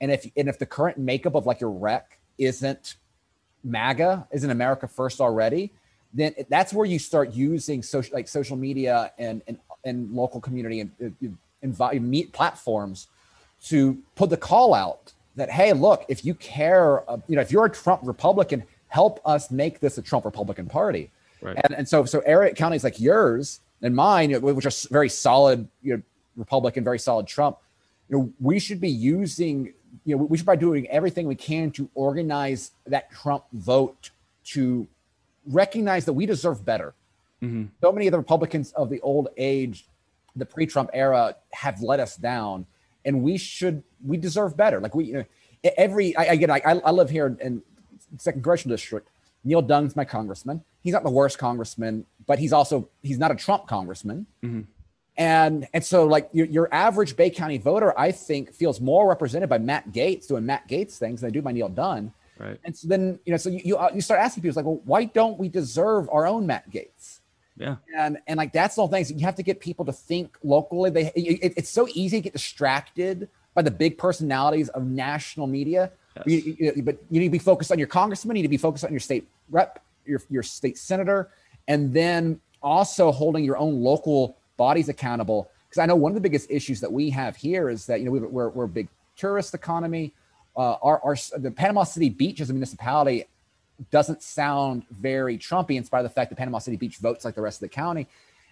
And 0.00 0.10
if 0.10 0.26
and 0.36 0.48
if 0.48 0.58
the 0.58 0.66
current 0.66 0.98
makeup 0.98 1.36
of 1.36 1.46
like 1.46 1.60
your 1.60 1.70
rec 1.70 2.18
isn't 2.38 2.96
MAGA, 3.62 4.26
isn't 4.32 4.50
America 4.50 4.88
first 4.88 5.20
already, 5.20 5.72
then 6.14 6.32
that's 6.48 6.72
where 6.72 6.86
you 6.86 6.98
start 6.98 7.32
using 7.32 7.82
social 7.82 8.14
like 8.14 8.28
social 8.28 8.56
media 8.56 9.12
and 9.18 9.42
and, 9.46 9.58
and 9.84 10.12
local 10.12 10.40
community 10.40 10.80
and, 10.80 11.36
and, 11.62 12.10
meet 12.10 12.32
platforms 12.32 13.08
to 13.64 13.98
put 14.14 14.30
the 14.30 14.36
call 14.36 14.72
out 14.72 15.12
that 15.36 15.50
hey, 15.50 15.72
look, 15.72 16.04
if 16.08 16.24
you 16.24 16.34
care, 16.34 17.08
uh, 17.10 17.18
you 17.26 17.36
know, 17.36 17.42
if 17.42 17.50
you're 17.50 17.64
a 17.64 17.70
Trump 17.70 18.00
Republican, 18.04 18.62
help 18.88 19.20
us 19.24 19.50
make 19.50 19.80
this 19.80 19.98
a 19.98 20.02
Trump 20.02 20.24
Republican 20.24 20.66
Party. 20.66 21.10
Right. 21.42 21.58
And 21.64 21.74
and 21.74 21.88
so 21.88 22.04
so 22.04 22.20
area 22.20 22.54
counties 22.54 22.84
like 22.84 23.00
yours 23.00 23.60
and 23.82 23.94
mine, 23.94 24.32
which 24.40 24.66
are 24.66 24.88
very 24.90 25.08
solid, 25.08 25.68
you 25.82 25.96
know, 25.96 26.02
Republican, 26.36 26.84
very 26.84 26.98
solid 26.98 27.26
Trump, 27.26 27.58
you 28.08 28.16
know, 28.16 28.32
we 28.40 28.58
should 28.58 28.80
be 28.80 28.90
using 28.90 29.72
you 30.04 30.16
know, 30.16 30.24
we 30.24 30.36
should 30.36 30.46
be 30.46 30.56
doing 30.56 30.88
everything 30.88 31.26
we 31.26 31.34
can 31.34 31.70
to 31.72 31.88
organize 31.94 32.72
that 32.86 33.10
Trump 33.10 33.44
vote 33.52 34.10
to 34.44 34.86
recognize 35.46 36.04
that 36.04 36.12
we 36.12 36.26
deserve 36.26 36.64
better. 36.64 36.94
Mm-hmm. 37.42 37.64
So 37.80 37.92
many 37.92 38.06
of 38.06 38.12
the 38.12 38.18
Republicans 38.18 38.72
of 38.72 38.90
the 38.90 39.00
old 39.00 39.28
age, 39.36 39.86
the 40.36 40.46
pre-Trump 40.46 40.90
era, 40.92 41.36
have 41.52 41.82
let 41.82 42.00
us 42.00 42.16
down, 42.16 42.66
and 43.04 43.22
we 43.22 43.36
should 43.36 43.82
we 44.04 44.16
deserve 44.16 44.56
better. 44.56 44.80
Like 44.80 44.94
we, 44.94 45.04
you 45.06 45.12
know, 45.14 45.24
every 45.76 46.16
I, 46.16 46.30
I 46.30 46.36
get 46.36 46.50
I, 46.50 46.60
I 46.64 46.90
live 46.90 47.10
here 47.10 47.36
in 47.40 47.62
second 48.18 48.42
congressional 48.42 48.76
district. 48.76 49.08
Neil 49.44 49.62
Dunn's 49.62 49.94
my 49.94 50.04
congressman. 50.04 50.62
He's 50.82 50.92
not 50.92 51.02
the 51.02 51.10
worst 51.10 51.38
congressman, 51.38 52.06
but 52.26 52.38
he's 52.38 52.52
also 52.52 52.88
he's 53.02 53.18
not 53.18 53.30
a 53.30 53.34
Trump 53.34 53.66
congressman. 53.66 54.26
Mm-hmm. 54.42 54.62
And 55.16 55.68
and 55.72 55.84
so 55.84 56.06
like 56.06 56.28
your, 56.32 56.46
your 56.46 56.68
average 56.72 57.16
Bay 57.16 57.30
County 57.30 57.58
voter, 57.58 57.96
I 57.98 58.10
think, 58.10 58.52
feels 58.52 58.80
more 58.80 59.08
represented 59.08 59.48
by 59.48 59.58
Matt 59.58 59.92
Gaetz 59.92 60.26
doing 60.26 60.46
Matt 60.46 60.66
Gaetz 60.68 60.96
things 60.96 61.20
than 61.20 61.30
they 61.30 61.32
do 61.32 61.42
by 61.42 61.52
Neil 61.52 61.68
Dunn. 61.68 62.12
Right. 62.38 62.58
And 62.64 62.76
so 62.76 62.88
then 62.88 63.18
you 63.24 63.32
know, 63.32 63.36
so 63.36 63.50
you 63.50 63.60
you, 63.64 63.76
uh, 63.76 63.90
you 63.94 64.00
start 64.00 64.20
asking 64.20 64.42
people 64.42 64.56
like, 64.56 64.66
well, 64.66 64.82
why 64.84 65.04
don't 65.04 65.38
we 65.38 65.48
deserve 65.48 66.08
our 66.10 66.26
own 66.26 66.46
Matt 66.46 66.70
Gaetz? 66.70 67.20
Yeah. 67.56 67.76
And 67.96 68.18
and 68.26 68.36
like 68.36 68.52
that's 68.52 68.78
all 68.78 68.88
things 68.88 69.12
you 69.12 69.20
have 69.20 69.36
to 69.36 69.42
get 69.42 69.60
people 69.60 69.84
to 69.84 69.92
think 69.92 70.36
locally. 70.42 70.90
They 70.90 71.12
it, 71.14 71.54
it's 71.56 71.70
so 71.70 71.86
easy 71.94 72.18
to 72.18 72.22
get 72.22 72.32
distracted 72.32 73.28
by 73.54 73.62
the 73.62 73.70
big 73.70 73.96
personalities 73.96 74.68
of 74.70 74.84
national 74.84 75.46
media. 75.46 75.92
Yes. 76.16 76.26
You, 76.26 76.56
you, 76.58 76.82
but 76.82 76.98
you 77.10 77.20
need 77.20 77.28
to 77.28 77.32
be 77.32 77.38
focused 77.38 77.70
on 77.72 77.78
your 77.78 77.88
congressman. 77.88 78.36
You 78.36 78.42
need 78.42 78.48
to 78.48 78.50
be 78.50 78.56
focused 78.56 78.84
on 78.84 78.90
your 78.90 79.00
state 79.00 79.26
rep, 79.50 79.82
your 80.04 80.20
your 80.28 80.42
state 80.42 80.78
senator, 80.78 81.30
and 81.68 81.92
then 81.92 82.40
also 82.62 83.12
holding 83.12 83.44
your 83.44 83.56
own 83.56 83.80
local 83.80 84.36
bodies 84.56 84.88
accountable. 84.88 85.50
Because 85.68 85.78
I 85.82 85.86
know 85.86 85.96
one 85.96 86.10
of 86.10 86.14
the 86.14 86.20
biggest 86.20 86.50
issues 86.50 86.80
that 86.80 86.92
we 86.92 87.10
have 87.10 87.36
here 87.36 87.68
is 87.68 87.86
that 87.86 88.00
you 88.00 88.06
know 88.06 88.12
we, 88.12 88.18
are 88.18 88.50
we're 88.50 88.64
a 88.64 88.68
big 88.68 88.88
tourist 89.16 89.54
economy. 89.54 90.12
Uh, 90.56 90.74
our, 90.82 91.00
our 91.02 91.16
the 91.38 91.50
Panama 91.50 91.84
City 91.84 92.08
Beach 92.08 92.40
as 92.40 92.50
a 92.50 92.52
municipality 92.52 93.24
doesn't 93.90 94.22
sound 94.22 94.84
very 94.90 95.36
Trumpy 95.36 95.76
in 95.76 95.84
spite 95.84 96.00
of 96.00 96.04
the 96.04 96.14
fact 96.14 96.30
that 96.30 96.36
Panama 96.36 96.58
City 96.58 96.76
Beach 96.76 96.96
votes 96.98 97.24
like 97.24 97.34
the 97.34 97.42
rest 97.42 97.56
of 97.56 97.68
the 97.68 97.74
county. 97.74 98.06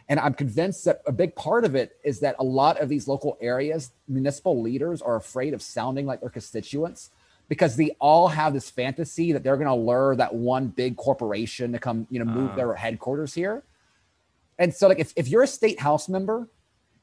And 0.09 0.18
I'm 0.18 0.34
convinced 0.34 0.84
that 0.86 1.00
a 1.07 1.12
big 1.12 1.34
part 1.36 1.64
of 1.64 1.74
it 1.74 1.96
is 2.03 2.20
that 2.20 2.36
a 2.38 2.44
lot 2.44 2.80
of 2.80 2.88
these 2.88 3.07
local 3.07 3.38
areas, 3.40 3.92
municipal 4.09 4.61
leaders 4.61 5.00
are 5.00 5.16
afraid 5.16 5.55
of 5.55 5.62
sounding 5.62 6.07
like 6.07 6.20
their 6.20 6.30
constituents 6.30 7.11
because 7.48 7.76
they 7.76 7.90
all 8.00 8.28
have 8.28 8.53
this 8.53 8.68
fantasy 8.68 9.32
that 9.32 9.42
they're 9.42 9.57
going 9.57 9.68
to 9.68 9.74
lure 9.74 10.16
that 10.16 10.34
one 10.34 10.68
big 10.68 10.96
corporation 10.96 11.72
to 11.72 11.78
come, 11.78 12.07
you 12.11 12.18
know, 12.18 12.24
move 12.24 12.50
uh. 12.53 12.57
their 12.57 12.74
headquarters 12.74 13.34
here. 13.34 13.62
And 14.59 14.74
so, 14.74 14.88
like, 14.88 14.98
if, 14.98 15.12
if 15.16 15.28
you're 15.28 15.42
a 15.42 15.46
state 15.46 15.80
house 15.80 16.09
member 16.09 16.48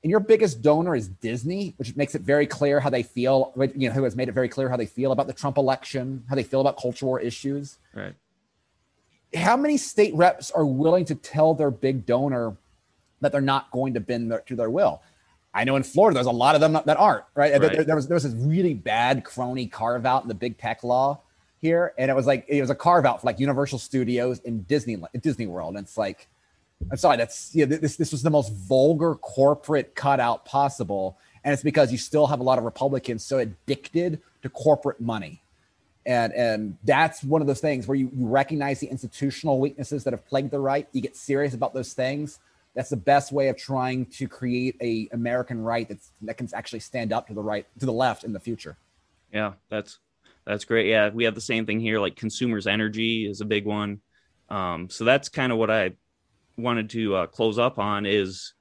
and 0.04 0.10
your 0.10 0.22
biggest 0.22 0.62
donor 0.62 0.95
is 0.95 1.10
Disney, 1.10 1.74
which 1.78 1.95
makes 1.95 2.16
it 2.16 2.22
very 2.22 2.47
clear 2.47 2.80
how 2.80 2.89
they 2.89 3.04
feel, 3.04 3.54
you 3.76 3.89
know, 3.89 3.93
who 3.93 4.04
has 4.04 4.16
made 4.16 4.30
it 4.30 4.32
very 4.32 4.47
clear 4.47 4.70
how 4.70 4.78
they 4.78 4.86
feel 4.86 5.12
about 5.12 5.28
the 5.28 5.34
Trump 5.34 5.58
election, 5.58 6.24
how 6.30 6.36
they 6.36 6.43
feel 6.43 6.62
about 6.62 6.78
culture 6.78 7.06
war 7.06 7.20
issues. 7.20 7.78
Right. 7.93 8.14
How 9.36 9.58
many 9.58 9.78
state 9.78 10.16
reps 10.16 10.52
are 10.52 10.66
willing 10.66 11.06
to 11.06 11.16
tell 11.16 11.54
their 11.54 11.70
big 11.70 12.06
donor 12.06 12.56
that 13.20 13.32
they're 13.32 13.41
not 13.41 13.72
going 13.72 13.93
to 13.95 14.00
bend 14.00 14.32
their, 14.32 14.39
to 14.41 14.56
their 14.56 14.70
will? 14.70 15.02
I 15.54 15.66
know 15.66 15.76
in 15.76 15.84
Florida, 15.84 16.14
there's 16.14 16.28
a 16.28 16.32
lot 16.32 16.56
of 16.56 16.62
them 16.62 16.74
that 16.74 16.97
aren't, 16.97 17.26
right? 17.36 17.52
right. 17.52 17.62
There, 17.62 17.84
there, 17.84 17.95
was, 17.95 18.08
there 18.08 18.16
was 18.16 18.24
this 18.24 18.34
really 18.36 18.74
bad 18.74 19.26
crony 19.26 19.68
carve 19.68 20.06
out 20.06 20.22
in 20.22 20.30
the 20.30 20.34
big 20.34 20.58
tech 20.58 20.84
law 20.84 21.20
here. 21.60 21.93
And 21.97 22.10
it 22.10 22.14
was 22.14 22.26
like, 22.26 22.45
it 22.47 22.62
was 22.62 22.70
a 22.70 22.76
carve 22.76 23.06
out 23.06 23.20
for 23.20 23.28
like 23.28 23.39
Universal 23.39 23.80
Studios 23.80 24.39
in 24.39 24.62
Disney, 24.62 24.97
Disney 25.20 25.47
World. 25.47 25.76
And 25.76 25.84
it's 25.84 25.97
like, 25.97 26.28
I'm 26.92 26.98
sorry, 26.98 27.18
that's 27.18 27.54
yeah, 27.54 27.66
this 27.66 27.98
this 27.98 28.12
was 28.12 28.22
the 28.22 28.30
most 28.30 28.54
vulgar 28.54 29.16
corporate 29.16 29.96
cutout 29.96 30.46
possible. 30.46 31.18
And 31.44 31.54
it's 31.54 31.64
because 31.64 31.92
you 31.92 31.98
still 31.98 32.28
have 32.28 32.40
a 32.40 32.44
lot 32.44 32.58
of 32.58 32.66
Republicans 32.66 33.24
so 33.24 33.38
addicted 33.38 34.22
to 34.42 34.50
corporate 34.50 35.00
money. 35.00 35.42
And 36.06 36.34
and 36.34 36.78
that's 36.84 37.24
one 37.24 37.42
of 37.42 37.48
those 37.48 37.60
things 37.60 37.88
where 37.88 37.96
you, 37.96 38.10
you 38.14 38.28
recognize 38.28 38.80
the 38.80 38.88
institutional 38.88 39.60
weaknesses 39.60 40.04
that 40.06 40.14
have 40.14 40.26
plagued 40.26 40.52
the 40.52 40.60
right. 40.60 40.88
You 40.92 41.02
get 41.02 41.16
serious 41.16 41.54
about 41.54 41.74
those 41.74 41.94
things. 41.94 42.40
That's 42.76 42.90
the 42.90 42.98
best 42.98 43.32
way 43.32 43.50
of 43.50 43.58
trying 43.58 44.06
to 44.06 44.28
create 44.28 44.76
a 44.82 45.10
American 45.12 45.62
right 45.62 45.88
that's 45.88 46.12
that 46.22 46.38
can 46.38 46.48
actually 46.54 46.80
stand 46.80 47.12
up 47.12 47.28
to 47.28 47.34
the 47.34 47.42
right 47.42 47.66
to 47.80 47.86
the 47.86 47.94
left 47.94 48.24
in 48.24 48.34
the 48.34 48.40
future. 48.40 48.78
Yeah, 49.34 49.54
that's 49.70 50.00
that's 50.46 50.66
great. 50.66 50.88
Yeah, 50.88 51.10
we 51.10 51.26
have 51.26 51.36
the 51.36 51.42
same 51.42 51.66
thing 51.66 51.80
here. 51.80 52.00
Like 52.00 52.16
consumers' 52.16 52.68
energy 52.68 53.28
is 53.30 53.42
a 53.42 53.46
big 53.46 53.66
one. 53.66 54.00
Um, 54.50 54.90
so 54.90 55.04
that's 55.04 55.30
kind 55.30 55.52
of 55.52 55.58
what 55.58 55.70
I 55.70 55.92
wanted 56.60 56.89
to 56.91 57.16
uh, 57.16 57.28
close 57.28 57.57
up 57.57 57.80
on 57.80 58.05
is 58.05 58.53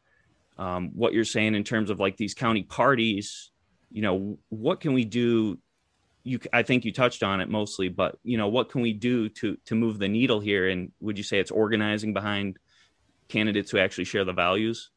um, 0.56 0.90
what 0.94 1.12
you're 1.12 1.24
saying 1.24 1.54
in 1.54 1.64
terms 1.64 1.90
of 1.90 2.00
like 2.00 2.16
these 2.16 2.34
county 2.34 2.62
parties. 2.62 3.50
You 3.90 4.02
know, 4.02 4.38
what 4.48 4.80
can 4.80 4.92
we 4.92 5.04
do? 5.04 5.58
You, 6.24 6.40
I 6.52 6.62
think 6.62 6.84
you 6.84 6.92
touched 6.92 7.22
on 7.22 7.40
it 7.40 7.48
mostly, 7.48 7.88
but 7.88 8.18
you 8.22 8.36
know, 8.36 8.48
what 8.48 8.70
can 8.70 8.82
we 8.82 8.92
do 8.92 9.28
to 9.30 9.56
to 9.66 9.74
move 9.74 9.98
the 9.98 10.08
needle 10.08 10.40
here? 10.40 10.68
And 10.68 10.92
would 11.00 11.16
you 11.16 11.24
say 11.24 11.38
it's 11.38 11.50
organizing 11.50 12.12
behind 12.12 12.58
candidates 13.28 13.70
who 13.70 13.78
actually 13.78 14.04
share 14.04 14.24
the 14.24 14.32
values? 14.32 14.90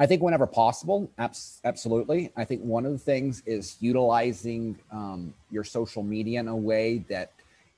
I 0.00 0.06
think 0.06 0.22
whenever 0.22 0.46
possible, 0.46 1.10
abs- 1.18 1.60
absolutely. 1.64 2.30
I 2.36 2.44
think 2.44 2.62
one 2.62 2.86
of 2.86 2.92
the 2.92 2.98
things 2.98 3.42
is 3.46 3.76
utilizing 3.80 4.78
um, 4.92 5.34
your 5.50 5.64
social 5.64 6.04
media 6.04 6.38
in 6.38 6.48
a 6.48 6.56
way 6.56 7.04
that 7.08 7.32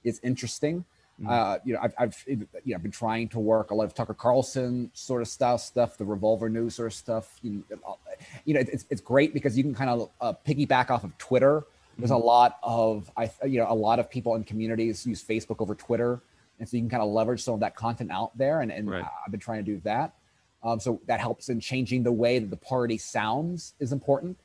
is 0.04 0.20
interesting. 0.22 0.84
Mm-hmm. 1.20 1.28
Uh, 1.30 1.58
you 1.64 1.74
know, 1.74 1.80
I've, 1.82 1.94
I've, 1.98 2.24
you 2.26 2.46
know, 2.64 2.74
I've 2.74 2.82
been 2.82 2.90
trying 2.90 3.28
to 3.28 3.40
work 3.40 3.70
a 3.70 3.74
lot 3.74 3.84
of 3.84 3.94
Tucker 3.94 4.14
Carlson 4.14 4.90
sort 4.94 5.20
of 5.20 5.28
style 5.28 5.58
stuff, 5.58 5.98
the 5.98 6.04
Revolver 6.04 6.48
News 6.48 6.76
sort 6.76 6.86
of 6.86 6.94
stuff. 6.94 7.38
You 7.42 7.62
know, 7.70 7.98
you 8.46 8.54
know 8.54 8.60
it's, 8.60 8.86
it's 8.88 9.02
great 9.02 9.34
because 9.34 9.56
you 9.56 9.62
can 9.62 9.74
kind 9.74 9.90
of 9.90 10.10
uh, 10.20 10.32
piggyback 10.46 10.88
off 10.90 11.04
of 11.04 11.16
Twitter. 11.18 11.64
There's 11.98 12.10
mm-hmm. 12.10 12.22
a 12.22 12.24
lot 12.24 12.58
of, 12.62 13.10
I, 13.16 13.30
you 13.44 13.58
know, 13.58 13.66
a 13.68 13.74
lot 13.74 13.98
of 13.98 14.08
people 14.10 14.34
in 14.36 14.44
communities 14.44 15.06
use 15.06 15.22
Facebook 15.22 15.56
over 15.58 15.74
Twitter, 15.74 16.22
and 16.58 16.66
so 16.66 16.76
you 16.76 16.82
can 16.82 16.90
kind 16.90 17.02
of 17.02 17.10
leverage 17.10 17.42
some 17.42 17.54
of 17.54 17.60
that 17.60 17.76
content 17.76 18.10
out 18.10 18.36
there. 18.38 18.62
And, 18.62 18.72
and 18.72 18.90
right. 18.90 19.04
I've 19.04 19.30
been 19.30 19.40
trying 19.40 19.62
to 19.62 19.70
do 19.70 19.80
that. 19.84 20.14
Um, 20.62 20.80
so 20.80 21.00
that 21.06 21.20
helps 21.20 21.48
in 21.48 21.60
changing 21.60 22.02
the 22.02 22.12
way 22.12 22.38
that 22.38 22.50
the 22.50 22.56
party 22.56 22.96
sounds 22.98 23.74
is 23.78 23.92
important. 23.92 24.38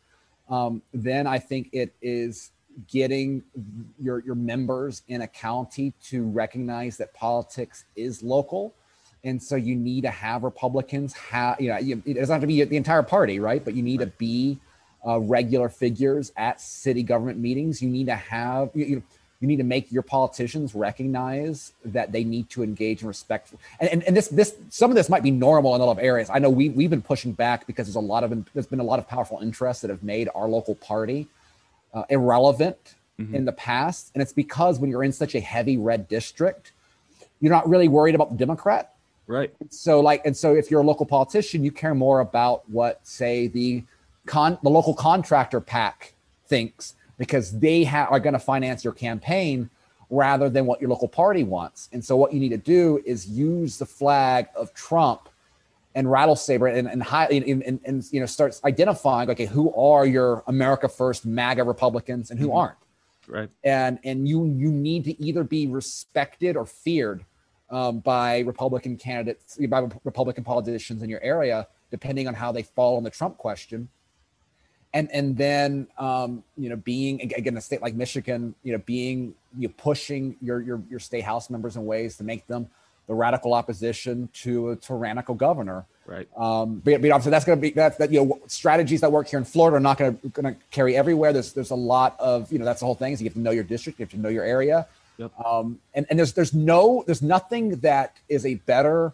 Um, 0.50 0.82
then 0.94 1.28
I 1.28 1.40
think 1.40 1.70
it 1.72 1.94
is 2.02 2.52
getting 2.88 3.44
your 4.00 4.20
your 4.20 4.36
members 4.36 5.02
in 5.08 5.22
a 5.22 5.28
county 5.28 5.94
to 6.04 6.24
recognize 6.24 6.98
that 6.98 7.14
politics 7.14 7.86
is 7.96 8.22
local. 8.22 8.74
And 9.24 9.42
so 9.42 9.56
you 9.56 9.76
need 9.76 10.02
to 10.02 10.12
have 10.12 10.44
republicans 10.44 11.14
have 11.14 11.60
you 11.60 11.70
know 11.70 12.02
it 12.06 12.14
doesn't 12.14 12.34
have 12.34 12.42
to 12.42 12.48
be 12.48 12.64
the 12.64 12.78
entire 12.78 13.04
party 13.04 13.40
right? 13.40 13.64
But 13.64 13.74
you 13.74 13.84
need 13.84 14.00
right. 14.00 14.12
to 14.12 14.18
be 14.18 14.60
uh, 15.06 15.20
regular 15.20 15.70
figures 15.70 16.32
at 16.36 16.60
city 16.60 17.04
government 17.04 17.40
meetings. 17.40 17.82
You 17.82 17.90
need 17.90 18.08
to 18.08 18.16
have 18.16 18.72
you, 18.74 18.86
you, 18.86 19.04
you 19.42 19.48
need 19.48 19.58
to 19.58 19.64
make 19.64 19.92
your 19.92 20.02
politicians 20.02 20.74
recognize 20.74 21.74
that 21.84 22.12
they 22.12 22.24
need 22.24 22.50
to 22.50 22.64
engage 22.64 23.02
in 23.02 23.08
respect 23.08 23.54
and, 23.80 23.90
and, 23.90 24.04
and 24.04 24.16
this 24.16 24.28
this 24.30 24.56
some 24.70 24.90
of 24.90 24.96
this 24.96 25.10
might 25.10 25.24
be 25.24 25.32
normal 25.32 25.76
in 25.76 25.82
a 25.82 25.86
lot 25.86 25.92
of 25.92 26.00
areas. 26.00 26.30
I 26.32 26.40
know 26.40 26.50
we, 26.50 26.70
we've 26.70 26.90
been 26.90 27.02
pushing 27.02 27.34
back 27.34 27.68
because 27.68 27.88
there's 27.88 27.96
a 27.96 28.00
lot 28.00 28.24
of 28.24 28.46
there's 28.54 28.68
been 28.68 28.80
a 28.80 28.84
lot 28.84 29.00
of 29.00 29.08
powerful 29.08 29.40
interests 29.40 29.82
that 29.82 29.90
have 29.90 30.04
made 30.04 30.30
our 30.36 30.48
local 30.48 30.76
party 30.76 31.28
uh, 31.96 32.04
irrelevant 32.10 32.96
mm-hmm. 33.20 33.34
in 33.34 33.46
the 33.46 33.52
past. 33.54 34.12
And 34.14 34.22
it's 34.22 34.34
because 34.34 34.80
when 34.80 34.92
you're 34.92 35.04
in 35.04 35.14
such 35.14 35.34
a 35.34 35.40
heavy 35.40 35.78
red 35.78 36.08
district, 36.08 36.74
you're 37.40 37.52
not 37.52 37.68
really 37.68 37.88
worried 37.88 38.14
about 38.14 38.32
the 38.32 38.38
Democrat. 38.38 38.94
Right. 39.28 39.52
So 39.70 40.02
like, 40.02 40.24
and 40.26 40.38
so 40.38 40.54
if 40.56 40.70
you're 40.70 40.82
a 40.82 40.86
local 40.86 41.06
politician, 41.06 41.64
you 41.64 41.72
care 41.72 41.96
more 41.96 42.20
about 42.20 42.70
what 42.70 43.00
say 43.08 43.48
the 43.48 43.84
con 44.28 44.58
the 44.62 44.70
local 44.70 44.94
contractor 44.94 45.60
pack 45.60 46.14
thinks 46.48 46.94
because 47.18 47.58
they 47.60 47.84
ha- 47.84 48.08
are 48.10 48.20
going 48.20 48.34
to 48.34 48.40
finance 48.40 48.84
your 48.84 48.94
campaign 48.94 49.70
rather 50.12 50.50
than 50.50 50.68
what 50.68 50.80
your 50.80 50.90
local 50.90 51.08
party 51.08 51.44
wants. 51.44 51.90
And 51.92 52.04
so 52.04 52.16
what 52.16 52.34
you 52.34 52.40
need 52.40 52.50
to 52.50 52.58
do 52.58 53.02
is 53.06 53.28
use 53.28 53.78
the 53.78 53.86
flag 53.86 54.48
of 54.56 54.74
Trump 54.74 55.30
and 55.96 56.12
rattle 56.12 56.36
saber 56.36 56.68
and 56.68 56.88
and, 56.88 57.02
high, 57.02 57.26
and, 57.28 57.64
and, 57.64 57.80
and, 57.86 58.04
you 58.12 58.20
know 58.20 58.26
starts 58.26 58.62
identifying 58.66 59.30
okay 59.30 59.46
who 59.46 59.74
are 59.74 60.06
your 60.06 60.44
America 60.48 60.88
First 60.90 61.26
MAGA 61.26 61.64
Republicans 61.64 62.30
and 62.30 62.40
who 62.40 62.48
mm-hmm. 62.48 62.58
aren't? 62.58 62.78
Right. 63.28 63.50
And 63.64 63.98
and 64.04 64.28
you 64.28 64.46
you 64.46 64.72
need 64.72 65.06
to 65.06 65.20
either 65.24 65.44
be 65.44 65.68
respected 65.68 66.56
or 66.56 66.66
feared 66.66 67.26
um, 67.70 68.00
by 68.00 68.40
Republican 68.40 68.98
candidates 68.98 69.58
by 69.70 69.88
Republican 70.04 70.44
politicians 70.44 71.02
in 71.02 71.10
your 71.10 71.24
area 71.24 71.68
depending 71.90 72.28
on 72.28 72.34
how 72.34 72.52
they 72.52 72.64
fall 72.64 72.98
on 72.98 73.04
the 73.04 73.10
Trump 73.10 73.38
question. 73.38 73.88
And 74.94 75.10
and 75.12 75.38
then 75.38 75.88
um, 75.98 76.44
you 76.58 76.70
know 76.70 76.76
being 76.76 77.22
again 77.22 77.56
a 77.58 77.62
state 77.62 77.82
like 77.82 77.96
Michigan 77.96 78.54
you 78.64 78.74
know 78.74 78.84
being 78.86 79.34
you 79.58 79.70
know, 79.70 79.74
pushing 79.78 80.36
your 80.42 80.62
your 80.62 80.84
your 80.90 81.00
state 81.00 81.24
house 81.24 81.50
members 81.50 81.78
in 81.78 81.86
ways 81.86 82.18
to 82.18 82.24
make 82.24 82.46
them 82.48 82.68
the 83.08 83.14
radical 83.14 83.54
opposition 83.54 84.30
to 84.34 84.72
a 84.72 84.76
tyrannical 84.76 85.36
governor. 85.36 85.86
Right. 86.06 86.28
Um, 86.38 86.82
but, 86.84 87.02
but 87.02 87.12
obviously 87.12 87.32
that's 87.32 87.46
going 87.46 87.58
to 87.58 87.62
be 87.62 87.72
that, 87.72 87.98
that 87.98 88.12
you 88.12 88.24
know 88.24 88.40
strategies 88.48 89.02
that 89.02 89.12
work 89.12 89.28
here 89.28 89.40
in 89.40 89.46
Florida 89.46 89.78
are 89.78 89.80
not 89.80 89.98
going 89.98 90.18
to 90.18 90.30
going 90.30 90.54
to 90.54 90.62
carry 90.72 90.96
everywhere. 90.96 91.34
There's 91.34 91.54
there's 91.54 91.72
a 91.72 91.76
lot 91.76 92.16
of 92.20 92.52
you 92.52 92.60
know 92.60 92.66
that's 92.66 92.80
the 92.80 92.86
whole 92.86 92.96
thing 92.96 93.14
is 93.14 93.22
you 93.22 93.28
have 93.28 93.34
to 93.34 93.40
know 93.40 93.52
your 93.52 93.64
district, 93.64 94.00
you 94.00 94.04
have 94.06 94.12
to 94.12 94.20
know 94.20 94.30
your 94.30 94.44
area. 94.44 94.88
Yep. 95.18 95.32
Um, 95.44 95.80
and 95.94 96.06
and 96.10 96.20
there's 96.20 96.34
there's 96.34 96.54
no 96.54 97.04
there's 97.08 97.22
nothing 97.22 97.78
that 97.78 98.18
is 98.30 98.46
a 98.46 98.56
better 98.56 99.14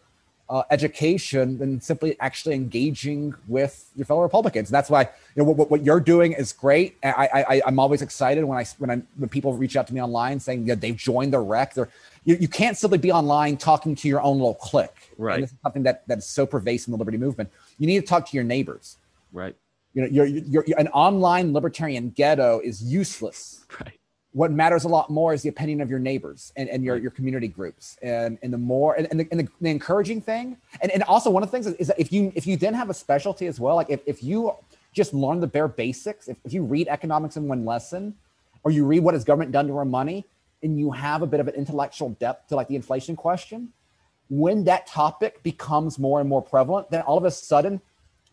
uh, 0.51 0.63
education 0.69 1.57
than 1.57 1.79
simply 1.79 2.19
actually 2.19 2.53
engaging 2.53 3.33
with 3.47 3.89
your 3.95 4.05
fellow 4.05 4.21
Republicans. 4.21 4.67
And 4.69 4.75
that's 4.75 4.89
why 4.89 5.03
you 5.03 5.07
know 5.37 5.45
what, 5.45 5.71
what 5.71 5.83
you're 5.83 6.01
doing 6.01 6.33
is 6.33 6.51
great. 6.51 6.97
I, 7.01 7.45
I 7.47 7.61
I'm 7.65 7.79
always 7.79 8.01
excited 8.01 8.43
when 8.43 8.57
I 8.57 8.65
when 8.77 8.91
I 8.91 9.01
when 9.15 9.29
people 9.29 9.53
reach 9.53 9.77
out 9.77 9.87
to 9.87 9.93
me 9.93 10.01
online 10.01 10.41
saying 10.41 10.65
that 10.65 10.81
they've 10.81 10.95
joined 10.95 11.31
the 11.31 11.39
rec. 11.39 11.73
They're 11.73 11.89
you, 12.25 12.35
you 12.35 12.49
can't 12.49 12.77
simply 12.77 12.97
be 12.97 13.13
online 13.13 13.55
talking 13.55 13.95
to 13.95 14.09
your 14.09 14.21
own 14.21 14.37
little 14.37 14.55
clique. 14.55 15.13
Right. 15.17 15.35
And 15.35 15.43
this 15.43 15.51
is 15.51 15.57
something 15.63 15.83
that 15.83 16.05
that 16.07 16.17
is 16.17 16.25
so 16.25 16.45
pervasive 16.45 16.89
in 16.89 16.91
the 16.91 16.97
liberty 16.97 17.17
movement. 17.17 17.49
You 17.79 17.87
need 17.87 18.01
to 18.01 18.05
talk 18.05 18.27
to 18.29 18.35
your 18.35 18.43
neighbors. 18.43 18.97
Right. 19.31 19.55
You 19.93 20.01
know, 20.01 20.07
you're, 20.09 20.25
you're, 20.25 20.63
you're 20.67 20.79
an 20.79 20.87
online 20.89 21.53
libertarian 21.53 22.09
ghetto 22.11 22.59
is 22.63 22.83
useless. 22.83 23.65
Right 23.79 24.00
what 24.34 24.51
matters 24.51 24.86
a 24.86 24.88
lot 24.88 25.09
more 25.09 25.34
is 25.34 25.41
the 25.41 25.49
opinion 25.49 25.82
of 25.82 25.89
your 25.89 25.99
neighbors 25.99 26.53
and, 26.55 26.69
and 26.69 26.84
your, 26.84 26.97
your 26.97 27.11
community 27.11 27.49
groups. 27.49 27.97
And, 28.01 28.38
and 28.41 28.53
the 28.53 28.57
more 28.57 28.93
and, 28.95 29.07
and, 29.11 29.19
the, 29.19 29.27
and 29.32 29.41
the, 29.41 29.47
the, 29.59 29.69
encouraging 29.69 30.21
thing 30.21 30.57
and, 30.82 30.91
and 30.91 31.03
also 31.03 31.29
one 31.29 31.43
of 31.43 31.49
the 31.49 31.51
things 31.51 31.67
is, 31.67 31.73
is, 31.75 31.88
that 31.88 31.99
if 31.99 32.11
you 32.11 32.32
if 32.36 32.47
you 32.47 32.55
then 32.55 32.73
have 32.73 32.89
a 32.89 32.93
specialty 32.93 33.47
as 33.47 33.59
well 33.59 33.75
like 33.75 33.89
if, 33.89 34.01
if 34.05 34.23
you 34.23 34.53
just 34.93 35.13
learn 35.13 35.39
the 35.39 35.47
bare 35.47 35.67
basics 35.67 36.27
if, 36.27 36.38
if 36.45 36.53
you 36.53 36.63
read 36.63 36.88
economics 36.88 37.36
in 37.36 37.47
one 37.47 37.65
lesson 37.65 38.15
or 38.63 38.71
you 38.71 38.86
read 38.86 38.99
what 38.99 39.13
has 39.13 39.23
government 39.23 39.51
done 39.51 39.67
to 39.67 39.77
our 39.77 39.86
money 39.86 40.25
and 40.63 40.79
you 40.79 40.91
have 40.91 41.21
a 41.21 41.27
bit 41.27 41.39
of 41.39 41.47
an 41.47 41.55
intellectual 41.55 42.09
depth 42.11 42.47
to 42.47 42.55
like 42.55 42.67
the 42.67 42.75
inflation 42.75 43.15
question 43.15 43.69
when 44.29 44.63
that 44.63 44.88
topic 44.88 45.41
becomes 45.43 45.99
more 45.99 46.19
and 46.21 46.29
more 46.29 46.41
prevalent 46.41 46.89
then 46.89 47.01
all 47.01 47.17
of 47.17 47.25
a 47.25 47.32
sudden 47.32 47.82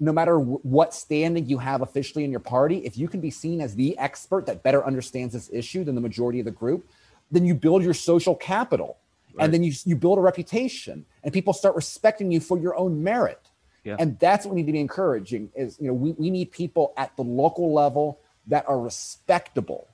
no 0.01 0.13
matter 0.13 0.39
what 0.39 0.95
standing 0.95 1.47
you 1.47 1.59
have 1.59 1.83
officially 1.83 2.25
in 2.25 2.31
your 2.31 2.41
party, 2.41 2.79
if 2.79 2.97
you 2.97 3.09
can 3.09 3.21
be 3.21 3.31
seen 3.31 3.61
as 3.61 3.75
the 3.75 3.99
expert 3.99 4.47
that 4.47 4.63
better 4.63 4.85
understands 4.85 5.35
this 5.35 5.51
issue 5.53 5.85
than 5.85 5.95
the 5.95 6.01
majority 6.01 6.39
of 6.39 6.45
the 6.45 6.53
group, 6.53 6.89
then 7.31 7.45
you 7.45 7.55
build 7.55 7.83
your 7.83 7.95
social 7.95 8.35
capital 8.35 8.99
right. 9.35 9.45
and 9.45 9.55
then 9.55 9.63
you, 9.63 9.73
you 9.85 9.97
build 9.97 10.19
a 10.19 10.21
reputation 10.21 11.05
and 11.25 11.33
people 11.33 11.53
start 11.53 11.75
respecting 11.75 12.31
you 12.31 12.41
for 12.41 12.59
your 12.59 12.77
own 12.77 13.03
merit. 13.03 13.51
Yeah. 13.85 13.97
And 13.99 14.19
that's 14.19 14.45
what 14.45 14.55
we 14.55 14.61
need 14.61 14.67
to 14.67 14.73
be 14.73 14.81
encouraging 14.81 15.51
is, 15.55 15.79
you 15.81 15.89
know, 15.89 15.95
we, 15.95 16.13
we 16.13 16.31
need 16.31 16.53
people 16.53 16.93
at 16.97 17.17
the 17.17 17.23
local 17.23 17.73
level 17.73 18.21
that 18.47 18.69
are 18.69 18.79
respectable 18.79 19.89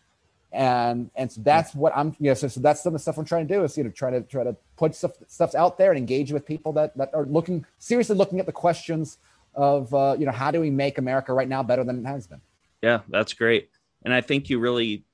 and 0.54 1.10
and 1.16 1.30
so 1.30 1.40
that's 1.42 1.74
what 1.74 1.92
I'm 1.96 2.14
you 2.20 2.30
know 2.30 2.34
so, 2.34 2.46
so 2.46 2.60
that's 2.60 2.80
some 2.80 2.94
of 2.94 3.00
the 3.00 3.02
stuff 3.02 3.18
I'm 3.18 3.24
trying 3.24 3.48
to 3.48 3.54
do 3.54 3.64
is 3.64 3.76
you 3.76 3.82
know 3.82 3.90
try 3.90 4.10
to 4.10 4.20
try 4.20 4.44
to 4.44 4.56
put 4.76 4.94
stuff 4.94 5.12
stuffs 5.26 5.56
out 5.56 5.76
there 5.78 5.90
and 5.90 5.98
engage 5.98 6.32
with 6.32 6.46
people 6.46 6.72
that 6.74 6.96
that 6.96 7.10
are 7.12 7.26
looking 7.26 7.66
seriously 7.80 8.16
looking 8.16 8.38
at 8.38 8.46
the 8.46 8.52
questions 8.52 9.18
of 9.54 9.92
uh, 9.94 10.16
you 10.18 10.26
know 10.26 10.32
how 10.32 10.50
do 10.50 10.60
we 10.60 10.70
make 10.70 10.98
America 10.98 11.32
right 11.32 11.48
now 11.48 11.62
better 11.62 11.84
than 11.84 12.04
it 12.04 12.08
has 12.08 12.26
been. 12.26 12.40
Yeah, 12.82 13.00
that's 13.08 13.32
great, 13.32 13.70
and 14.04 14.12
I 14.12 14.20
think 14.20 14.50
you 14.50 14.58
really 14.58 15.04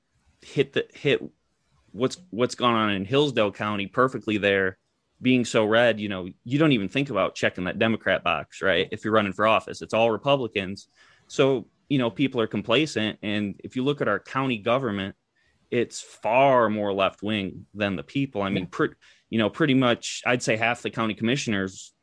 hit 0.41 0.73
the 0.73 0.85
hit 0.93 1.21
what's 1.91 2.17
what's 2.29 2.55
gone 2.55 2.73
on 2.73 2.91
in 2.91 3.05
Hillsdale 3.05 3.51
County 3.51 3.87
perfectly 3.87 4.37
there. 4.37 4.77
Being 5.21 5.45
so 5.45 5.65
red, 5.65 5.99
you 5.99 6.09
know, 6.09 6.29
you 6.43 6.57
don't 6.57 6.71
even 6.71 6.89
think 6.89 7.11
about 7.11 7.35
checking 7.35 7.65
that 7.65 7.77
Democrat 7.77 8.23
box, 8.23 8.59
right? 8.63 8.87
If 8.91 9.05
you're 9.05 9.13
running 9.13 9.33
for 9.33 9.45
office, 9.45 9.83
it's 9.83 9.93
all 9.93 10.09
Republicans. 10.09 10.87
So, 11.27 11.67
you 11.89 11.99
know, 11.99 12.09
people 12.09 12.41
are 12.41 12.47
complacent. 12.47 13.19
And 13.21 13.53
if 13.63 13.75
you 13.75 13.83
look 13.83 14.01
at 14.01 14.07
our 14.07 14.19
county 14.19 14.57
government, 14.57 15.15
it's 15.69 16.01
far 16.01 16.69
more 16.69 16.91
left 16.91 17.21
wing 17.21 17.67
than 17.75 17.95
the 17.95 18.01
people. 18.01 18.41
I 18.41 18.49
mean, 18.49 18.65
pretty, 18.65 18.95
you 19.29 19.37
know, 19.37 19.47
pretty 19.47 19.75
much, 19.75 20.23
I'd 20.25 20.41
say 20.41 20.57
half 20.57 20.81
the 20.81 20.89
county 20.89 21.13
commissioners 21.13 21.93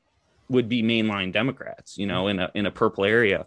would 0.49 0.69
be 0.69 0.83
mainline 0.83 1.33
Democrats, 1.33 1.99
you 1.99 2.07
know, 2.07 2.29
in 2.29 2.39
a 2.39 2.51
in 2.55 2.67
a 2.67 2.71
purple 2.71 3.05
area. 3.05 3.47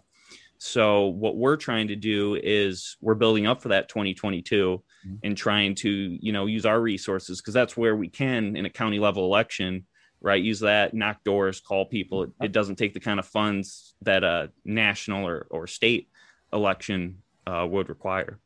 So 0.64 1.06
what 1.06 1.36
we're 1.36 1.56
trying 1.56 1.88
to 1.88 1.96
do 1.96 2.38
is 2.40 2.96
we're 3.00 3.16
building 3.16 3.48
up 3.48 3.60
for 3.60 3.70
that 3.70 3.88
2022 3.88 4.80
mm-hmm. 5.04 5.16
and 5.24 5.36
trying 5.36 5.74
to, 5.76 5.90
you 5.90 6.30
know, 6.30 6.46
use 6.46 6.64
our 6.64 6.80
resources 6.80 7.40
because 7.40 7.52
that's 7.52 7.76
where 7.76 7.96
we 7.96 8.08
can 8.08 8.54
in 8.54 8.64
a 8.64 8.70
county 8.70 9.00
level 9.00 9.24
election, 9.24 9.86
right? 10.20 10.40
Use 10.40 10.60
that, 10.60 10.94
knock 10.94 11.24
doors, 11.24 11.60
call 11.60 11.86
people. 11.86 12.22
It, 12.22 12.30
it 12.40 12.52
doesn't 12.52 12.76
take 12.76 12.94
the 12.94 13.00
kind 13.00 13.18
of 13.18 13.26
funds 13.26 13.96
that 14.02 14.22
a 14.22 14.52
national 14.64 15.26
or, 15.26 15.48
or 15.50 15.66
state 15.66 16.08
election 16.52 17.22
uh, 17.44 17.66
would 17.68 17.88
require. 17.88 18.38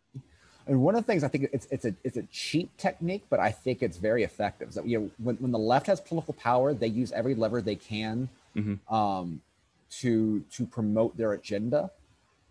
And 0.67 0.81
one 0.81 0.95
of 0.95 1.05
the 1.05 1.13
things 1.13 1.23
I 1.23 1.29
think 1.29 1.51
it's 1.53 1.69
it's 1.71 1.85
a 1.85 1.95
it's 2.03 2.17
a 2.17 2.23
cheap 2.33 2.75
technique, 2.79 3.25
but 3.29 3.41
I 3.41 3.53
think 3.53 3.83
it's 3.83 3.99
very 3.99 4.25
effective. 4.25 4.73
So 4.73 4.83
you 4.85 4.99
know, 4.99 5.11
when, 5.19 5.37
when 5.37 5.53
the 5.53 5.59
left 5.59 5.87
has 5.87 6.01
political 6.01 6.33
power, 6.35 6.73
they 6.73 6.89
use 6.89 7.13
every 7.13 7.35
lever 7.35 7.61
they 7.61 7.77
can 7.77 8.31
mm-hmm. 8.57 8.95
um, 8.95 9.41
to 9.91 10.41
to 10.53 10.67
promote 10.67 11.17
their 11.17 11.33
agenda. 11.33 11.91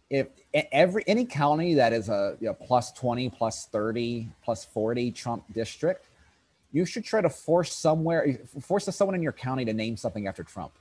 If 0.10 0.28
every 0.72 1.04
any 1.08 1.26
county 1.26 1.74
that 1.74 1.92
is 1.92 2.10
a 2.10 2.38
you 2.40 2.48
know, 2.48 2.54
plus 2.54 2.92
twenty, 2.92 3.30
plus 3.30 3.66
thirty, 3.66 4.30
plus 4.44 4.64
forty 4.66 5.12
Trump 5.12 5.44
district, 5.54 6.06
you 6.72 6.86
should 6.86 7.04
try 7.04 7.22
to 7.22 7.30
force 7.30 7.74
somewhere 7.74 8.40
force 8.62 8.86
someone 8.86 9.16
in 9.16 9.24
your 9.24 9.32
county 9.32 9.66
to 9.66 9.74
name 9.74 9.98
something 9.98 10.28
after 10.28 10.44
Trump. 10.44 10.74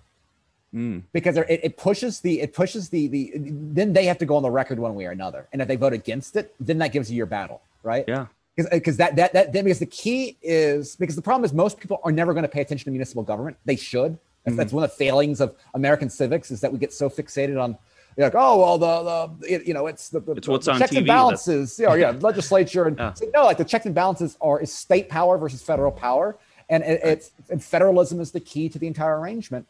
Mm. 0.75 1.05
Because 1.12 1.37
it, 1.37 1.47
it, 1.49 1.77
pushes 1.77 2.20
the 2.20 2.41
it 2.41 2.53
pushes 2.53 2.89
the 2.89 3.07
the 3.07 3.33
then 3.37 3.93
they 3.93 4.07
have 4.07 4.18
to 4.18 4.27
go 4.27 4.37
on 4.37 4.43
the 4.43 4.51
record 4.51 4.79
one 4.79 4.95
way 4.97 5.07
or 5.07 5.12
another, 5.12 5.47
and 5.53 5.62
if 5.62 5.68
they 5.68 5.77
vote 5.77 5.93
against 5.93 6.35
it, 6.37 6.53
then 6.59 6.79
that 6.79 6.93
gives 6.93 7.11
you 7.11 7.16
your 7.16 7.27
battle, 7.27 7.62
right? 7.85 8.05
Yeah. 8.09 8.27
Because 8.57 8.97
that 8.97 9.16
that 9.16 9.33
that 9.33 9.53
then 9.53 9.64
because 9.64 9.79
the 9.79 9.87
key 9.87 10.37
is 10.43 10.97
because 10.97 11.16
the 11.16 11.22
problem 11.22 11.45
is 11.45 11.53
most 11.53 11.79
people 11.79 12.01
are 12.03 12.12
never 12.12 12.35
going 12.35 12.43
to 12.43 12.49
pay 12.49 12.61
attention 12.61 12.87
to 12.87 12.91
municipal 12.91 13.22
government. 13.22 13.57
They 13.64 13.77
should. 13.77 14.18
That's, 14.45 14.57
that's 14.57 14.73
one 14.73 14.85
of 14.85 14.91
the 14.91 14.97
failings 14.97 15.41
of 15.41 15.55
American 15.75 16.11
civics 16.11 16.51
is 16.51 16.61
that 16.61 16.73
we 16.73 16.79
get 16.79 16.93
so 16.93 17.09
fixated 17.09 17.61
on 17.63 17.79
you're 18.17 18.27
like, 18.27 18.35
oh 18.37 18.59
well, 18.59 18.79
the 18.79 19.35
the 19.41 19.65
you 19.67 19.75
know 19.75 19.87
it's 19.87 20.09
the, 20.09 20.21
the, 20.21 20.33
it's 20.33 20.47
what's 20.47 20.67
the 20.67 20.73
on 20.73 20.79
checks 20.79 20.93
TV, 20.93 20.99
and 20.99 21.07
balances. 21.07 21.79
You 21.79 21.87
know, 21.87 21.95
yeah, 21.95 22.11
legislature 22.21 22.85
and 22.85 22.97
yeah. 22.97 23.13
no, 23.35 23.45
like 23.45 23.59
the 23.59 23.65
checks 23.65 23.87
and 23.87 23.95
balances 23.95 24.37
are 24.41 24.61
is 24.61 24.73
state 24.73 25.09
power 25.09 25.37
versus 25.37 25.63
federal 25.63 25.91
power, 25.91 26.39
and 26.69 26.85
it, 26.85 27.01
it's 27.03 27.33
and 27.51 27.63
federalism 27.63 28.21
is 28.21 28.31
the 28.31 28.41
key 28.41 28.69
to 28.69 28.79
the 28.79 28.87
entire 28.87 29.19
arrangement. 29.19 29.67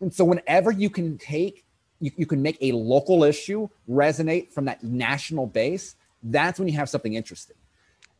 And 0.00 0.12
so 0.12 0.24
whenever 0.24 0.70
you 0.70 0.88
can 0.88 1.18
take, 1.18 1.64
you, 2.00 2.10
you 2.16 2.26
can 2.26 2.42
make 2.42 2.56
a 2.60 2.72
local 2.72 3.22
issue 3.22 3.68
resonate 3.88 4.50
from 4.50 4.64
that 4.64 4.82
national 4.82 5.46
base, 5.46 5.94
that's 6.22 6.58
when 6.58 6.68
you 6.68 6.74
have 6.74 6.88
something 6.88 7.14
interesting. 7.14 7.56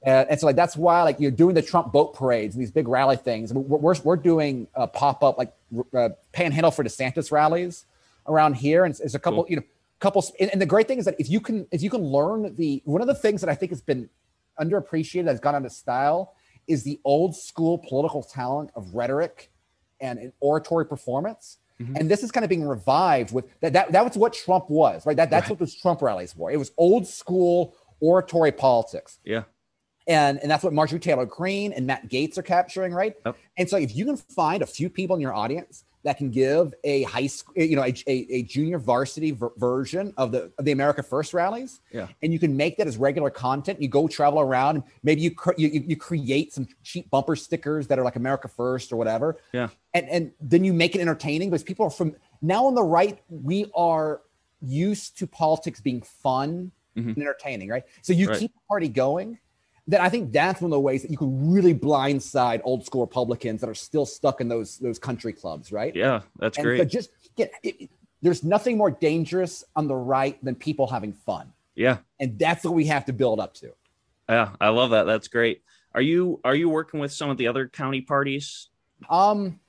Uh, 0.06 0.26
and 0.28 0.38
so 0.38 0.46
like 0.46 0.56
that's 0.56 0.76
why 0.76 1.02
like 1.02 1.18
you're 1.18 1.30
doing 1.30 1.54
the 1.54 1.62
Trump 1.62 1.90
boat 1.90 2.14
parades 2.14 2.54
and 2.54 2.60
these 2.60 2.70
big 2.70 2.86
rally 2.86 3.16
things. 3.16 3.54
We're 3.54 3.78
we're, 3.78 3.94
we're 4.04 4.16
doing 4.16 4.66
uh, 4.74 4.86
pop 4.86 5.24
up 5.24 5.38
like 5.38 5.54
uh, 5.96 6.10
panhandle 6.32 6.70
for 6.70 6.84
DeSantis 6.84 7.30
rallies 7.32 7.86
around 8.26 8.54
here, 8.54 8.84
and 8.84 8.98
it's 8.98 9.14
a 9.14 9.18
couple 9.18 9.44
cool. 9.44 9.50
you 9.50 9.56
know 9.56 9.62
couple. 10.00 10.24
And, 10.38 10.50
and, 10.50 10.60
the 10.60 10.66
great 10.66 10.86
thing 10.86 10.98
is 10.98 11.04
that 11.06 11.16
if 11.18 11.28
you 11.28 11.40
can 11.40 11.66
if 11.70 11.82
you 11.82 11.90
can 11.90 12.02
learn 12.02 12.54
the 12.56 12.82
one 12.84 13.00
of 13.00 13.06
the 13.06 13.14
things 13.14 13.40
that 13.40 13.50
I 13.50 13.54
think 13.54 13.70
has 13.70 13.80
been 13.80 14.08
underappreciated 14.60 15.24
that's 15.24 15.40
gone 15.40 15.54
out 15.54 15.64
of 15.64 15.72
style 15.72 16.34
is 16.66 16.82
the 16.82 17.00
old 17.04 17.36
school 17.36 17.78
political 17.78 18.22
talent 18.22 18.70
of 18.76 18.94
rhetoric 18.94 19.50
and 20.00 20.18
an 20.18 20.32
oratory 20.40 20.86
performance. 20.86 21.58
Mm-hmm. 21.80 21.96
And 21.96 22.10
this 22.10 22.22
is 22.22 22.30
kind 22.30 22.44
of 22.44 22.50
being 22.50 22.66
revived 22.66 23.32
with 23.32 23.46
that, 23.60 23.72
that. 23.72 23.92
That 23.92 24.04
was 24.04 24.16
what 24.16 24.32
Trump 24.32 24.70
was, 24.70 25.04
right? 25.06 25.16
That 25.16 25.30
that's 25.30 25.44
right. 25.44 25.50
what 25.50 25.58
those 25.58 25.74
Trump 25.74 26.02
rallies 26.02 26.36
were. 26.36 26.50
It 26.50 26.56
was 26.56 26.70
old 26.76 27.06
school 27.06 27.74
oratory 28.00 28.52
politics. 28.52 29.18
Yeah. 29.24 29.44
And 30.06 30.38
and 30.40 30.50
that's 30.50 30.62
what 30.62 30.72
Marjorie 30.72 31.00
Taylor 31.00 31.26
Greene 31.26 31.72
and 31.72 31.86
Matt 31.86 32.08
Gaetz 32.08 32.36
are 32.36 32.42
capturing, 32.42 32.92
right? 32.92 33.14
Yep. 33.24 33.36
And 33.56 33.68
so 33.68 33.76
if 33.76 33.96
you 33.96 34.04
can 34.04 34.16
find 34.16 34.62
a 34.62 34.66
few 34.66 34.90
people 34.90 35.16
in 35.16 35.22
your 35.22 35.34
audience 35.34 35.84
that 36.04 36.18
can 36.18 36.30
give 36.30 36.74
a 36.84 37.02
high 37.04 37.26
school, 37.26 37.54
you 37.56 37.76
know, 37.76 37.82
a, 37.82 37.94
a, 38.06 38.26
a 38.30 38.42
junior 38.42 38.78
varsity 38.78 39.30
ver- 39.30 39.52
version 39.56 40.12
of 40.18 40.32
the 40.32 40.52
of 40.58 40.66
the 40.66 40.72
America 40.72 41.02
First 41.02 41.32
rallies. 41.32 41.80
Yeah. 41.90 42.08
And 42.22 42.32
you 42.32 42.38
can 42.38 42.56
make 42.56 42.76
that 42.76 42.86
as 42.86 42.98
regular 42.98 43.30
content. 43.30 43.80
You 43.80 43.88
go 43.88 44.06
travel 44.06 44.40
around, 44.40 44.76
and 44.76 44.84
maybe 45.02 45.22
you, 45.22 45.30
cr- 45.30 45.54
you 45.56 45.68
you 45.68 45.96
create 45.96 46.52
some 46.52 46.68
cheap 46.82 47.10
bumper 47.10 47.34
stickers 47.34 47.86
that 47.88 47.98
are 47.98 48.04
like 48.04 48.16
America 48.16 48.48
First 48.48 48.92
or 48.92 48.96
whatever. 48.96 49.38
Yeah. 49.52 49.68
And 49.94 50.08
and 50.10 50.32
then 50.40 50.64
you 50.64 50.74
make 50.74 50.94
it 50.94 51.00
entertaining 51.00 51.50
because 51.50 51.64
people 51.64 51.86
are 51.86 51.90
from 51.90 52.14
now 52.42 52.66
on 52.66 52.74
the 52.74 52.84
right. 52.84 53.18
We 53.30 53.70
are 53.74 54.20
used 54.60 55.18
to 55.18 55.26
politics 55.26 55.80
being 55.80 56.02
fun 56.02 56.70
mm-hmm. 56.96 57.08
and 57.08 57.18
entertaining, 57.18 57.70
right? 57.70 57.84
So 58.02 58.12
you 58.12 58.28
right. 58.28 58.38
keep 58.38 58.52
the 58.52 58.60
party 58.68 58.88
going 58.88 59.38
then 59.86 60.00
I 60.00 60.08
think 60.08 60.32
that's 60.32 60.60
one 60.60 60.68
of 60.68 60.76
the 60.76 60.80
ways 60.80 61.02
that 61.02 61.10
you 61.10 61.16
can 61.16 61.52
really 61.52 61.74
blindside 61.74 62.62
old 62.64 62.86
school 62.86 63.02
Republicans 63.02 63.60
that 63.60 63.68
are 63.68 63.74
still 63.74 64.06
stuck 64.06 64.40
in 64.40 64.48
those 64.48 64.78
those 64.78 64.98
country 64.98 65.32
clubs, 65.32 65.72
right? 65.72 65.94
Yeah, 65.94 66.22
that's 66.38 66.56
and 66.56 66.64
great. 66.64 66.78
So 66.78 66.84
just 66.84 67.10
get 67.36 67.52
it, 67.62 67.90
there's 68.22 68.42
nothing 68.42 68.78
more 68.78 68.90
dangerous 68.90 69.62
on 69.76 69.86
the 69.88 69.94
right 69.94 70.42
than 70.42 70.54
people 70.54 70.86
having 70.86 71.12
fun. 71.12 71.52
Yeah, 71.74 71.98
and 72.18 72.38
that's 72.38 72.64
what 72.64 72.74
we 72.74 72.86
have 72.86 73.04
to 73.06 73.12
build 73.12 73.40
up 73.40 73.54
to. 73.54 73.72
Yeah, 74.28 74.50
I 74.60 74.70
love 74.70 74.90
that. 74.90 75.04
That's 75.04 75.28
great. 75.28 75.62
Are 75.94 76.00
you 76.00 76.40
are 76.44 76.54
you 76.54 76.68
working 76.68 76.98
with 76.98 77.12
some 77.12 77.28
of 77.28 77.36
the 77.36 77.48
other 77.48 77.68
county 77.68 78.00
parties? 78.00 78.68
Um, 79.10 79.60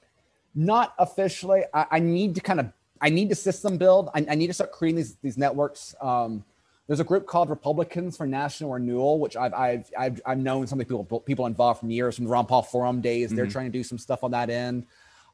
not 0.53 0.93
officially. 0.97 1.63
I, 1.73 1.85
I 1.91 1.99
need 1.99 2.35
to 2.35 2.41
kind 2.41 2.61
of 2.61 2.71
I 3.01 3.09
need 3.09 3.29
to 3.29 3.35
system 3.35 3.77
build. 3.77 4.09
I, 4.15 4.25
I 4.29 4.35
need 4.35 4.47
to 4.47 4.53
start 4.53 4.71
creating 4.71 4.95
these 4.95 5.15
these 5.17 5.37
networks. 5.37 5.93
Um, 6.01 6.45
there's 6.87 6.99
a 6.99 7.03
group 7.03 7.25
called 7.25 7.49
Republicans 7.49 8.15
for 8.15 8.27
National 8.27 8.71
Renewal, 8.71 9.19
which 9.19 9.35
I've 9.35 9.53
I've 9.53 9.89
I've, 9.97 10.21
I've 10.25 10.37
known 10.37 10.67
some 10.67 10.79
of 10.79 10.87
the 10.87 10.93
people 10.93 11.19
people 11.21 11.45
involved 11.45 11.79
from 11.79 11.89
years 11.89 12.15
from 12.15 12.25
the 12.25 12.31
Ron 12.31 12.45
Paul 12.45 12.61
Forum 12.61 13.01
days. 13.01 13.27
Mm-hmm. 13.27 13.37
They're 13.37 13.47
trying 13.47 13.65
to 13.65 13.71
do 13.71 13.83
some 13.83 13.97
stuff 13.97 14.23
on 14.23 14.31
that 14.31 14.49
end, 14.49 14.85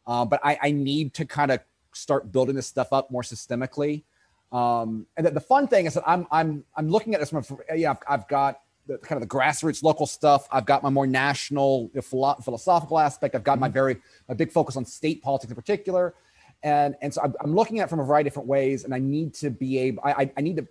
uh, 0.07 0.25
but 0.25 0.39
I, 0.43 0.57
I 0.61 0.71
need 0.71 1.13
to 1.15 1.25
kind 1.25 1.51
of 1.51 1.59
start 1.93 2.31
building 2.31 2.55
this 2.55 2.67
stuff 2.67 2.93
up 2.93 3.11
more 3.11 3.21
systemically. 3.21 4.03
Um, 4.51 5.05
and 5.17 5.25
the, 5.25 5.31
the 5.31 5.41
fun 5.41 5.67
thing 5.67 5.85
is 5.87 5.95
that 5.95 6.03
I'm 6.07 6.25
I'm 6.31 6.63
I'm 6.75 6.89
looking 6.89 7.13
at 7.15 7.19
this 7.19 7.29
from 7.29 7.45
yeah 7.75 7.91
I've, 7.91 7.97
I've 8.07 8.27
got 8.29 8.61
the 8.87 8.97
kind 8.97 9.21
of 9.21 9.27
the 9.27 9.35
grassroots 9.35 9.83
local 9.83 10.05
stuff. 10.05 10.47
I've 10.51 10.65
got 10.65 10.83
my 10.83 10.89
more 10.89 11.07
national 11.07 11.91
you 11.93 12.01
know, 12.11 12.35
philosophical 12.41 12.97
aspect. 12.97 13.35
I've 13.35 13.43
got 13.43 13.53
mm-hmm. 13.53 13.61
my 13.61 13.69
very 13.69 13.97
my 14.29 14.35
big 14.35 14.51
focus 14.51 14.77
on 14.77 14.85
state 14.85 15.21
politics 15.21 15.51
in 15.51 15.55
particular, 15.55 16.13
and 16.63 16.95
and 17.01 17.13
so 17.13 17.21
I'm, 17.23 17.35
I'm 17.41 17.53
looking 17.53 17.79
at 17.79 17.85
it 17.85 17.89
from 17.89 17.99
a 17.99 18.05
variety 18.05 18.29
of 18.29 18.33
different 18.33 18.47
ways. 18.47 18.85
And 18.85 18.93
I 18.93 18.99
need 18.99 19.33
to 19.35 19.49
be 19.49 19.77
able 19.79 20.01
I, 20.05 20.31
I 20.37 20.41
need 20.41 20.55
to 20.55 20.67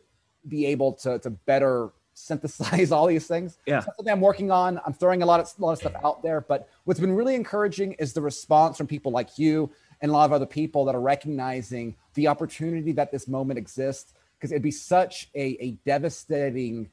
be 0.48 0.66
able 0.66 0.92
to 0.94 1.18
to 1.20 1.30
better 1.30 1.90
synthesize 2.14 2.92
all 2.92 3.06
these 3.06 3.26
things. 3.26 3.58
Yeah, 3.66 3.80
That's 3.80 3.96
something 3.96 4.12
I'm 4.12 4.20
working 4.20 4.50
on. 4.50 4.80
I'm 4.86 4.92
throwing 4.92 5.22
a 5.22 5.26
lot 5.26 5.40
of 5.40 5.52
a 5.58 5.62
lot 5.62 5.72
of 5.72 5.78
stuff 5.78 5.94
out 6.04 6.22
there, 6.22 6.40
but 6.40 6.68
what's 6.84 7.00
been 7.00 7.12
really 7.12 7.34
encouraging 7.34 7.92
is 7.94 8.12
the 8.12 8.22
response 8.22 8.76
from 8.76 8.86
people 8.86 9.12
like 9.12 9.38
you 9.38 9.70
and 10.00 10.10
a 10.10 10.12
lot 10.12 10.24
of 10.24 10.32
other 10.32 10.46
people 10.46 10.84
that 10.86 10.94
are 10.94 11.00
recognizing 11.00 11.94
the 12.14 12.28
opportunity 12.28 12.92
that 12.92 13.12
this 13.12 13.28
moment 13.28 13.58
exists. 13.58 14.14
Because 14.38 14.52
it'd 14.52 14.62
be 14.62 14.70
such 14.70 15.28
a, 15.34 15.58
a 15.60 15.72
devastating 15.84 16.88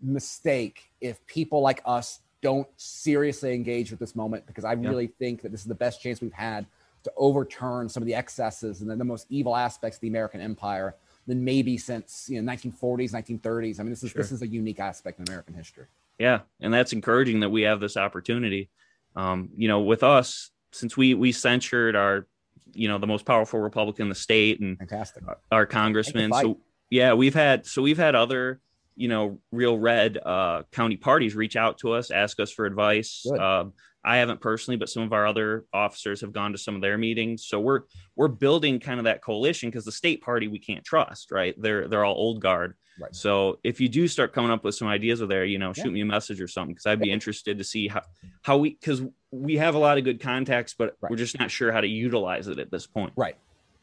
mistake 0.00 0.90
if 1.02 1.24
people 1.26 1.60
like 1.60 1.82
us 1.84 2.20
don't 2.40 2.66
seriously 2.78 3.54
engage 3.54 3.90
with 3.90 4.00
this 4.00 4.16
moment. 4.16 4.46
Because 4.46 4.64
I 4.64 4.72
yeah. 4.72 4.88
really 4.88 5.06
think 5.06 5.42
that 5.42 5.52
this 5.52 5.60
is 5.60 5.66
the 5.66 5.74
best 5.74 6.00
chance 6.00 6.22
we've 6.22 6.32
had 6.32 6.64
to 7.02 7.12
overturn 7.18 7.88
some 7.88 8.02
of 8.02 8.06
the 8.06 8.14
excesses 8.14 8.80
and 8.80 8.90
the, 8.90 8.96
the 8.96 9.04
most 9.04 9.26
evil 9.28 9.54
aspects 9.54 9.98
of 9.98 10.00
the 10.00 10.08
American 10.08 10.40
empire 10.40 10.94
than 11.26 11.44
maybe 11.44 11.76
since 11.76 12.26
you 12.28 12.40
know 12.40 12.52
1940s, 12.52 13.12
1930s. 13.12 13.80
I 13.80 13.82
mean, 13.82 13.90
this 13.90 14.02
is 14.02 14.10
sure. 14.10 14.22
this 14.22 14.32
is 14.32 14.42
a 14.42 14.46
unique 14.46 14.80
aspect 14.80 15.18
in 15.18 15.28
American 15.28 15.54
history. 15.54 15.86
Yeah, 16.18 16.40
and 16.60 16.72
that's 16.72 16.92
encouraging 16.92 17.40
that 17.40 17.50
we 17.50 17.62
have 17.62 17.80
this 17.80 17.96
opportunity. 17.96 18.70
Um, 19.14 19.50
you 19.56 19.68
know, 19.68 19.80
with 19.80 20.02
us, 20.02 20.50
since 20.72 20.96
we 20.96 21.14
we 21.14 21.32
censured 21.32 21.96
our, 21.96 22.26
you 22.72 22.88
know, 22.88 22.98
the 22.98 23.06
most 23.06 23.24
powerful 23.24 23.60
Republican 23.60 24.04
in 24.04 24.08
the 24.08 24.14
state 24.14 24.60
and 24.60 24.78
fantastic 24.78 25.22
our 25.50 25.66
congressman. 25.66 26.32
So 26.32 26.58
yeah, 26.90 27.14
we've 27.14 27.34
had 27.34 27.66
so 27.66 27.82
we've 27.82 27.98
had 27.98 28.14
other 28.14 28.60
you 28.94 29.08
know 29.08 29.40
real 29.52 29.78
red 29.78 30.18
uh, 30.18 30.62
county 30.72 30.96
parties 30.96 31.34
reach 31.34 31.56
out 31.56 31.78
to 31.78 31.92
us, 31.92 32.10
ask 32.10 32.40
us 32.40 32.52
for 32.52 32.66
advice. 32.66 33.26
Uh, 33.26 33.64
I 34.06 34.18
haven't 34.18 34.40
personally, 34.40 34.76
but 34.76 34.88
some 34.88 35.02
of 35.02 35.12
our 35.12 35.26
other 35.26 35.64
officers 35.72 36.20
have 36.20 36.32
gone 36.32 36.52
to 36.52 36.58
some 36.58 36.76
of 36.76 36.80
their 36.80 36.96
meetings. 36.96 37.44
So 37.44 37.58
we're 37.58 37.80
we're 38.14 38.28
building 38.28 38.78
kind 38.78 39.00
of 39.00 39.04
that 39.04 39.20
coalition 39.20 39.68
because 39.68 39.84
the 39.84 39.92
state 39.92 40.22
party 40.22 40.46
we 40.46 40.60
can't 40.60 40.84
trust, 40.84 41.32
right? 41.32 41.54
They're 41.60 41.88
they're 41.88 42.04
all 42.04 42.14
old 42.14 42.40
guard. 42.40 42.74
Right. 42.98 43.14
So 43.14 43.58
if 43.62 43.80
you 43.80 43.88
do 43.88 44.08
start 44.08 44.32
coming 44.32 44.50
up 44.50 44.64
with 44.64 44.74
some 44.74 44.88
ideas 44.88 45.20
over 45.20 45.28
there, 45.28 45.44
you 45.44 45.58
know, 45.58 45.72
shoot 45.72 45.86
yeah. 45.86 45.90
me 45.90 46.00
a 46.02 46.06
message 46.06 46.40
or 46.40 46.48
something 46.48 46.72
because 46.72 46.86
I'd 46.86 47.00
be 47.00 47.08
yeah. 47.08 47.14
interested 47.14 47.58
to 47.58 47.64
see 47.64 47.88
how 47.88 48.02
how 48.42 48.58
we 48.58 48.70
because 48.70 49.02
we 49.32 49.56
have 49.56 49.74
a 49.74 49.78
lot 49.78 49.98
of 49.98 50.04
good 50.04 50.20
contacts, 50.20 50.74
but 50.78 50.96
right. 51.00 51.10
we're 51.10 51.16
just 51.16 51.38
not 51.38 51.50
sure 51.50 51.72
how 51.72 51.80
to 51.80 51.88
utilize 51.88 52.46
it 52.46 52.60
at 52.60 52.70
this 52.70 52.86
point. 52.86 53.12
Right. 53.16 53.36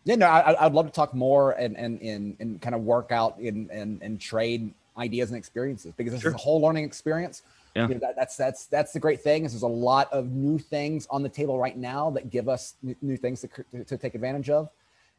Yeah, 0.06 0.16
no, 0.16 0.26
I, 0.26 0.64
would 0.66 0.74
love 0.74 0.86
to 0.88 0.92
talk 0.92 1.14
more 1.14 1.52
and 1.52 1.78
and 1.78 2.02
and, 2.02 2.36
and 2.40 2.62
kind 2.62 2.76
of 2.76 2.82
work 2.82 3.12
out 3.12 3.38
and 3.40 3.70
and, 3.70 4.02
and 4.02 4.20
trade 4.20 4.74
ideas 4.98 5.30
and 5.30 5.38
experiences 5.38 5.94
because 5.98 6.14
this 6.14 6.22
sure. 6.22 6.32
is 6.32 6.36
a 6.36 6.38
whole 6.38 6.62
learning 6.62 6.86
experience. 6.86 7.44
Yeah, 7.76 7.88
you 7.88 7.96
know, 7.96 8.00
that, 8.02 8.16
that's 8.16 8.38
that's 8.38 8.68
that's 8.68 8.94
the 8.94 9.00
great 9.00 9.22
thing 9.22 9.46
is 9.46 9.54
there's 9.54 9.64
a 9.64 9.68
lot 9.68 10.12
of 10.14 10.32
new 10.32 10.60
things 10.60 11.08
on 11.10 11.24
the 11.24 11.30
table 11.30 11.58
right 11.58 11.76
now 11.76 12.12
that 12.12 12.30
give 12.30 12.48
us 12.48 12.76
new, 12.84 12.96
new 13.02 13.18
things 13.18 13.42
to, 13.42 13.48
to, 13.72 13.84
to, 13.84 13.98
take 13.98 14.14
advantage 14.14 14.52
of, 14.52 14.70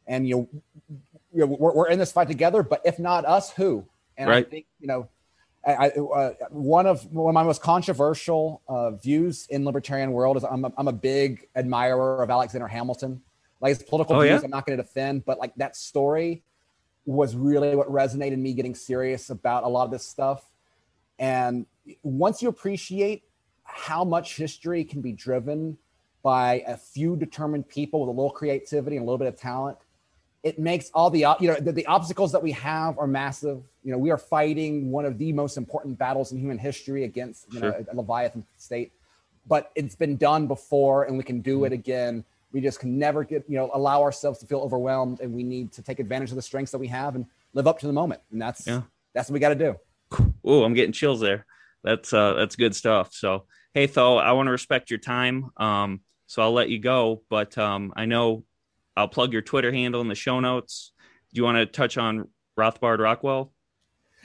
and 0.07 0.25
you 0.25 0.35
know, 0.35 0.49
you 1.33 1.39
know 1.41 1.45
we're, 1.47 1.73
we're 1.73 1.89
in 1.89 1.99
this 1.99 2.13
fight 2.13 2.29
together. 2.29 2.63
But 2.63 2.81
if 2.85 2.97
not 2.97 3.25
us, 3.25 3.51
who? 3.51 3.85
And 4.17 4.29
right. 4.29 4.45
I 4.45 4.49
think 4.49 4.67
you 4.79 4.87
know, 4.87 5.09
I, 5.65 5.89
uh, 5.89 6.33
one 6.49 6.85
of 6.85 7.11
one 7.11 7.29
of 7.29 7.33
my 7.33 7.43
most 7.43 7.61
controversial 7.61 8.61
uh, 8.69 8.91
views 8.91 9.47
in 9.49 9.65
libertarian 9.65 10.11
world 10.11 10.37
is 10.37 10.45
I'm 10.45 10.63
a, 10.63 10.71
I'm 10.77 10.87
a 10.87 10.93
big 10.93 11.47
admirer 11.57 12.23
of 12.23 12.29
Alexander 12.29 12.67
Hamilton. 12.67 13.21
Like 13.59 13.77
his 13.77 13.83
political 13.83 14.17
oh, 14.17 14.21
views, 14.21 14.41
yeah? 14.41 14.45
I'm 14.45 14.51
not 14.51 14.65
going 14.65 14.77
to 14.77 14.83
defend, 14.83 15.25
but 15.25 15.39
like 15.39 15.55
that 15.55 15.75
story 15.75 16.43
was 17.05 17.35
really 17.35 17.75
what 17.75 17.87
resonated 17.87 18.37
me 18.37 18.53
getting 18.53 18.75
serious 18.75 19.29
about 19.29 19.63
a 19.63 19.67
lot 19.67 19.85
of 19.85 19.91
this 19.91 20.05
stuff. 20.05 20.43
And 21.17 21.65
once 22.03 22.41
you 22.41 22.49
appreciate 22.49 23.23
how 23.63 24.03
much 24.03 24.37
history 24.37 24.83
can 24.83 25.01
be 25.01 25.11
driven 25.11 25.77
by 26.23 26.63
a 26.67 26.75
few 26.75 27.15
determined 27.15 27.67
people 27.67 28.01
with 28.01 28.09
a 28.09 28.11
little 28.11 28.31
creativity 28.31 28.97
and 28.97 29.03
a 29.03 29.05
little 29.05 29.17
bit 29.17 29.27
of 29.27 29.35
talent, 29.39 29.77
it 30.43 30.59
makes 30.59 30.89
all 30.93 31.09
the 31.09 31.25
you 31.39 31.47
know 31.47 31.55
the, 31.55 31.71
the, 31.71 31.85
obstacles 31.87 32.31
that 32.31 32.41
we 32.41 32.51
have 32.51 32.97
are 32.97 33.07
massive. 33.07 33.61
You 33.83 33.91
know, 33.91 33.97
we 33.97 34.11
are 34.11 34.17
fighting 34.17 34.91
one 34.91 35.05
of 35.05 35.17
the 35.17 35.33
most 35.33 35.57
important 35.57 35.97
battles 35.97 36.31
in 36.31 36.39
human 36.39 36.57
history 36.57 37.03
against 37.03 37.51
you 37.51 37.59
sure. 37.59 37.71
know 37.71 37.85
a 37.91 37.95
Leviathan 37.95 38.45
state, 38.57 38.91
but 39.47 39.71
it's 39.75 39.95
been 39.95 40.17
done 40.17 40.47
before, 40.47 41.05
and 41.05 41.17
we 41.17 41.23
can 41.23 41.41
do 41.41 41.57
mm-hmm. 41.57 41.65
it 41.65 41.73
again 41.73 42.25
we 42.55 42.61
just 42.61 42.79
can 42.79 42.97
never 42.97 43.25
get 43.25 43.43
you 43.49 43.57
know 43.57 43.69
allow 43.73 44.01
ourselves 44.01 44.39
to 44.39 44.45
feel 44.45 44.59
overwhelmed 44.59 45.19
and 45.19 45.31
we 45.31 45.43
need 45.43 45.73
to 45.73 45.81
take 45.81 45.99
advantage 45.99 46.29
of 46.29 46.37
the 46.37 46.41
strengths 46.41 46.71
that 46.71 46.77
we 46.77 46.87
have 46.87 47.15
and 47.15 47.25
live 47.53 47.67
up 47.67 47.77
to 47.77 47.85
the 47.85 47.93
moment 47.93 48.21
and 48.31 48.41
that's 48.41 48.65
yeah. 48.65 48.81
that's 49.13 49.29
what 49.29 49.33
we 49.33 49.39
got 49.41 49.49
to 49.49 49.55
do 49.55 49.75
oh 50.45 50.63
i'm 50.63 50.73
getting 50.73 50.93
chills 50.93 51.19
there 51.19 51.45
that's 51.85 52.11
uh 52.11 52.33
that's 52.33 52.55
good 52.55 52.75
stuff 52.75 53.13
so 53.13 53.45
hey 53.73 53.85
tho 53.85 54.17
i 54.17 54.33
want 54.33 54.47
to 54.47 54.51
respect 54.51 54.89
your 54.89 54.99
time 54.99 55.49
um 55.57 56.01
so 56.27 56.41
i'll 56.41 56.53
let 56.53 56.69
you 56.69 56.79
go 56.79 57.21
but 57.29 57.57
um 57.57 57.93
i 57.95 58.05
know 58.05 58.43
i'll 58.97 59.07
plug 59.07 59.31
your 59.31 59.41
twitter 59.41 59.71
handle 59.71 60.01
in 60.01 60.09
the 60.09 60.15
show 60.15 60.39
notes 60.39 60.91
do 61.33 61.39
you 61.39 61.43
want 61.43 61.57
to 61.57 61.65
touch 61.65 61.97
on 61.97 62.27
rothbard 62.59 62.99
rockwell 62.99 63.53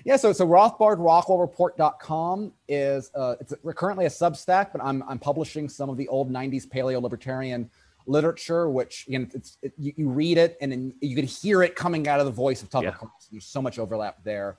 yeah, 0.05 0.17
so 0.17 0.33
so 0.33 0.47
RothbardRockwellReport.com 0.47 2.53
is 2.69 3.11
uh, 3.15 3.37
it's 3.41 3.55
currently 3.75 4.07
a 4.07 4.09
Substack, 4.09 4.73
but 4.73 4.83
I'm 4.83 5.03
I'm 5.03 5.19
publishing 5.19 5.69
some 5.69 5.91
of 5.91 5.97
the 5.97 6.09
old 6.09 6.33
'90s 6.33 6.67
paleo 6.67 7.03
libertarian 7.03 7.71
literature, 8.07 8.69
which 8.69 9.05
you 9.09 9.19
know, 9.19 9.27
it's 9.35 9.59
it, 9.63 9.73
you, 9.77 9.93
you, 9.97 10.09
read 10.09 10.39
it 10.39 10.57
and 10.61 10.73
then 10.73 10.95
you 11.01 11.15
can 11.15 11.27
hear 11.27 11.63
it 11.63 11.77
coming 11.77 12.09
out 12.09 12.19
of 12.19 12.27
the 12.27 12.33
voice 12.33 12.63
of 12.63 12.71
Tucker 12.71 12.87
yeah. 12.87 12.93
Carlson. 12.93 13.29
There's 13.31 13.45
so 13.45 13.61
much 13.61 13.79
overlap 13.79 14.25
there, 14.25 14.59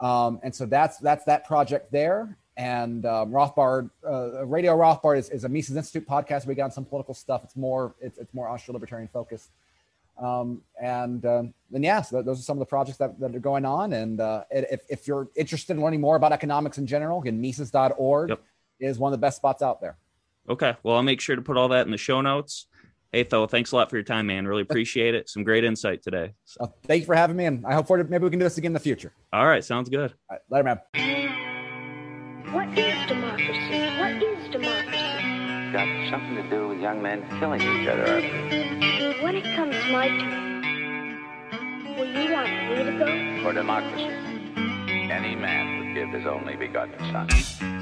um, 0.00 0.40
and 0.42 0.54
so 0.54 0.66
that's 0.66 0.98
that's 0.98 1.24
that 1.24 1.46
project 1.46 1.90
there. 1.92 2.36
And 2.56 3.06
um, 3.06 3.30
Rothbard, 3.30 3.88
uh, 4.04 4.44
Radio 4.44 4.76
Rothbard 4.76 5.18
is, 5.18 5.30
is 5.30 5.44
a 5.44 5.48
Mises 5.48 5.76
Institute 5.76 6.08
podcast. 6.08 6.44
We 6.44 6.56
got 6.56 6.74
some 6.74 6.84
political 6.84 7.14
stuff. 7.14 7.44
It's 7.44 7.56
more 7.56 7.94
it's, 8.00 8.18
it's 8.18 8.34
more 8.34 8.48
Austro 8.48 8.74
libertarian 8.74 9.08
focused. 9.08 9.50
Um, 10.20 10.62
and 10.80 11.24
um, 11.24 11.54
then 11.70 11.82
yeah, 11.82 12.02
so 12.02 12.22
those 12.22 12.40
are 12.40 12.42
some 12.42 12.56
of 12.56 12.60
the 12.60 12.66
projects 12.66 12.98
that, 12.98 13.18
that 13.20 13.34
are 13.34 13.40
going 13.40 13.64
on. 13.64 13.92
And 13.92 14.20
uh, 14.20 14.42
if, 14.50 14.80
if 14.88 15.06
you're 15.06 15.28
interested 15.36 15.76
in 15.76 15.82
learning 15.82 16.00
more 16.00 16.16
about 16.16 16.32
economics 16.32 16.78
in 16.78 16.86
general, 16.86 17.20
again, 17.20 17.40
Mises.org 17.40 18.30
yep. 18.30 18.42
is 18.80 18.98
one 18.98 19.12
of 19.12 19.18
the 19.18 19.24
best 19.24 19.36
spots 19.36 19.62
out 19.62 19.80
there. 19.80 19.96
Okay. 20.48 20.74
Well, 20.82 20.96
I'll 20.96 21.02
make 21.02 21.20
sure 21.20 21.36
to 21.36 21.42
put 21.42 21.56
all 21.56 21.68
that 21.68 21.86
in 21.86 21.92
the 21.92 21.98
show 21.98 22.20
notes. 22.20 22.66
Hey, 23.10 23.22
Tho, 23.22 23.46
thanks 23.46 23.72
a 23.72 23.76
lot 23.76 23.88
for 23.88 23.96
your 23.96 24.02
time, 24.02 24.26
man. 24.26 24.46
Really 24.46 24.60
appreciate 24.60 25.14
it. 25.14 25.30
Some 25.30 25.42
great 25.42 25.64
insight 25.64 26.02
today. 26.02 26.34
So. 26.44 26.64
Uh, 26.64 26.66
thank 26.86 27.00
you 27.00 27.06
for 27.06 27.14
having 27.14 27.36
me, 27.36 27.46
and 27.46 27.64
I 27.64 27.72
hope 27.72 27.86
for 27.86 28.04
maybe 28.04 28.24
we 28.24 28.30
can 28.30 28.38
do 28.38 28.44
this 28.44 28.58
again 28.58 28.70
in 28.70 28.74
the 28.74 28.80
future. 28.80 29.14
All 29.32 29.46
right, 29.46 29.64
sounds 29.64 29.88
good. 29.88 30.12
All 30.30 30.36
right, 30.36 30.40
later, 30.50 30.78
man. 30.92 32.52
What 32.52 32.68
is 32.78 33.08
democracy? 33.08 33.98
What 33.98 34.22
is 34.22 34.50
democracy? 34.50 35.72
Got 35.72 36.10
something 36.10 36.34
to 36.36 36.50
do 36.50 36.68
with 36.68 36.80
young 36.80 37.00
men 37.00 37.26
killing 37.40 37.62
each 37.62 37.88
other. 37.88 38.20
When 39.22 39.36
it 39.36 39.56
comes 39.56 39.74
my 39.90 40.08
turn, 40.08 41.96
will 41.96 42.06
you 42.06 42.32
want 42.32 42.48
me 42.68 42.84
to 42.84 42.92
go? 42.98 43.42
For 43.42 43.52
democracy, 43.54 44.04
any 45.10 45.34
man 45.34 45.78
would 45.78 45.94
give 45.94 46.10
his 46.10 46.26
only 46.26 46.56
begotten 46.56 46.98
son. 47.10 47.77